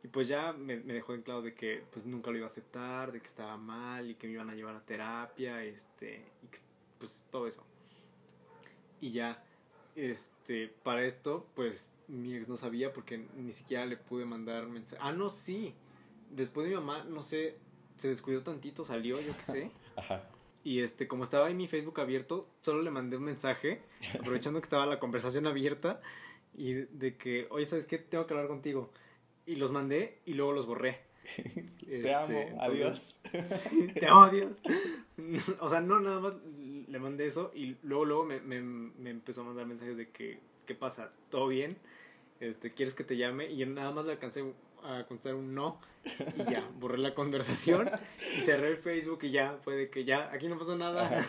[0.04, 2.50] y pues ya me, me dejó en claro de que pues nunca lo iba a
[2.50, 6.48] aceptar, de que estaba mal y que me iban a llevar a terapia, este, y
[6.98, 7.64] pues todo eso.
[9.00, 9.44] Y ya,
[9.96, 15.02] este, para esto, pues mi ex no sabía porque ni siquiera le pude mandar mensaje.
[15.04, 15.74] Ah, no, sí.
[16.32, 17.58] Después mi mamá, no sé,
[17.96, 19.72] se descuidó tantito, salió, yo qué sé.
[19.96, 20.24] Ajá.
[20.64, 23.82] Y este, como estaba ahí mi Facebook abierto, solo le mandé un mensaje,
[24.20, 26.02] aprovechando que estaba la conversación abierta,
[26.56, 27.98] y de que, oye, ¿sabes qué?
[27.98, 28.92] Tengo que hablar contigo.
[29.46, 31.02] Y los mandé y luego los borré.
[31.86, 33.20] te amo, Este, adiós.
[33.24, 34.52] Sí, te amo, adiós.
[35.60, 36.34] O sea, no, nada más
[36.88, 40.40] le mandé eso y luego, luego me, me, me empezó a mandar mensajes de que,
[40.66, 41.12] ¿qué pasa?
[41.30, 41.78] ¿Todo bien?
[42.40, 43.52] Este, ¿Quieres que te llame?
[43.52, 44.44] Y yo nada más le alcancé
[44.86, 45.80] a contestar un no
[46.38, 47.90] y ya, borré la conversación
[48.38, 51.06] y cerré el Facebook y ya, fue de que ya, aquí no pasó nada.
[51.20, 51.26] Ajá.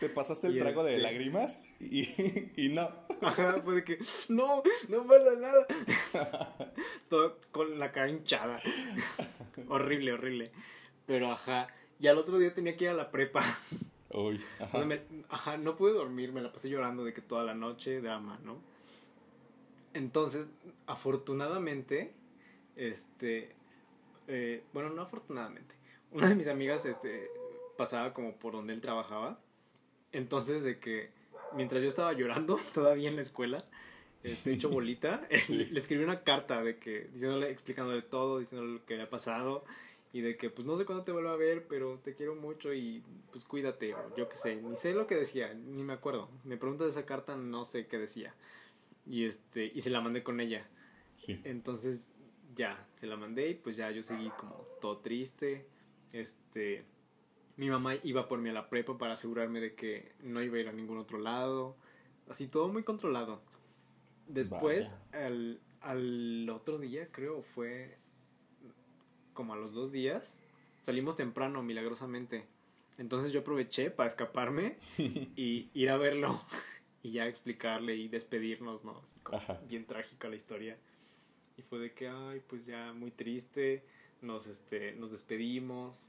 [0.00, 2.08] Te pasaste el Y trago de este- lágrimas y,
[2.56, 2.88] y no.
[3.22, 3.98] Ajá, fue de que,
[4.28, 5.66] no, no pasa nada.
[7.08, 8.60] Todo con la cara hinchada.
[9.68, 10.50] horrible, horrible.
[11.06, 11.68] Pero ajá,
[12.00, 13.42] y al otro día tenía que ir a la prepa.
[14.10, 14.84] Uy, ajá.
[14.84, 18.38] me- ajá, no pude dormir, me la pasé llorando de que toda la noche, drama,
[18.42, 18.58] ¿no?
[19.92, 20.48] Entonces,
[20.86, 22.14] afortunadamente,
[22.76, 23.52] este,
[24.28, 25.74] eh, bueno, no afortunadamente,
[26.12, 27.28] una de mis amigas, este,
[27.76, 29.38] pasaba como por donde él trabajaba,
[30.12, 31.10] entonces de que
[31.54, 33.64] mientras yo estaba llorando todavía en la escuela,
[34.22, 35.66] este, hecho bolita, Sí.
[35.66, 39.64] le escribí una carta de que, diciéndole, explicándole todo, diciéndole lo que había pasado,
[40.14, 42.72] y de que pues no sé cuándo te vuelva a ver, pero te quiero mucho
[42.72, 43.02] y
[43.32, 46.28] pues cuídate, o yo qué sé, ni sé lo que decía, ni me acuerdo.
[46.44, 48.32] Me preguntas esa carta, no sé qué decía.
[49.06, 50.68] Y este, y se la mandé con ella.
[51.16, 51.40] Sí.
[51.42, 52.08] Entonces,
[52.54, 55.66] ya, se la mandé y pues ya yo seguí como todo triste.
[56.12, 56.84] Este,
[57.56, 60.60] mi mamá iba por mí a la prepa para asegurarme de que no iba a
[60.60, 61.76] ir a ningún otro lado.
[62.28, 63.40] Así todo muy controlado.
[64.26, 67.98] Después, al, al otro día, creo, fue
[69.34, 70.40] como a los dos días,
[70.82, 72.46] salimos temprano, milagrosamente.
[72.96, 76.40] Entonces yo aproveché para escaparme y ir a verlo
[77.02, 78.98] y ya explicarle y despedirnos, ¿no?
[78.98, 80.78] Así como bien trágica la historia.
[81.56, 83.84] Y fue de que, ay, pues ya muy triste,
[84.22, 86.04] nos, este, nos despedimos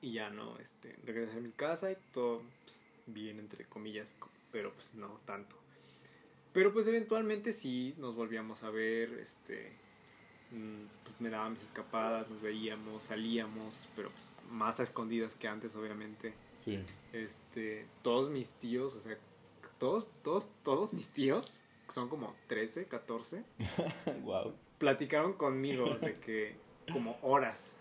[0.00, 4.30] y ya no, este, regresé a mi casa y todo pues, bien, entre comillas, co-
[4.52, 5.56] pero pues no tanto.
[6.52, 9.72] Pero pues eventualmente sí nos volvíamos a ver, este,
[10.52, 15.48] mm, pues me daba mis escapadas, nos veíamos, salíamos, pero pues más a escondidas que
[15.48, 16.34] antes, obviamente.
[16.54, 16.78] Sí.
[17.12, 19.18] Este, todos mis tíos, o sea,
[19.78, 21.50] todos, todos, todos mis tíos,
[21.88, 23.44] son como 13, 14,
[24.22, 24.52] wow.
[24.78, 26.56] platicaron conmigo de que
[26.92, 27.72] como horas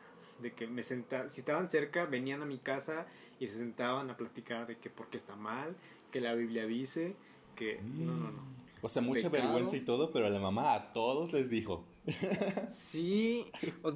[0.42, 3.06] de que me senta si estaban cerca venían a mi casa
[3.40, 5.76] y se sentaban a platicar de que por qué está mal
[6.12, 7.16] que la Biblia dice
[7.56, 9.50] que no no no O sea, mucha Pecado.
[9.50, 11.86] vergüenza y todo, pero la mamá a todos les dijo.
[12.70, 13.52] sí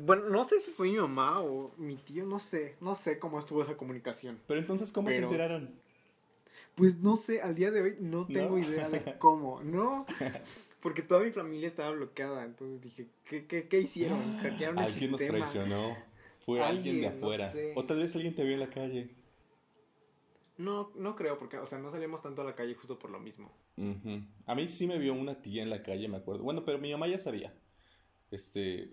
[0.05, 3.38] bueno no sé si fue mi mamá o mi tío no sé no sé cómo
[3.39, 5.79] estuvo esa comunicación Pero entonces, ¿cómo Pero- se enteraron?
[6.76, 8.59] Pues no sé al día de hoy no tengo ¿No?
[8.59, 10.05] idea de cómo no
[10.82, 15.11] porque toda mi familia estaba bloqueada entonces dije qué qué, qué hicieron hackearon el Alguien
[15.11, 15.97] nos traicionó.
[16.39, 17.51] Fue alguien de no afuera.
[17.51, 17.74] sé.
[17.76, 19.09] O tal vez alguien te vio en la calle.
[20.57, 23.20] No, no creo, porque, o sea, no salimos tanto a la calle justo por lo
[23.20, 23.51] mismo.
[24.45, 26.43] A mí sí me vio una tía en la calle, me acuerdo.
[26.43, 27.53] Bueno, pero mi mamá ya sabía.
[28.32, 28.89] Este,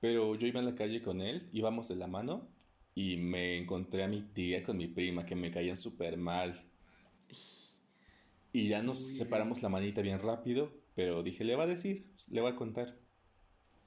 [0.00, 2.48] pero yo iba en la calle con él, íbamos de la mano
[2.94, 6.54] y me encontré a mi tía con mi prima que me caían súper mal.
[8.52, 12.40] Y ya nos separamos la manita bien rápido, pero dije, le va a decir, le
[12.40, 12.96] va a contar.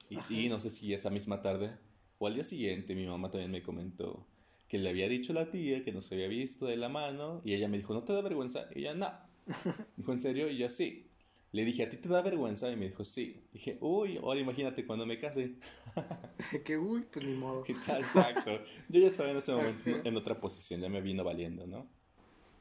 [0.09, 0.55] Y sí, Ajá.
[0.55, 1.77] no sé si esa misma tarde
[2.19, 4.27] o al día siguiente mi mamá también me comentó
[4.67, 7.55] que le había dicho a la tía que nos había visto de la mano y
[7.55, 8.67] ella me dijo, ¿no te da vergüenza?
[8.75, 9.09] Y ella, no.
[9.97, 10.47] Dijo, ¿en serio?
[10.47, 11.07] Y yo, sí.
[11.51, 12.71] Le dije, ¿a ti te da vergüenza?
[12.71, 13.41] Y me dijo, sí.
[13.51, 15.55] Dije, uy, ahora imagínate cuando me case.
[16.65, 17.63] que, uy, pues ni modo.
[17.67, 18.61] Exacto.
[18.89, 20.01] Yo ya estaba en ese momento Ajá.
[20.03, 21.87] en otra posición, ya me vino valiendo, ¿no?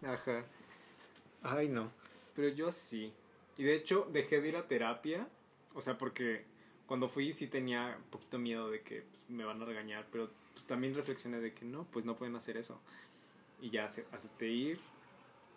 [0.01, 0.47] Ajá.
[1.43, 1.91] Ay, no.
[2.35, 3.13] Pero yo sí.
[3.57, 5.29] Y de hecho, dejé de ir a terapia.
[5.75, 6.45] O sea, porque
[6.87, 10.07] cuando fui sí tenía un poquito miedo de que pues, me van a regañar.
[10.11, 10.31] Pero
[10.67, 12.81] también reflexioné de que no, pues no pueden hacer eso.
[13.61, 14.81] Y ya ace- acepté ir.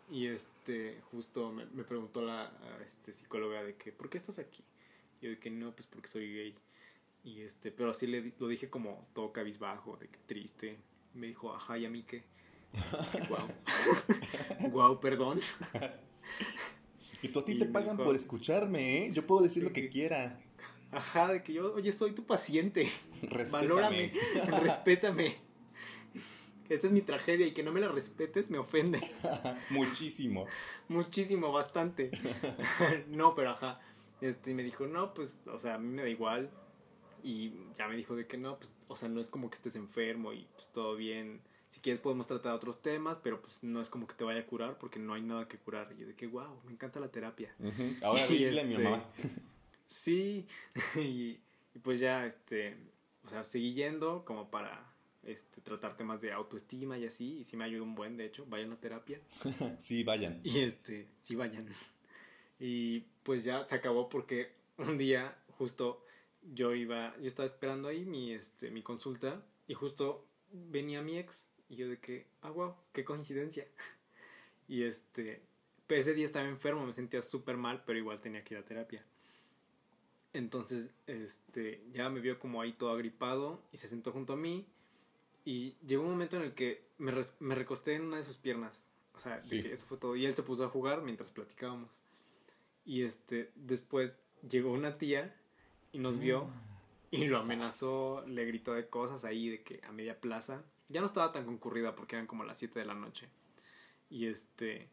[0.09, 2.51] Y este, justo me, me preguntó la
[2.85, 4.63] este, psicóloga de que, ¿por qué estás aquí?
[5.21, 6.55] Y yo de que no, pues porque soy gay.
[7.23, 10.77] Y este, pero así le, lo dije como todo cabizbajo, de que triste.
[11.15, 12.23] Me dijo, ajá, ¿y a mí qué?
[13.29, 14.71] Wow.
[14.71, 15.39] wow, perdón.
[17.21, 19.11] Y tú a ti Y te pagan por escucharme, ¿eh?
[19.13, 20.39] Yo puedo decir lo que quiera.
[20.91, 22.91] Ajá, de que yo, oye, soy tu paciente.
[23.21, 23.67] Respétame.
[23.67, 24.13] Valórame,
[24.61, 25.37] respétame.
[26.69, 28.99] Esta es mi tragedia y que no me la respetes me ofende.
[29.69, 30.45] Muchísimo.
[30.87, 32.11] Muchísimo, bastante.
[33.07, 33.79] no, pero ajá.
[34.21, 36.49] Este, y me dijo, no, pues, o sea, a mí me da igual.
[37.23, 39.75] Y ya me dijo de que no, pues, o sea, no es como que estés
[39.75, 41.41] enfermo y pues todo bien.
[41.71, 44.45] Si quieres podemos tratar otros temas, pero pues no es como que te vaya a
[44.45, 45.89] curar porque no hay nada que curar.
[45.93, 47.55] Y yo de que, wow, me encanta la terapia.
[48.03, 49.05] Ahora dile a mi mamá.
[49.87, 50.45] Sí,
[50.97, 51.39] y,
[51.81, 52.75] pues ya, este,
[53.23, 54.85] o sea, seguí yendo como para
[55.23, 58.45] este, tratar temas de autoestima y así, y sí me ayudó un buen, de hecho,
[58.47, 59.21] vayan a terapia.
[59.77, 60.41] sí, vayan.
[60.43, 61.69] Y este, sí, vayan.
[62.59, 66.05] Y pues ya se acabó porque un día justo
[66.53, 71.47] yo iba, yo estaba esperando ahí mi, este, mi consulta y justo venía mi ex
[71.71, 73.65] y yo de que, ah, wow, qué coincidencia.
[74.67, 75.41] y este,
[75.87, 79.05] ese día estaba enfermo, me sentía súper mal, pero igual tenía que ir a terapia.
[80.33, 84.67] Entonces, este, ya me vio como ahí todo agripado y se sentó junto a mí.
[85.45, 88.77] Y llegó un momento en el que me, me recosté en una de sus piernas.
[89.15, 90.17] O sea, eso fue todo.
[90.17, 91.89] Y él se puso a jugar mientras platicábamos.
[92.85, 94.19] Y este, después
[94.49, 95.33] llegó una tía
[95.93, 96.71] y nos vio ah,
[97.11, 100.63] y lo amenazó, le gritó de cosas ahí de que a media plaza.
[100.91, 103.29] Ya no estaba tan concurrida porque eran como las 7 de la noche.
[104.09, 104.89] Y este,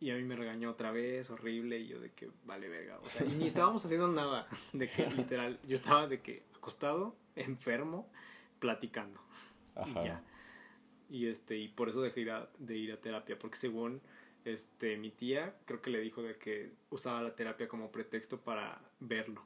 [0.00, 2.98] y a mí me regañó otra vez, horrible, y yo de que vale verga.
[3.02, 4.48] O sea, y ni estábamos haciendo nada.
[4.72, 8.10] De que literal, yo estaba de que acostado, enfermo,
[8.58, 9.20] platicando.
[9.74, 10.02] Ajá.
[10.02, 10.24] Y ya.
[11.10, 12.26] Y este, y por eso dejé
[12.58, 14.00] de ir a terapia, porque según
[14.44, 18.80] este mi tía, creo que le dijo de que usaba la terapia como pretexto para
[19.00, 19.44] verlo.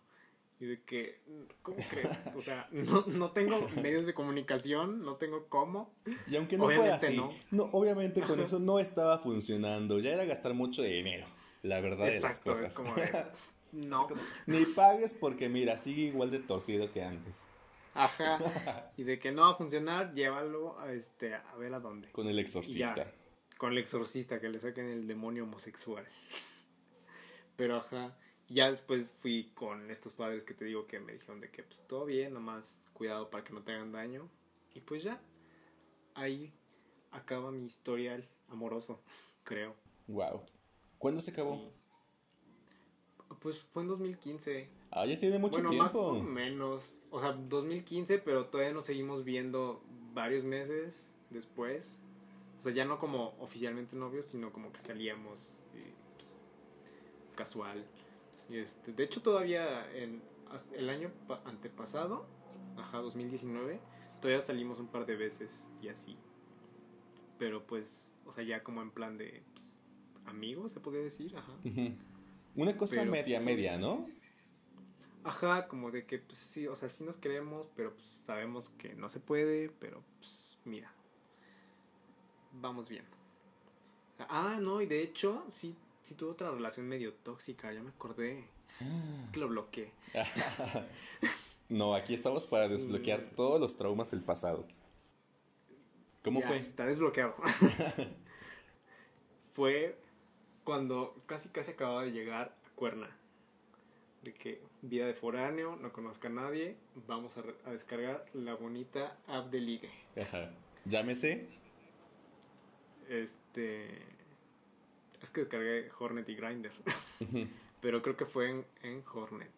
[0.61, 1.21] Y de que,
[1.63, 2.09] ¿cómo crees?
[2.37, 5.93] O sea, no, no tengo medios de comunicación, no tengo cómo.
[6.29, 7.65] Y aunque no fuera así, no.
[7.73, 9.99] obviamente con eso no estaba funcionando.
[9.99, 11.27] Ya era gastar mucho de dinero,
[11.63, 12.69] la verdad de las cosas.
[12.69, 12.95] Es como
[13.73, 14.09] no.
[14.47, 17.49] Ni pagues porque mira, sigue igual de torcido que antes.
[17.95, 18.39] Ajá.
[18.97, 22.13] Y de que no va a funcionar, llévalo a, este, a ver a dónde.
[22.13, 23.13] Con el exorcista.
[23.59, 26.07] con el exorcista, que le saquen el demonio homosexual.
[27.57, 28.17] Pero ajá
[28.49, 31.81] ya después fui con estos padres que te digo que me dijeron de que pues
[31.87, 34.29] todo bien, nomás cuidado para que no te hagan daño.
[34.75, 35.21] Y pues ya,
[36.15, 36.53] ahí
[37.11, 39.01] acaba mi historial amoroso,
[39.45, 39.75] creo.
[40.09, 40.43] Wow.
[40.99, 41.71] ¿Cuándo se acabó?
[43.41, 44.69] Pues fue en 2015.
[44.91, 45.77] Ah, ya tiene mucho tiempo.
[45.77, 46.85] Más o menos.
[47.11, 49.83] O sea, 2015, pero todavía nos seguimos viendo
[50.13, 51.99] varios meses después.
[52.59, 55.53] O sea, ya no como oficialmente novios, sino como que salíamos
[56.17, 56.41] pues,
[57.35, 57.85] casual.
[58.51, 60.23] Este, de hecho, todavía en
[60.75, 61.11] el año
[61.45, 62.27] antepasado,
[62.77, 63.81] ajá, 2019,
[64.21, 66.17] todavía salimos un par de veces y así.
[67.39, 69.81] Pero pues, o sea, ya como en plan de pues,
[70.27, 71.53] amigos, se podría decir, ajá.
[72.55, 74.09] Una cosa media, pues, media, ¿no?
[75.25, 78.95] Ajá, como de que, pues sí, o sea, sí nos queremos, pero pues sabemos que
[78.95, 80.93] no se puede, pero pues mira,
[82.53, 83.07] vamos bien.
[84.29, 85.75] Ah, no, y de hecho, sí
[86.05, 88.45] sí tuvo otra relación medio tóxica, ya me acordé.
[89.23, 89.91] Es que lo bloqueé.
[91.69, 94.67] no, aquí estamos para desbloquear todos los traumas del pasado.
[96.23, 96.59] ¿Cómo fue?
[96.59, 97.35] Está desbloqueado.
[99.55, 99.99] fue
[100.63, 103.09] cuando casi casi acababa de llegar a Cuerna.
[104.23, 106.77] De que vida de foráneo, no conozco a nadie,
[107.07, 109.91] vamos a, a descargar la bonita app de ligue.
[110.17, 110.51] Ajá.
[110.87, 111.47] Llámese.
[113.09, 114.14] Este
[115.25, 116.73] es que descargué Hornet y Grinder.
[117.81, 119.51] Pero creo que fue en, en Hornet.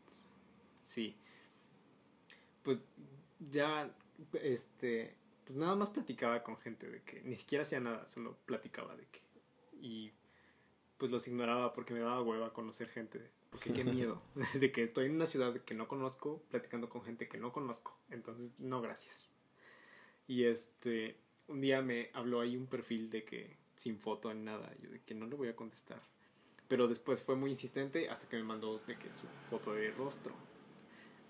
[0.82, 1.14] Sí.
[2.62, 2.80] Pues
[3.50, 3.90] ya,
[4.42, 5.14] este,
[5.44, 9.06] pues nada más platicaba con gente de que ni siquiera hacía nada, solo platicaba de
[9.06, 9.20] que.
[9.80, 10.12] Y
[10.98, 13.30] pues los ignoraba porque me daba hueva conocer gente.
[13.50, 14.18] Porque qué miedo.
[14.54, 17.96] de que estoy en una ciudad que no conozco, platicando con gente que no conozco.
[18.10, 19.28] Entonces, no, gracias.
[20.26, 21.16] Y este,
[21.48, 24.74] un día me habló ahí un perfil de que sin foto ni nada.
[24.82, 26.00] Yo de que no le voy a contestar.
[26.68, 30.34] Pero después fue muy insistente hasta que me mandó de que su foto de rostro.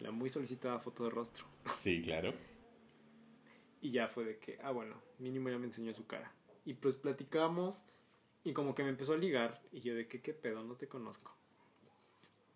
[0.00, 1.44] La muy solicitada foto de rostro.
[1.74, 2.32] Sí, claro.
[3.82, 6.32] y ya fue de que, ah, bueno, mínimo ya me enseñó su cara.
[6.64, 7.76] Y pues platicamos
[8.44, 10.62] y como que me empezó a ligar y yo de que, ¿qué pedo?
[10.62, 11.36] No te conozco.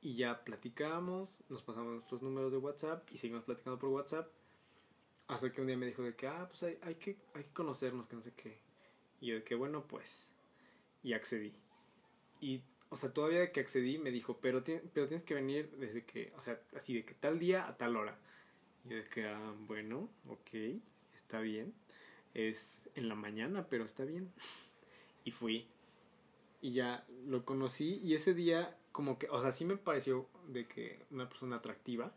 [0.01, 4.29] Y ya platicamos, nos pasamos nuestros números de WhatsApp y seguimos platicando por WhatsApp.
[5.29, 7.53] Hasta que un día me dijo de que, ah, pues hay, hay, que, hay que
[7.53, 8.59] conocernos, que no sé qué.
[9.21, 10.29] Y yo de que bueno, pues.
[11.03, 11.53] Y accedí.
[12.41, 16.05] Y, o sea, todavía de que accedí me dijo, pero, pero tienes que venir desde
[16.05, 18.19] que, o sea, así de que tal día a tal hora.
[18.85, 20.81] Y yo de que, ah, bueno, ok,
[21.15, 21.75] está bien.
[22.35, 24.33] Es en la mañana, pero está bien.
[25.25, 25.67] y fui.
[26.63, 30.67] Y ya lo conocí y ese día como que, o sea, sí me pareció de
[30.67, 32.13] que una persona atractiva,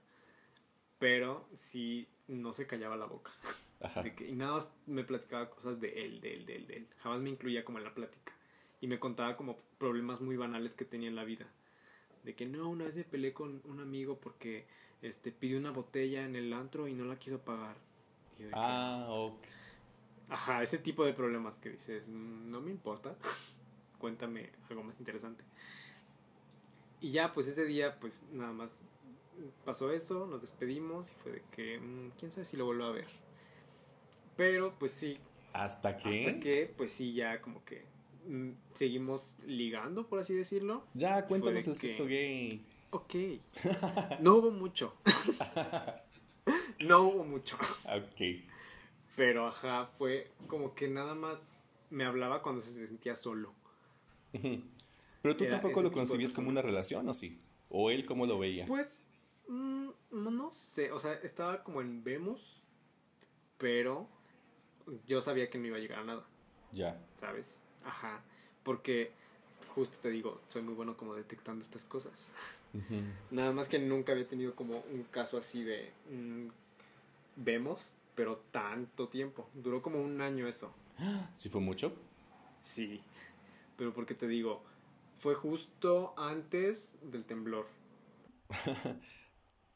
[1.00, 3.32] pero sí no se callaba la boca.
[4.28, 6.88] y nada más me platicaba cosas de él, de él, de él, de él.
[7.02, 8.34] Jamás me incluía como en la plática.
[8.82, 11.48] Y me contaba como problemas muy banales que tenía en la vida.
[12.24, 14.66] De que no, una vez me peleé con un amigo porque
[15.02, 17.76] este pidió una botella en el antro y no la quiso pagar.
[18.54, 19.46] ah, ok.
[20.30, 23.16] Ajá, ese tipo de problemas que dices, "Mm, no me importa,
[24.00, 25.44] cuéntame algo más interesante.
[27.02, 28.80] Y ya, pues ese día, pues nada más
[29.66, 32.92] pasó eso, nos despedimos y fue de que, "Mm, quién sabe si lo vuelvo a
[32.92, 33.23] ver.
[34.36, 35.18] Pero, pues sí,
[35.54, 36.28] ¿Hasta que?
[36.28, 37.86] hasta que, pues sí, ya como que
[38.28, 40.86] mm, seguimos ligando, por así decirlo.
[40.94, 42.66] Ya, cuéntanos el que- sexo gay.
[42.92, 43.14] Ok.
[44.22, 44.96] No hubo mucho.
[46.80, 47.58] no hubo mucho.
[47.86, 48.44] Ok.
[49.16, 51.60] Pero ajá, fue como que nada más
[51.90, 53.54] me hablaba cuando se sentía solo.
[54.34, 57.40] Pero tú Era tampoco lo concibías como una relación, ¿o sí?
[57.70, 58.66] ¿O él cómo lo veía?
[58.66, 58.98] Pues,
[59.48, 62.62] mm, no, no sé, o sea, estaba como en vemos,
[63.58, 64.08] pero
[65.08, 66.24] yo sabía que no iba a llegar a nada,
[66.72, 67.00] Ya.
[67.16, 67.60] ¿sabes?
[67.86, 68.22] Ajá,
[68.64, 69.12] porque
[69.76, 72.30] justo te digo, soy muy bueno como detectando estas cosas.
[73.32, 76.48] Nada más que nunca había tenido como un caso así de mm,
[77.38, 79.48] vemos, pero tanto tiempo.
[79.54, 80.74] Duró como un año eso.
[81.34, 81.94] ¿Sí fue mucho?
[82.62, 83.02] Sí.
[83.78, 84.62] Pero porque te digo,
[85.18, 87.68] fue justo antes del temblor.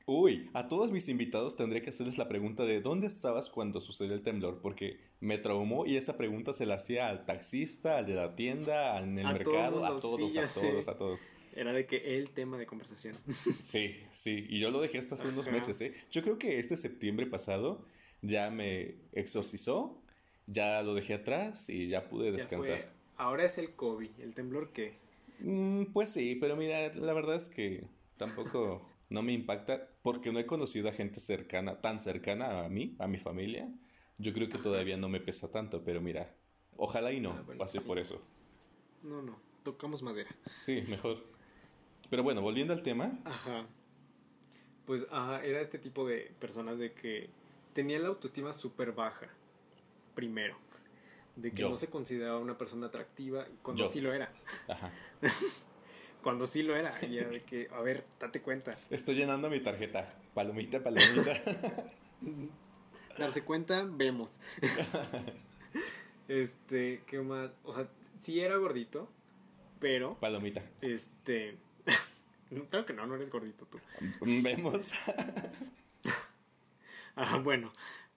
[0.10, 4.14] Uy, a todos mis invitados tendré que hacerles la pregunta de ¿dónde estabas cuando sucedió
[4.14, 4.62] el temblor?
[4.62, 8.98] Porque me traumó y esa pregunta se la hacía al taxista, al de la tienda,
[9.04, 10.62] en el A todo mercado, a todos, sí, a sé.
[10.62, 11.28] todos, a todos.
[11.58, 13.18] Era de que el tema de conversación.
[13.62, 15.94] Sí, sí, y yo lo dejé hasta hace unos meses, ¿eh?
[16.10, 17.84] Yo creo que este septiembre pasado
[18.22, 20.02] ya me exorcizó,
[20.46, 22.80] ya lo dejé atrás y ya pude Ya descansar.
[22.80, 24.12] fue- ahora es el COVID.
[24.22, 24.94] ¿El temblor qué?
[25.40, 27.84] Mm, pues sí, pero mira, la verdad es que
[28.16, 32.96] tampoco no me impacta porque no he conocido a gente cercana, tan cercana a mí,
[33.00, 33.70] a mi familia.
[34.18, 36.36] Yo creo que todavía no me pesa tanto, pero mira,
[36.76, 37.88] ojalá y no Ah, bueno, pase sí.
[37.88, 38.22] por eso.
[39.04, 39.40] No, no.
[39.64, 40.30] Tocamos madera.
[40.56, 41.24] Sí, mejor.
[42.10, 43.68] Pero bueno, volviendo al tema, Ajá.
[44.86, 47.30] Pues ajá, era este tipo de personas de que
[47.74, 49.28] tenía la autoestima súper baja.
[50.16, 50.58] Primero.
[51.36, 51.70] De que Yo.
[51.70, 53.90] no se consideraba una persona atractiva cuando Yo.
[53.90, 54.34] sí lo era.
[54.68, 54.92] ajá,
[56.28, 56.94] Cuando sí lo era.
[57.06, 58.78] Y de que, a ver, date cuenta.
[58.90, 60.14] estoy llenando mi tarjeta.
[60.34, 61.42] Palomita, palomita.
[63.18, 64.30] Darse cuenta, vemos.
[66.28, 67.52] este, ¿qué más?
[67.64, 67.88] O sea,
[68.20, 69.10] sí era gordito,
[69.80, 70.62] pero, palomita.
[70.82, 71.56] este...
[72.72, 73.80] claro que no, no eres gordito tú.
[74.20, 74.92] Vemos.
[77.16, 77.72] Ah, bueno,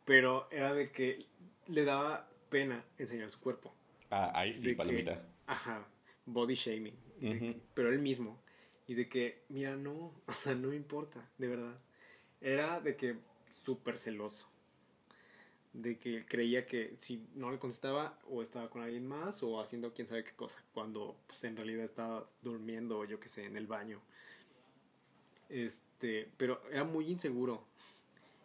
[0.05, 1.27] pero era de que
[1.69, 3.73] le daba pena enseñar su cuerpo.
[4.11, 5.23] Ah, ahí sí, De que- palomita.
[5.47, 5.87] Ajá,
[6.27, 7.10] body shaming.
[7.21, 8.39] Que- pero él mismo.
[8.87, 11.79] Y de que, mira, no, o sea, no me importa, de verdad.
[12.41, 13.17] Era de que
[13.65, 14.49] súper celoso.
[15.73, 19.95] De que creía que si no le contestaba o estaba con alguien más o haciendo
[19.95, 23.57] quién sabe qué cosa, cuando pues en realidad estaba durmiendo o yo qué sé, en
[23.57, 24.01] el baño.
[25.49, 27.65] Este, pero era muy inseguro.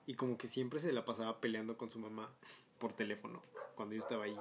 [0.08, 2.32] Y como que siempre se la pasaba peleando con su mamá
[2.80, 3.42] por teléfono
[3.76, 4.38] cuando yo estaba ahí.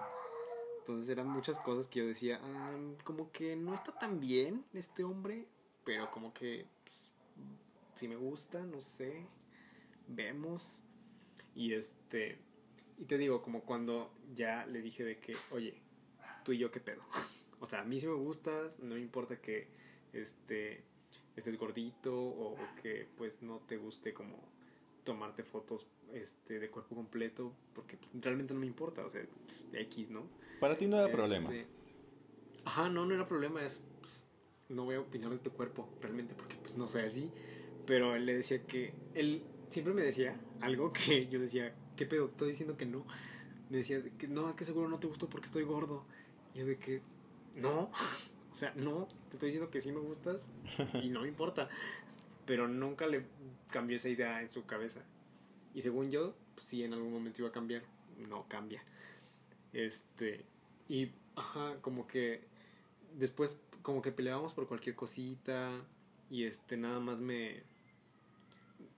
[0.84, 5.02] Entonces eran muchas cosas que yo decía, "Ah, como que no está tan bien este
[5.02, 5.46] hombre,
[5.82, 7.10] pero como que pues,
[7.94, 9.24] si me gusta, no sé,
[10.08, 10.80] vemos.
[11.54, 12.36] Y este,
[12.98, 15.80] y te digo, como cuando ya le dije de que, oye,
[16.44, 17.00] tú y yo qué pedo.
[17.60, 19.68] o sea, a mí sí me gustas, no importa que
[20.12, 20.84] este,
[21.34, 24.36] estés gordito o que pues no te guste como
[25.04, 30.10] tomarte fotos este, de cuerpo completo, porque realmente no me importa, o sea, pues, X,
[30.10, 30.26] ¿no?
[30.60, 31.54] Para ti no era problema.
[31.54, 31.66] Este,
[32.64, 34.24] Ajá, no, no era problema, es, pues,
[34.68, 37.30] no voy a opinar de tu cuerpo, realmente, porque pues no soy así,
[37.86, 42.26] pero él le decía que, él siempre me decía algo que yo decía, ¿qué pedo?
[42.26, 43.04] Estoy diciendo que no.
[43.70, 46.04] Me decía de que no, es que seguro no te gustó porque estoy gordo.
[46.54, 47.02] Yo de que,
[47.56, 47.90] no,
[48.52, 50.50] o sea, no, te estoy diciendo que sí me gustas
[51.02, 51.68] y no me importa.
[52.46, 53.24] Pero nunca le
[53.70, 55.02] cambió esa idea en su cabeza.
[55.74, 57.82] Y según yo, pues, sí, en algún momento iba a cambiar.
[58.28, 58.82] No cambia.
[59.72, 60.44] Este,
[60.88, 62.44] y, ajá, como que
[63.16, 65.70] después, como que peleábamos por cualquier cosita.
[66.30, 67.62] Y este, nada más me,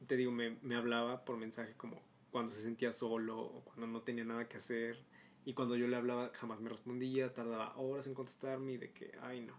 [0.06, 2.00] te digo, me, me hablaba por mensaje como
[2.30, 4.98] cuando se sentía solo o cuando no tenía nada que hacer.
[5.44, 9.12] Y cuando yo le hablaba jamás me respondía, tardaba horas en contestarme y de que,
[9.22, 9.54] ay no.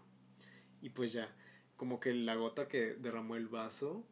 [0.82, 1.34] Y pues ya,
[1.78, 4.04] como que la gota que derramó el vaso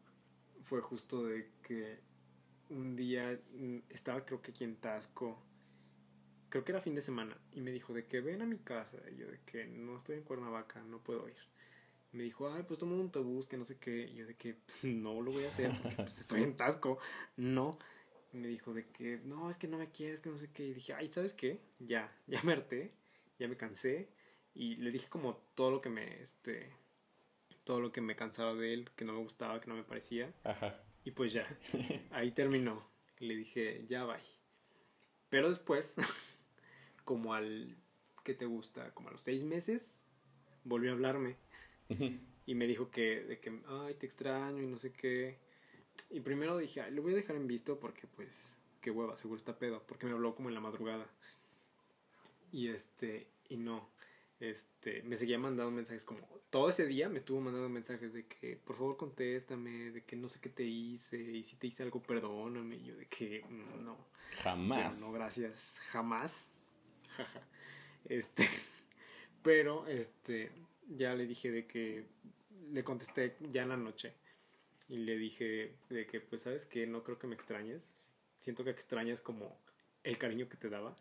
[0.63, 1.99] fue justo de que
[2.71, 5.43] un día mm, estaba creo que aquí en Tasco,
[6.49, 8.99] creo que era fin de semana, y me dijo de que ven a mi casa.
[9.13, 11.37] Y yo de que no estoy en Cuernavaca, no puedo ir.
[12.13, 14.05] Me dijo, ay, pues toma un autobús, que no sé qué.
[14.05, 16.99] Y yo de que no lo voy a hacer, porque pues, estoy en Tasco.
[17.37, 17.79] No.
[18.33, 20.67] Y me dijo de que no, es que no me quieres, que no sé qué.
[20.67, 21.61] Y dije, ay, ¿sabes qué?
[21.81, 22.93] Ya, ya me harté,
[23.41, 24.09] ya me cansé.
[24.55, 26.73] Y le dije como todo lo que me, este,
[27.67, 30.33] todo lo que me cansaba de él, que no me gustaba, que no me parecía.
[30.45, 30.81] Ajá.
[31.05, 31.45] Y pues ya,
[32.13, 32.89] ahí terminó.
[33.19, 34.23] Le dije, ya bye.
[35.29, 35.97] Pero después,
[37.05, 37.77] como al,
[38.23, 38.95] ¿qué te gusta?
[38.95, 39.99] Como a los seis meses,
[40.63, 41.37] volvió a hablarme.
[42.47, 45.41] Y me dijo que, de que, ay, te extraño y no sé qué.
[46.11, 49.39] Y primero dije, ay, lo voy a dejar en visto porque, pues, qué hueva, seguro
[49.39, 49.83] está pedo.
[49.87, 51.09] Porque me habló como en la madrugada.
[52.53, 53.91] Y este, y no.
[54.39, 58.57] Este, me seguía mandando mensajes como, todo ese día me estuvo mandando mensajes de que,
[58.57, 62.03] por favor, contéstame, de que no sé qué te hice, y si te hice algo,
[62.03, 62.77] perdóname.
[62.77, 63.97] Y yo de que, mm, no.
[64.43, 65.01] Jamás.
[65.01, 65.79] no, gracias.
[65.89, 66.53] Jamás.
[68.09, 68.45] Este,
[69.43, 70.53] pero, este,
[70.89, 72.05] ya le dije de que
[72.73, 74.15] le contesté ya en la noche
[74.89, 78.71] y le dije de que pues sabes que no creo que me extrañes siento que
[78.71, 79.59] extrañas como
[80.05, 80.95] el cariño que te daba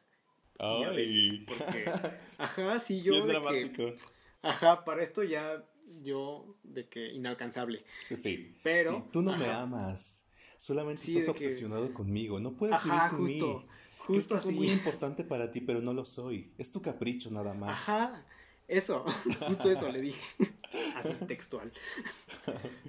[0.60, 1.46] Ay.
[1.48, 1.86] porque
[2.38, 3.76] ajá sí yo Bien de dramático.
[3.76, 3.96] que
[4.42, 5.64] ajá para esto ya
[6.04, 7.84] yo de que inalcanzable
[8.16, 8.56] Sí.
[8.64, 10.28] pero Sí, tú no me amas.
[10.58, 12.40] Solamente Sí, estás que- obsesionado conmigo.
[12.40, 13.66] No puedes ajá vivir sin justo mí.
[13.98, 16.52] Justo soy muy importante para ti, pero no lo soy.
[16.58, 17.72] Es tu capricho nada más.
[17.90, 18.26] Ajá,
[18.68, 19.04] eso,
[19.48, 20.22] justo eso le dije,
[20.96, 21.72] así textual.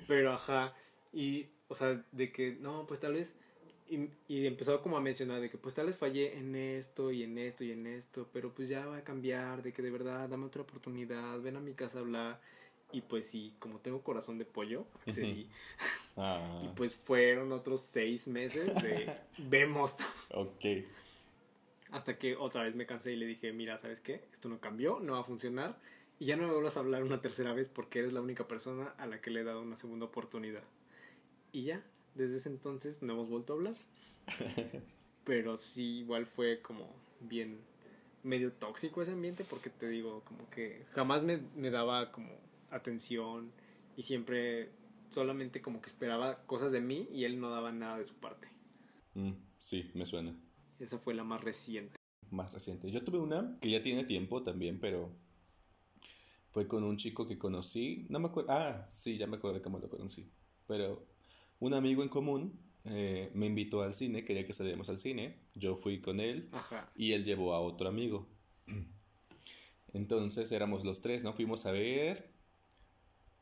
[0.06, 0.74] Pero ajá,
[1.12, 3.34] y, o sea, de que, no, pues tal vez,
[3.88, 7.22] y, y empezó como a mencionar de que, pues tal vez fallé en esto y
[7.22, 10.28] en esto y en esto, pero pues ya va a cambiar, de que de verdad,
[10.28, 12.40] dame otra oportunidad, ven a mi casa a hablar.
[12.92, 15.48] Y pues sí, como tengo corazón de pollo, accedí.
[16.18, 19.96] Ah, Y pues fueron otros seis meses de vemos.
[20.30, 20.64] ok.
[21.90, 24.24] Hasta que otra vez me cansé y le dije, mira, ¿sabes qué?
[24.32, 25.78] Esto no cambió, no va a funcionar.
[26.18, 28.94] Y ya no me vuelvas a hablar una tercera vez porque eres la única persona
[28.98, 30.64] a la que le he dado una segunda oportunidad.
[31.52, 31.84] Y ya,
[32.16, 33.74] desde ese entonces no hemos vuelto a hablar.
[35.24, 36.88] Pero sí, igual fue como
[37.20, 37.58] bien
[38.22, 42.30] medio tóxico ese ambiente porque te digo, como que jamás me, me daba como
[42.70, 43.50] atención
[43.96, 44.70] y siempre
[45.10, 48.48] solamente como que esperaba cosas de mí y él no daba nada de su parte.
[49.14, 50.36] Mm, sí, me suena.
[50.78, 51.96] Esa fue la más reciente.
[52.30, 52.90] Más reciente.
[52.90, 55.10] Yo tuve una que ya tiene tiempo también, pero
[56.50, 58.06] fue con un chico que conocí.
[58.10, 58.52] No me acuerdo.
[58.52, 60.30] Ah, sí, ya me acuerdo de cómo lo conocí.
[60.66, 61.06] Pero
[61.60, 65.36] un amigo en común eh, me invitó al cine, quería que saliéramos al cine.
[65.54, 66.90] Yo fui con él Ajá.
[66.94, 68.26] y él llevó a otro amigo.
[69.92, 71.32] Entonces éramos los tres, ¿no?
[71.32, 72.30] Fuimos a ver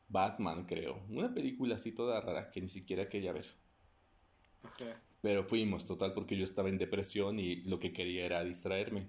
[0.07, 1.03] Batman, creo.
[1.09, 3.45] Una película así toda rara que ni siquiera quería ver.
[4.63, 5.01] Ajá.
[5.21, 9.07] Pero fuimos, total, porque yo estaba en depresión y lo que quería era distraerme.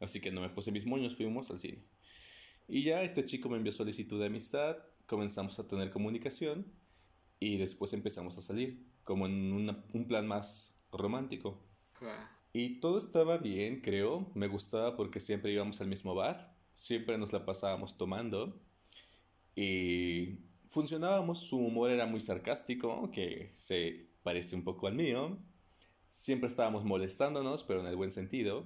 [0.00, 1.82] Así que no me puse mis moños, fuimos al cine.
[2.68, 4.76] Y ya este chico me envió solicitud de amistad,
[5.06, 6.66] comenzamos a tener comunicación
[7.40, 11.58] y después empezamos a salir, como en una- un plan más romántico.
[12.52, 14.30] Y todo estaba bien, creo.
[14.34, 18.58] Me gustaba porque siempre íbamos al mismo bar, siempre nos la pasábamos tomando
[19.54, 20.38] y
[20.68, 21.40] funcionábamos.
[21.40, 25.36] Su humor era muy sarcástico, que se parece un poco al mío.
[26.08, 28.64] Siempre estábamos molestándonos, pero en el buen sentido.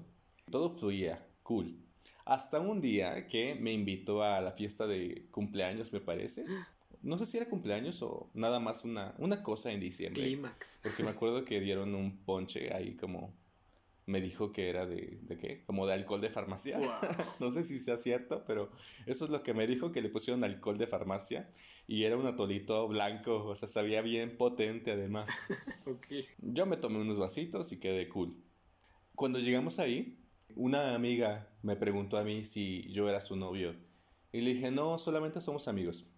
[0.50, 1.76] Todo fluía, cool.
[2.24, 6.44] Hasta un día que me invitó a la fiesta de cumpleaños, me parece.
[7.02, 10.22] No sé si era cumpleaños o nada más una, una cosa en diciembre.
[10.22, 10.78] Clímax.
[10.82, 13.34] Porque me acuerdo que dieron un ponche ahí como...
[14.04, 15.20] Me dijo que era de...
[15.22, 15.64] ¿De qué?
[15.64, 16.78] Como de alcohol de farmacia.
[16.78, 16.88] Wow.
[17.40, 18.70] No sé si sea cierto, pero
[19.06, 21.50] eso es lo que me dijo, que le pusieron alcohol de farmacia.
[21.86, 25.28] Y era un atolito blanco, o sea, sabía bien potente además.
[25.86, 26.06] Ok.
[26.38, 28.36] Yo me tomé unos vasitos y quedé cool.
[29.14, 30.18] Cuando llegamos ahí,
[30.54, 33.74] una amiga me preguntó a mí si yo era su novio.
[34.32, 36.11] Y le dije, no, solamente somos amigos.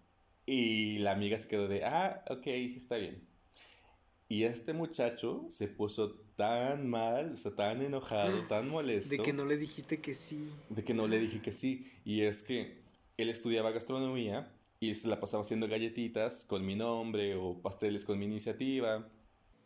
[0.45, 3.21] Y la amiga se quedó de, ah, ok, está bien.
[4.29, 9.33] Y este muchacho se puso tan mal, o sea, tan enojado, tan molesto, De que
[9.33, 10.51] no le dijiste que sí.
[10.69, 11.91] de que no le dije que sí.
[12.03, 12.77] Y es que
[13.17, 18.19] él estudiaba gastronomía y se la pasaba haciendo galletitas con mi nombre o pasteles con
[18.19, 19.07] mi iniciativa.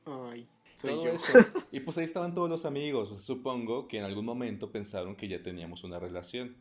[0.06, 1.12] Ay, soy Todo yo.
[1.14, 1.34] eso.
[1.72, 3.12] Y pues ahí estaban todos los amigos.
[3.12, 6.56] O sea, supongo que en algún momento pensaron que ya teníamos una relación.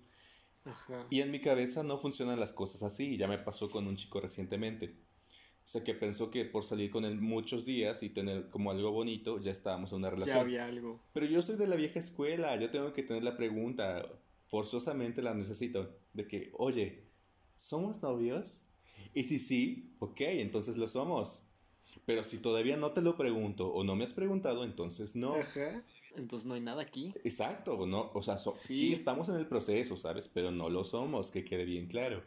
[0.68, 1.06] Ajá.
[1.10, 3.16] Y en mi cabeza no funcionan las cosas así.
[3.16, 4.94] Ya me pasó con un chico recientemente.
[5.64, 8.90] O sea, que pensó que por salir con él muchos días y tener como algo
[8.90, 10.38] bonito, ya estábamos en una Ya relación.
[10.38, 11.00] había algo.
[11.12, 12.56] Pero yo soy de la vieja escuela.
[12.58, 14.06] Yo tengo que tener la pregunta.
[14.46, 15.94] Forzosamente la necesito.
[16.14, 17.04] De que, oye,
[17.56, 18.68] ¿somos novios?
[19.14, 21.44] Y si sí, ok, entonces lo somos.
[22.06, 25.34] Pero si todavía no te lo pregunto o no me has preguntado, entonces no.
[25.34, 25.82] Ajá.
[26.18, 27.14] Entonces no hay nada aquí.
[27.24, 28.76] Exacto, no, o sea, so- Sí.
[28.88, 28.92] sí.
[28.92, 30.28] estamos en el proceso, ¿sabes?
[30.28, 32.22] Pero no lo somos, que quede bien claro.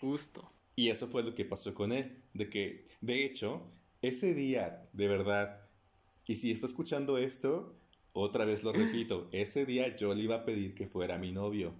[0.00, 0.50] Justo.
[0.74, 3.62] Y eso fue lo que pasó con él, de que, de hecho,
[4.02, 5.60] ese día, de verdad,
[6.26, 7.76] y si está escuchando esto,
[8.12, 11.74] otra vez lo repito, ese día yo le iba a pedir que fuera mi novio.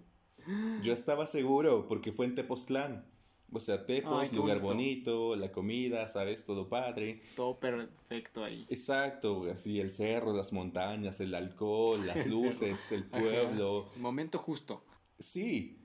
[0.83, 3.05] Yo estaba seguro, porque fue en Tepoztlán.
[3.53, 6.45] O sea, Tepos, lugar bonito, la comida, ¿sabes?
[6.45, 7.21] Todo padre.
[7.37, 8.67] Todo perfecto ahí.
[8.69, 13.89] Exacto, así el cerro, las montañas, el alcohol, las luces, el pueblo.
[13.97, 14.85] Momento justo.
[15.19, 15.79] Sí,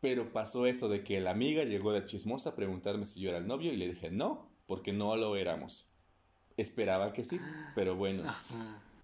[0.00, 3.38] pero pasó eso de que la amiga llegó de chismosa a preguntarme si yo era
[3.38, 5.90] el novio y le dije no, porque no lo éramos.
[6.56, 7.40] Esperaba que sí,
[7.74, 8.24] pero bueno.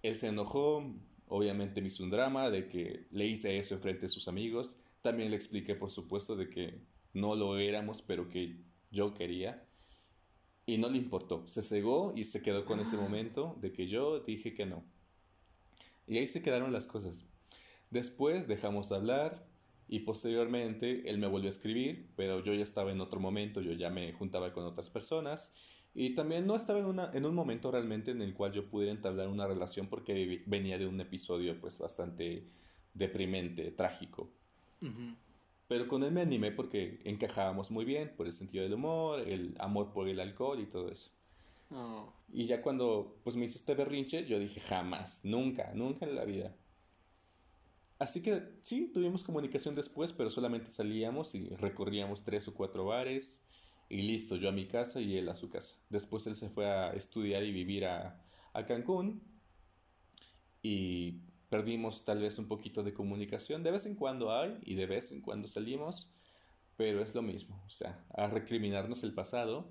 [0.03, 0.85] Él se enojó,
[1.27, 4.79] obviamente me hizo un drama de que le hice eso enfrente de sus amigos.
[5.01, 6.79] También le expliqué, por supuesto, de que
[7.15, 8.61] no lo éramos, pero que
[8.91, 9.67] yo quería.
[10.67, 11.47] Y no le importó.
[11.47, 14.83] Se cegó y se quedó con ese momento de que yo dije que no.
[16.07, 17.27] Y ahí se quedaron las cosas.
[17.89, 19.47] Después dejamos de hablar,
[19.87, 23.73] y posteriormente él me volvió a escribir, pero yo ya estaba en otro momento, yo
[23.73, 25.53] ya me juntaba con otras personas
[25.93, 28.91] y también no estaba en, una, en un momento realmente en el cual yo pudiera
[28.91, 32.49] entablar una relación porque venía de un episodio pues bastante
[32.93, 34.31] deprimente, trágico.
[35.67, 39.55] Pero con él me animé porque encajábamos muy bien por el sentido del humor, el
[39.59, 41.09] amor por el alcohol y todo eso.
[41.71, 42.13] Oh.
[42.31, 46.25] Y ya cuando pues me hizo este berrinche, yo dije jamás, nunca, nunca en la
[46.25, 46.55] vida.
[47.97, 53.43] Así que sí, tuvimos comunicación después, pero solamente salíamos y recorríamos tres o cuatro bares
[53.89, 55.75] y listo, yo a mi casa y él a su casa.
[55.89, 58.21] Después él se fue a estudiar y vivir a,
[58.53, 59.21] a Cancún
[60.61, 63.63] y perdimos tal vez un poquito de comunicación.
[63.63, 66.15] De vez en cuando hay y de vez en cuando salimos,
[66.77, 69.69] pero es lo mismo, o sea, a recriminarnos el pasado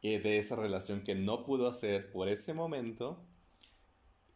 [0.00, 3.24] y de esa relación que no pudo hacer por ese momento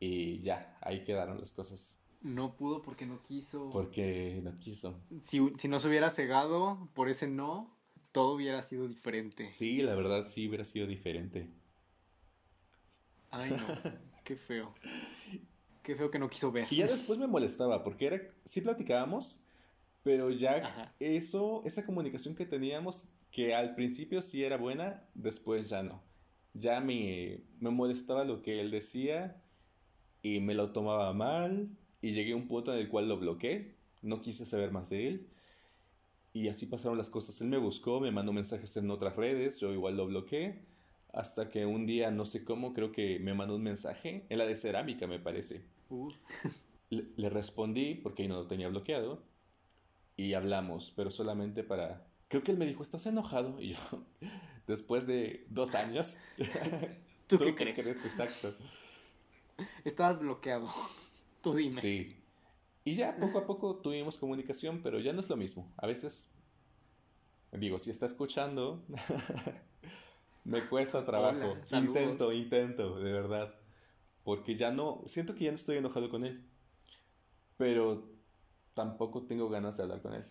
[0.00, 2.00] y ya, ahí quedaron las cosas.
[2.22, 3.70] No pudo porque no quiso.
[3.70, 5.00] Porque no quiso.
[5.22, 7.70] Si, si no se hubiera cegado por ese no,
[8.12, 9.48] todo hubiera sido diferente.
[9.48, 11.50] Sí, la verdad sí hubiera sido diferente.
[13.30, 13.66] Ay, no.
[14.24, 14.72] Qué feo.
[15.86, 16.66] Qué feo que no quiso ver.
[16.68, 19.44] Y ya después me molestaba porque era sí platicábamos,
[20.02, 25.84] pero ya eso esa comunicación que teníamos que al principio sí era buena, después ya
[25.84, 26.02] no.
[26.54, 29.40] Ya me, me molestaba lo que él decía
[30.22, 31.68] y me lo tomaba mal
[32.02, 35.06] y llegué a un punto en el cual lo bloqueé, no quise saber más de
[35.06, 35.28] él.
[36.32, 37.40] Y así pasaron las cosas.
[37.42, 40.62] Él me buscó, me mandó mensajes en otras redes, yo igual lo bloqueé.
[41.12, 44.46] Hasta que un día, no sé cómo, creo que me mandó un mensaje, en la
[44.46, 45.75] de cerámica me parece.
[45.90, 46.10] Uh.
[46.90, 49.22] Le, respondí porque no lo tenía bloqueado.
[50.16, 52.06] Y hablamos, pero solamente para...
[52.28, 53.56] Creo que él me dijo, ¿estás enojado?
[53.60, 53.78] Y yo,
[54.66, 56.18] después de dos años...
[57.28, 57.78] ¿Tú, qué, crees?
[57.78, 58.04] crees?
[58.04, 58.54] Exacto.
[59.84, 60.68] Estabas bloqueado.
[61.70, 62.16] Sí.
[62.84, 65.72] Y ya poco a poco tuvimos comunicación, pero ya no es lo mismo.
[65.76, 66.32] A veces,
[67.52, 68.84] digo, si está escuchando,
[70.44, 71.56] me cuesta trabajo.
[71.72, 73.54] intento, intento, de verdad.
[74.26, 76.42] Porque ya no, siento que ya no estoy enojado con él.
[77.56, 78.10] Pero
[78.74, 80.24] tampoco tengo ganas de hablar con él.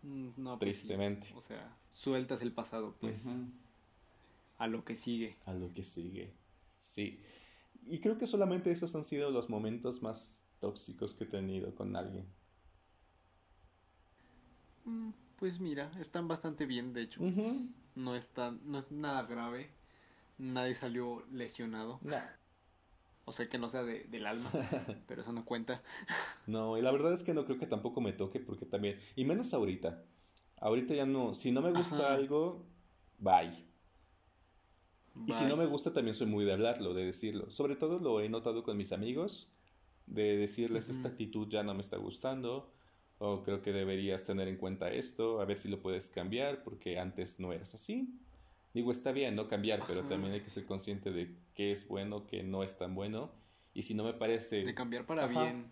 [0.00, 1.34] Mm, no, pues Tristemente.
[1.36, 3.22] O sea, sueltas el pasado, pues.
[4.56, 5.36] A lo que sigue.
[5.44, 6.32] A lo que sigue.
[6.80, 7.22] Sí.
[7.86, 11.94] Y creo que solamente esos han sido los momentos más tóxicos que he tenido con
[11.94, 12.26] alguien.
[14.86, 17.20] Mm, pues mira, están bastante bien, de hecho.
[17.94, 19.81] No está, no es nada grave.
[20.42, 22.00] Nadie salió lesionado.
[23.24, 24.50] O sea que no sea del alma,
[25.06, 25.82] pero eso no cuenta.
[26.48, 29.24] no, y la verdad es que no creo que tampoco me toque porque también, y
[29.24, 30.02] menos ahorita.
[30.56, 32.64] Ahorita ya no, si no me gusta algo,
[33.20, 33.52] bye.
[35.26, 37.48] Y si no me gusta, también soy muy de hablarlo, de decirlo.
[37.50, 39.48] Sobre todo lo he notado con mis amigos,
[40.06, 42.72] de decirles esta actitud ya no me está gustando,
[43.18, 46.98] o creo que deberías tener en cuenta esto, a ver si lo puedes cambiar, porque
[46.98, 48.18] antes no eras así.
[48.74, 52.26] Digo, está bien, no cambiar, pero también hay que ser consciente de qué es bueno,
[52.26, 53.30] qué no es tan bueno.
[53.74, 54.64] Y si no me parece...
[54.64, 55.70] De cambiar para bien.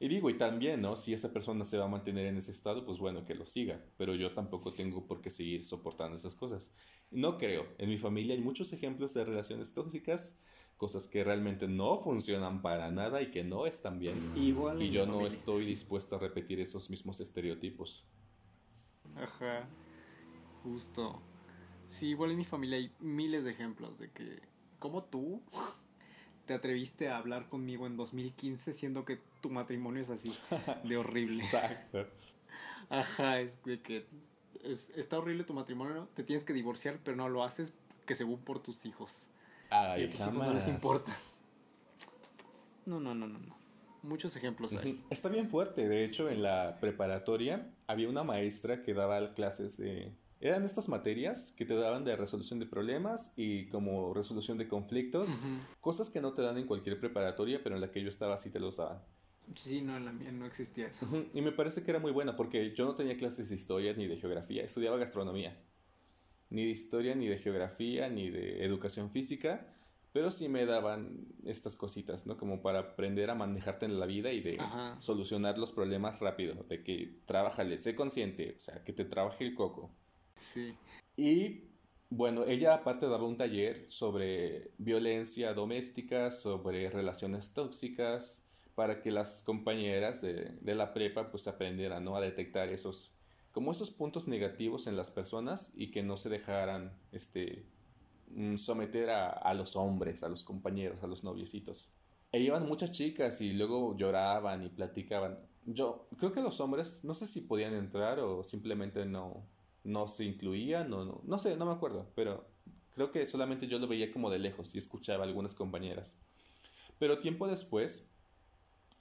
[0.00, 0.96] Y digo, y también, ¿no?
[0.96, 3.80] Si esa persona se va a mantener en ese estado, pues bueno, que lo siga.
[3.96, 6.74] Pero yo tampoco tengo por qué seguir soportando esas cosas.
[7.12, 7.68] No creo.
[7.78, 10.40] En mi familia hay muchos ejemplos de relaciones tóxicas,
[10.76, 14.32] cosas que realmente no funcionan para nada y que no están bien.
[14.36, 18.04] Igual y yo no estoy dispuesto a repetir esos mismos estereotipos.
[19.14, 19.68] Ajá,
[20.64, 21.22] justo.
[21.92, 24.40] Sí, igual en mi familia hay miles de ejemplos de que,
[24.78, 25.42] como tú,
[26.46, 30.34] te atreviste a hablar conmigo en 2015 siendo que tu matrimonio es así,
[30.84, 31.36] de horrible.
[31.36, 32.06] Exacto.
[32.88, 34.06] Ajá, es de que
[34.96, 37.72] está horrible tu matrimonio, te tienes que divorciar, pero no lo haces
[38.06, 39.28] que según por tus hijos.
[39.70, 40.48] Ay, jamás.
[40.48, 41.14] no les importa.
[42.86, 43.56] No, no, no, no, no.
[44.02, 45.04] Muchos ejemplos hay.
[45.10, 45.88] Está bien fuerte.
[45.88, 50.12] De hecho, en la preparatoria había una maestra que daba clases de...
[50.42, 55.30] Eran estas materias que te daban de resolución de problemas y como resolución de conflictos.
[55.80, 58.50] Cosas que no te dan en cualquier preparatoria, pero en la que yo estaba sí
[58.50, 59.00] te los daban.
[59.54, 61.06] Sí, no, en la mía no existía eso.
[61.32, 64.08] Y me parece que era muy buena porque yo no tenía clases de historia ni
[64.08, 65.56] de geografía, estudiaba gastronomía.
[66.50, 69.72] Ni de historia, ni de geografía, ni de educación física,
[70.12, 72.36] pero sí me daban estas cositas, ¿no?
[72.36, 74.58] Como para aprender a manejarte en la vida y de
[74.98, 79.54] solucionar los problemas rápido, de que trabajale, sé consciente, o sea, que te trabaje el
[79.54, 79.94] coco.
[80.42, 80.74] Sí.
[81.16, 81.62] Y
[82.10, 88.44] bueno, ella aparte daba un taller sobre violencia doméstica, sobre relaciones tóxicas,
[88.74, 93.12] para que las compañeras de, la prepa pues aprendieran a detectar esos,
[93.52, 97.64] como esos puntos negativos en las personas y que no se dejaran este,
[98.34, 101.92] mm, someter a, los hombres, a los compañeros, a los noviecitos.
[102.32, 105.38] E iban muchas chicas y luego lloraban y platicaban.
[105.66, 109.44] Yo creo que los hombres no sé si podían entrar o simplemente no,
[109.84, 112.46] no se incluía, no, no, no sé, no me acuerdo, pero
[112.94, 116.18] creo que solamente yo lo veía como de lejos y escuchaba a algunas compañeras.
[116.98, 118.10] Pero tiempo después,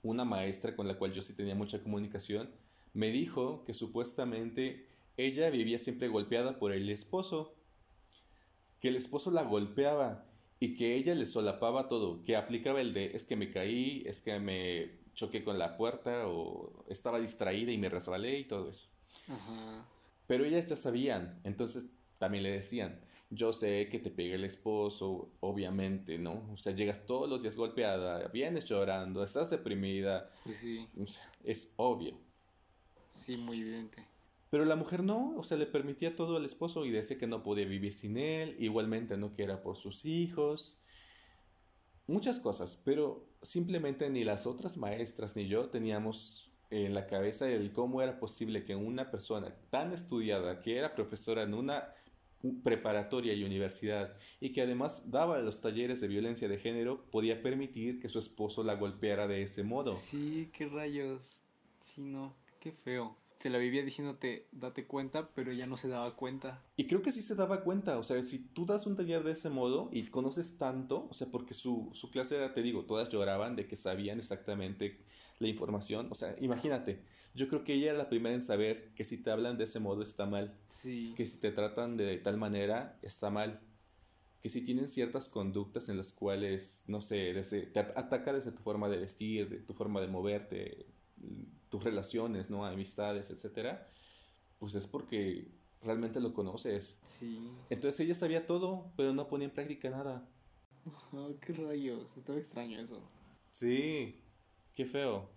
[0.03, 2.49] una maestra con la cual yo sí tenía mucha comunicación,
[2.93, 4.87] me dijo que supuestamente
[5.17, 7.53] ella vivía siempre golpeada por el esposo,
[8.79, 10.25] que el esposo la golpeaba
[10.59, 14.21] y que ella le solapaba todo, que aplicaba el de es que me caí, es
[14.21, 18.87] que me choqué con la puerta o estaba distraída y me resbalé y todo eso.
[19.27, 19.85] Ajá.
[20.31, 22.97] Pero ellas ya sabían, entonces también le decían,
[23.31, 26.49] yo sé que te pega el esposo, obviamente, ¿no?
[26.53, 30.29] O sea, llegas todos los días golpeada, vienes llorando, estás deprimida.
[30.45, 30.87] Sí.
[31.43, 32.17] Es obvio.
[33.09, 34.05] Sí, muy evidente.
[34.49, 37.43] Pero la mujer no, o sea, le permitía todo al esposo y decía que no
[37.43, 40.79] podía vivir sin él, igualmente no que era por sus hijos.
[42.07, 47.73] Muchas cosas, pero simplemente ni las otras maestras ni yo teníamos en la cabeza el
[47.73, 51.93] cómo era posible que una persona tan estudiada, que era profesora en una
[52.63, 57.99] preparatoria y universidad y que además daba los talleres de violencia de género, podía permitir
[57.99, 59.95] que su esposo la golpeara de ese modo.
[59.95, 61.39] Sí, qué rayos.
[61.79, 66.15] Sí, no, qué feo se la vivía diciéndote, date cuenta, pero ya no se daba
[66.15, 66.61] cuenta.
[66.77, 69.31] Y creo que sí se daba cuenta, o sea, si tú das un taller de
[69.31, 73.09] ese modo y conoces tanto, o sea, porque su, su clase era, te digo, todas
[73.09, 74.99] lloraban de que sabían exactamente
[75.39, 77.01] la información, o sea, imagínate,
[77.33, 79.79] yo creo que ella era la primera en saber que si te hablan de ese
[79.79, 81.13] modo está mal, sí.
[81.17, 83.59] que si te tratan de tal manera está mal,
[84.43, 88.61] que si tienen ciertas conductas en las cuales, no sé, desde, te ataca desde tu
[88.61, 90.85] forma de vestir, de tu forma de moverte,
[91.71, 92.65] tus relaciones, ¿no?
[92.65, 93.87] Amistades, etcétera,
[94.59, 95.47] pues es porque
[95.81, 96.99] realmente lo conoces.
[97.03, 97.49] Sí.
[97.71, 100.27] Entonces ella sabía todo, pero no ponía en práctica nada.
[101.13, 102.99] Oh, qué rayos, estaba extraño eso.
[103.51, 104.19] Sí,
[104.73, 105.29] qué feo.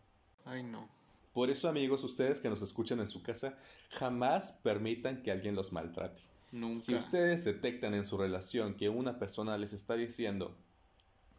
[0.44, 0.88] Ay, no.
[1.34, 3.58] Por eso, amigos, ustedes que nos escuchan en su casa,
[3.90, 6.20] jamás permitan que alguien los maltrate.
[6.52, 6.78] Nunca.
[6.78, 10.56] Si ustedes detectan en su relación que una persona les está diciendo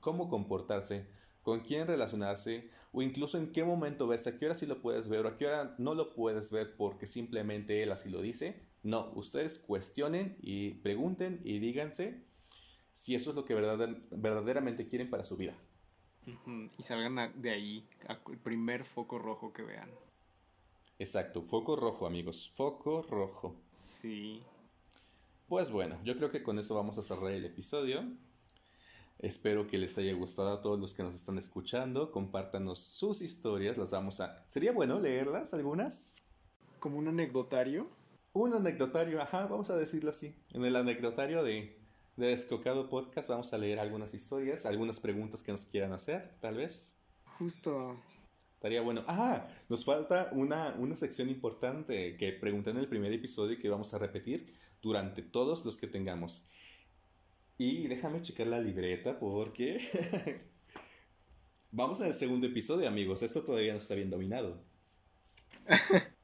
[0.01, 1.07] cómo comportarse,
[1.41, 5.09] con quién relacionarse o incluso en qué momento verse, a qué hora sí lo puedes
[5.09, 8.61] ver o a qué hora no lo puedes ver porque simplemente él así lo dice.
[8.83, 12.23] No, ustedes cuestionen y pregunten y díganse
[12.93, 15.53] si eso es lo que verdaderamente quieren para su vida.
[16.77, 17.85] Y salgan de ahí,
[18.29, 19.89] el primer foco rojo que vean.
[20.97, 23.57] Exacto, foco rojo amigos, foco rojo.
[23.77, 24.41] Sí.
[25.49, 28.05] Pues bueno, yo creo que con eso vamos a cerrar el episodio.
[29.19, 32.11] Espero que les haya gustado a todos los que nos están escuchando.
[32.11, 33.77] Compártanos sus historias.
[33.77, 34.43] Las vamos a.
[34.47, 36.15] ¿Sería bueno leerlas algunas?
[36.79, 37.89] ¿Como un anecdotario?
[38.33, 40.35] Un anecdotario, ajá, vamos a decirlo así.
[40.51, 41.79] En el anecdotario de,
[42.17, 46.57] de Descocado Podcast vamos a leer algunas historias, algunas preguntas que nos quieran hacer, tal
[46.57, 46.99] vez.
[47.39, 47.95] Justo.
[48.55, 49.05] Estaría bueno.
[49.07, 53.69] Ah, nos falta una, una sección importante que pregunté en el primer episodio y que
[53.69, 56.49] vamos a repetir durante todos los que tengamos.
[57.57, 59.79] Y déjame checar la libreta porque
[61.71, 63.23] vamos al segundo episodio, amigos.
[63.23, 64.61] Esto todavía no está bien dominado.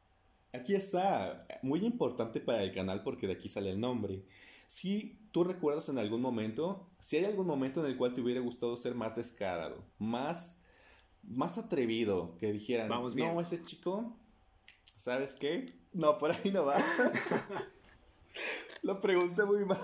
[0.53, 4.21] Aquí está, muy importante para el canal porque de aquí sale el nombre.
[4.67, 8.41] Si tú recuerdas en algún momento, si hay algún momento en el cual te hubiera
[8.41, 10.57] gustado ser más descarado, más,
[11.23, 14.13] más atrevido, que dijeran, Vamos no, ese chico,
[14.97, 15.71] ¿sabes qué?
[15.93, 16.83] No, por ahí no va.
[18.83, 19.79] Lo pregunté muy mal.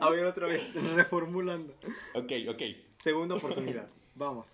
[0.00, 1.74] A ver, otra vez, reformulando.
[2.14, 2.62] Ok, ok.
[2.96, 3.88] Segunda oportunidad.
[4.14, 4.48] Vamos.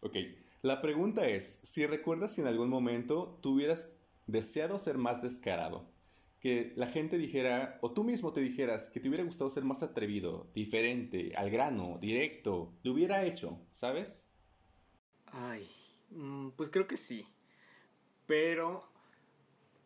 [0.00, 0.16] Ok.
[0.62, 3.96] La pregunta es, si recuerdas si en algún momento tú hubieras
[4.26, 5.88] deseado ser más descarado,
[6.40, 9.82] que la gente dijera, o tú mismo te dijeras, que te hubiera gustado ser más
[9.82, 14.28] atrevido, diferente, al grano, directo, lo hubiera hecho, ¿sabes?
[15.26, 15.70] Ay,
[16.10, 17.26] mm, pues creo que sí.
[18.26, 18.80] Pero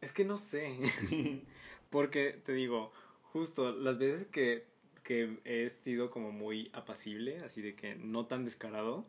[0.00, 0.78] es que no sé.
[1.90, 2.92] Porque te digo,
[3.32, 4.64] Justo, las veces que,
[5.44, 9.06] he sido como muy apacible, así de que no tan descarado,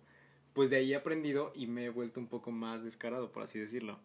[0.54, 3.58] pues de ahí he aprendido y me he vuelto un poco más descarado, por así
[3.58, 4.00] decirlo.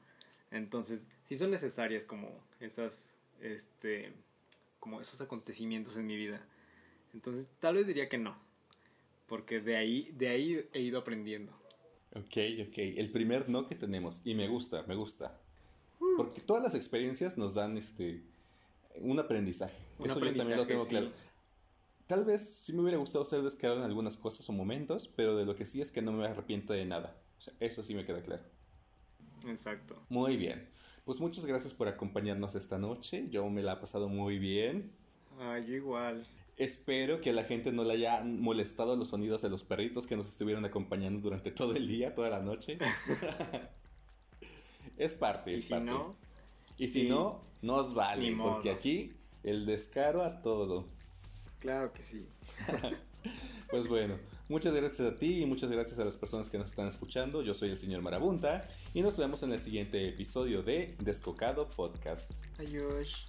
[0.50, 2.30] Entonces, sí son necesarias como
[2.60, 4.12] esas, este,
[4.80, 6.40] como esos acontecimientos en mi vida.
[7.12, 8.36] Entonces, tal vez diría que no,
[9.26, 11.52] porque de ahí, de ahí he ido aprendiendo.
[12.14, 12.36] Ok,
[12.68, 12.78] ok.
[12.78, 14.20] El primer no que tenemos.
[14.26, 15.38] Y me gusta, me gusta.
[15.98, 16.16] Uh.
[16.16, 18.20] Porque todas las experiencias nos dan este
[19.00, 19.76] un aprendizaje.
[20.04, 21.10] Eso yo también lo tengo claro.
[22.06, 25.46] Tal vez sí me hubiera gustado ser descarado en algunas cosas o momentos, pero de
[25.46, 27.16] lo que sí es que no me arrepiento de nada.
[27.38, 28.42] O sea, eso sí me queda claro.
[29.46, 30.00] Exacto.
[30.08, 30.68] Muy bien.
[31.04, 33.26] Pues muchas gracias por acompañarnos esta noche.
[33.30, 34.92] Yo me la he pasado muy bien.
[35.40, 36.24] Ah, yo igual.
[36.56, 40.16] Espero que a la gente no le haya molestado los sonidos de los perritos que
[40.16, 42.78] nos estuvieron acompañando durante todo el día, toda la noche.
[44.98, 45.86] es parte, es ¿Y parte.
[45.86, 46.16] Si no,
[46.78, 49.12] y si no, nos vale, porque aquí
[49.44, 50.84] el descaro a todo.
[51.60, 52.26] Claro que sí.
[53.70, 54.18] pues bueno,
[54.48, 57.42] muchas gracias a ti y muchas gracias a las personas que nos están escuchando.
[57.42, 62.44] Yo soy el señor Marabunta y nos vemos en el siguiente episodio de Descocado Podcast.
[62.58, 63.28] Adiós.